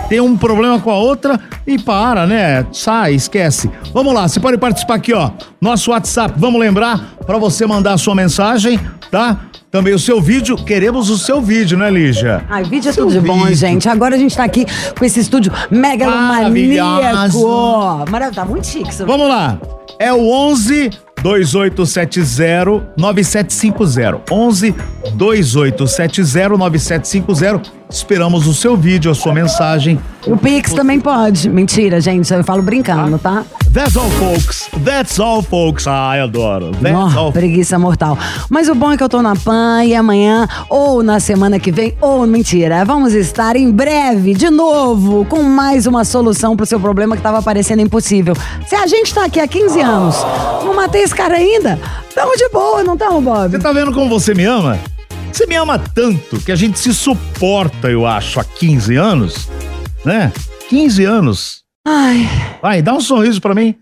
Tem 0.08 0.20
um 0.20 0.36
problema 0.38 0.80
com 0.80 0.90
a 0.90 0.98
outra 0.98 1.40
e 1.68 1.78
para, 1.78 2.26
né? 2.26 2.66
Sai, 2.72 3.14
esquece. 3.14 3.70
Vamos 3.94 4.14
lá, 4.14 4.28
você 4.28 4.40
pode 4.40 4.58
participar 4.58 4.96
aqui, 4.96 5.14
ó. 5.14 5.32
Nosso 5.62 5.92
WhatsApp, 5.92 6.34
vamos 6.38 6.60
lembrar 6.60 7.16
pra 7.26 7.38
você 7.38 7.66
mandar 7.66 7.94
a 7.94 7.98
sua 7.98 8.16
mensagem, 8.16 8.80
tá? 9.12 9.42
Também 9.72 9.94
o 9.94 10.00
seu 10.00 10.20
vídeo, 10.20 10.56
queremos 10.56 11.12
o 11.12 11.18
seu 11.18 11.40
vídeo, 11.40 11.78
né, 11.78 11.92
Lígia? 11.92 12.44
Ai, 12.50 12.64
vídeo 12.64 12.90
é 12.90 12.92
Seu 12.92 13.06
tudo 13.06 13.22
de 13.22 13.28
bom, 13.28 13.42
vídeo. 13.44 13.56
gente. 13.56 13.88
Agora 13.88 14.16
a 14.16 14.18
gente 14.18 14.36
tá 14.36 14.44
aqui 14.44 14.66
com 14.98 15.06
esse 15.06 15.20
estúdio 15.20 15.54
megalomaníaco. 15.70 16.34
Maravilhoso. 17.38 18.06
Maravilha, 18.10 18.34
tá 18.34 18.46
muito 18.46 18.66
chique. 18.66 18.90
Vamos 19.06 19.28
lá. 19.30 19.60
É 20.00 20.12
o 20.12 20.28
11 20.28 20.90
2870 21.22 22.94
9750. 22.98 24.22
11 24.32 24.76
2870 25.14 26.58
9750. 26.58 27.80
Esperamos 27.92 28.46
o 28.46 28.54
seu 28.54 28.78
vídeo, 28.78 29.10
a 29.10 29.16
sua 29.16 29.34
mensagem. 29.34 30.00
O 30.28 30.38
Pix 30.38 30.74
também 30.74 31.00
pode. 31.00 31.50
Mentira, 31.50 32.00
gente. 32.00 32.32
Eu 32.32 32.44
falo 32.44 32.62
brincando, 32.62 33.18
tá? 33.18 33.44
That's 33.74 33.96
all, 33.96 34.10
folks. 34.12 34.70
That's 34.86 35.20
all, 35.20 35.42
folks. 35.42 35.88
Ai, 35.88 36.22
adoro. 36.22 36.72
That's 36.74 37.16
Ó, 37.16 37.20
all. 37.20 37.32
preguiça 37.32 37.80
mortal. 37.80 38.16
Mas 38.48 38.70
o 38.70 38.76
bom 38.76 38.92
é 38.92 38.98
que 38.98 39.04
eu 39.04 39.10
tô 39.10 39.24
na 39.24 39.36
PAN 39.36 39.84
e 39.86 39.96
amanhã, 39.96 40.48
ou 40.70 41.02
na 41.02 41.20
semana 41.20 41.60
que 41.60 41.72
vem, 41.72 41.96
ou 42.00 42.28
mentira, 42.28 42.86
vamos 42.86 43.14
estar 43.14 43.56
em 43.56 43.72
breve, 43.72 44.36
de 44.36 44.52
novo, 44.52 45.26
com 45.26 45.42
mais 45.42 45.88
uma 45.88 46.04
solução 46.04 46.56
pro 46.56 46.66
seu 46.68 46.80
problema 46.80 47.16
que 47.16 47.24
tava 47.24 47.42
parecendo 47.42 47.82
impossível. 47.82 48.36
Se 48.68 48.76
a 48.76 48.86
gente 48.86 49.12
tá 49.14 49.26
aqui 49.26 49.40
há 49.40 49.48
15 49.48 49.82
anos, 49.82 50.16
matei 50.80 51.04
esse 51.04 51.14
cara 51.14 51.36
ainda, 51.36 51.78
tamo 52.16 52.36
de 52.38 52.48
boa, 52.50 52.84
não 52.84 52.96
tamo, 52.96 53.20
Bob? 53.22 53.52
Você 53.52 53.60
tá 53.60 53.74
vendo 53.74 53.92
como 53.92 54.08
você 54.08 54.34
me 54.34 54.46
ama? 54.46 54.80
Você 55.32 55.46
me 55.46 55.56
ama 55.56 55.78
tanto 55.78 56.40
que 56.40 56.52
a 56.52 56.56
gente 56.56 56.80
se 56.80 56.94
suporta, 56.94 57.90
eu 57.90 58.06
acho, 58.06 58.40
há 58.40 58.44
15 58.44 58.96
anos, 58.96 59.50
né? 60.06 60.32
15 60.70 61.04
anos. 61.04 61.60
Ai, 61.86 62.30
Vai, 62.62 62.82
dá 62.82 62.94
um 62.94 63.02
sorriso 63.02 63.42
pra 63.42 63.54
mim. 63.54 63.76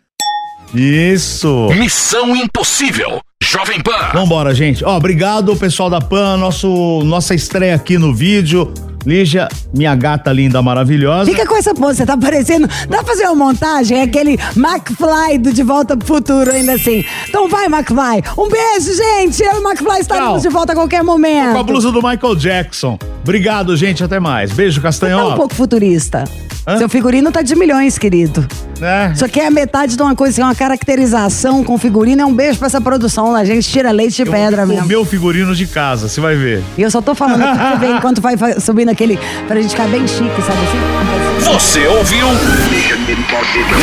Isso. 0.74 1.70
Missão 1.78 2.36
Impossível. 2.36 3.22
Jovem 3.42 3.80
Pan. 3.82 4.12
Vambora, 4.14 4.54
gente. 4.54 4.84
Ó, 4.84 4.98
obrigado, 4.98 5.56
pessoal 5.56 5.90
da 5.90 6.02
PAN. 6.02 6.38
Nosso, 6.38 7.02
nossa 7.06 7.34
estreia 7.34 7.76
aqui 7.76 7.98
no 7.98 8.14
vídeo. 8.14 8.74
Lígia, 9.08 9.48
minha 9.74 9.96
gata 9.96 10.34
linda, 10.34 10.62
maravilhosa. 10.62 11.32
Fica 11.32 11.48
com 11.48 11.56
essa 11.56 11.74
pose, 11.74 12.00
você 12.00 12.06
tá 12.06 12.18
parecendo. 12.18 12.68
Dá 12.90 12.98
pra 12.98 13.06
fazer 13.06 13.24
uma 13.28 13.36
montagem? 13.36 14.00
É 14.00 14.02
aquele 14.04 14.38
McFly 14.54 15.38
do 15.40 15.54
De 15.54 15.64
Volta 15.64 15.96
pro 15.96 16.06
Futuro, 16.06 16.52
ainda 16.52 16.74
assim. 16.74 17.06
Então 17.30 17.48
vai, 17.48 17.68
McFly. 17.68 18.22
Um 18.38 18.50
beijo, 18.50 18.94
gente. 18.94 19.42
Eu 19.42 19.54
e 19.54 19.60
o 19.60 19.64
McFly 19.66 20.02
estaremos 20.02 20.34
Tchau. 20.34 20.40
de 20.42 20.50
volta 20.50 20.74
a 20.74 20.76
qualquer 20.76 21.04
momento. 21.06 21.54
Com 21.54 21.60
a 21.60 21.64
blusa 21.64 21.90
do 21.90 22.02
Michael 22.06 22.36
Jackson. 22.36 23.00
Obrigado, 23.24 23.78
gente. 23.78 24.04
Até 24.04 24.20
mais. 24.20 24.52
Beijo, 24.52 24.76
Tá 24.76 24.80
um 24.82 24.84
Castanhola. 24.84 25.36
pouco 25.38 25.56
futurista. 25.56 26.26
Hã? 26.68 26.78
Seu 26.78 26.90
figurino 26.90 27.32
tá 27.32 27.42
de 27.42 27.56
milhões, 27.56 27.98
querido. 27.98 28.46
Né? 28.78 29.12
Isso 29.16 29.24
aqui 29.24 29.40
é 29.40 29.48
a 29.48 29.52
metade 29.52 29.96
de 29.96 30.02
uma 30.02 30.14
coisa, 30.14 30.34
assim, 30.34 30.42
uma 30.42 30.54
caracterização 30.54 31.64
com 31.64 31.78
figurino. 31.78 32.22
É 32.22 32.26
um 32.26 32.34
beijo 32.34 32.60
pra 32.60 32.68
essa 32.68 32.82
produção. 32.82 33.34
A 33.34 33.46
gente 33.46 33.68
tira 33.70 33.90
leite 33.90 34.24
de 34.24 34.30
pedra 34.30 34.66
o 34.66 34.68
mesmo. 34.68 34.86
meu 34.86 35.06
figurino 35.06 35.56
de 35.56 35.66
casa, 35.66 36.10
você 36.10 36.20
vai 36.20 36.36
ver. 36.36 36.62
E 36.78 36.82
eu 36.82 36.92
só 36.92 37.02
tô 37.02 37.16
falando 37.16 37.40
pra 37.40 37.78
você 37.80 37.86
enquanto 37.96 38.22
vai 38.22 38.36
subindo 38.60 38.90
aquele. 38.98 39.20
Pra 39.48 39.62
gente 39.62 39.70
ficar 39.72 39.88
bem 39.88 40.08
chique, 40.08 40.42
sabe 40.42 40.60
assim? 40.64 41.52
Você 41.52 41.88
ouviu? 41.88 42.28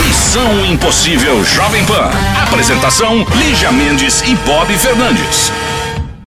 Missão 0.06 0.66
Impossível 0.66 1.44
Jovem 1.44 1.84
Pan. 1.84 2.10
Apresentação: 2.42 3.24
Lígia 3.36 3.70
Mendes 3.70 4.22
e 4.22 4.34
Bob 4.34 4.72
Fernandes. 4.76 5.52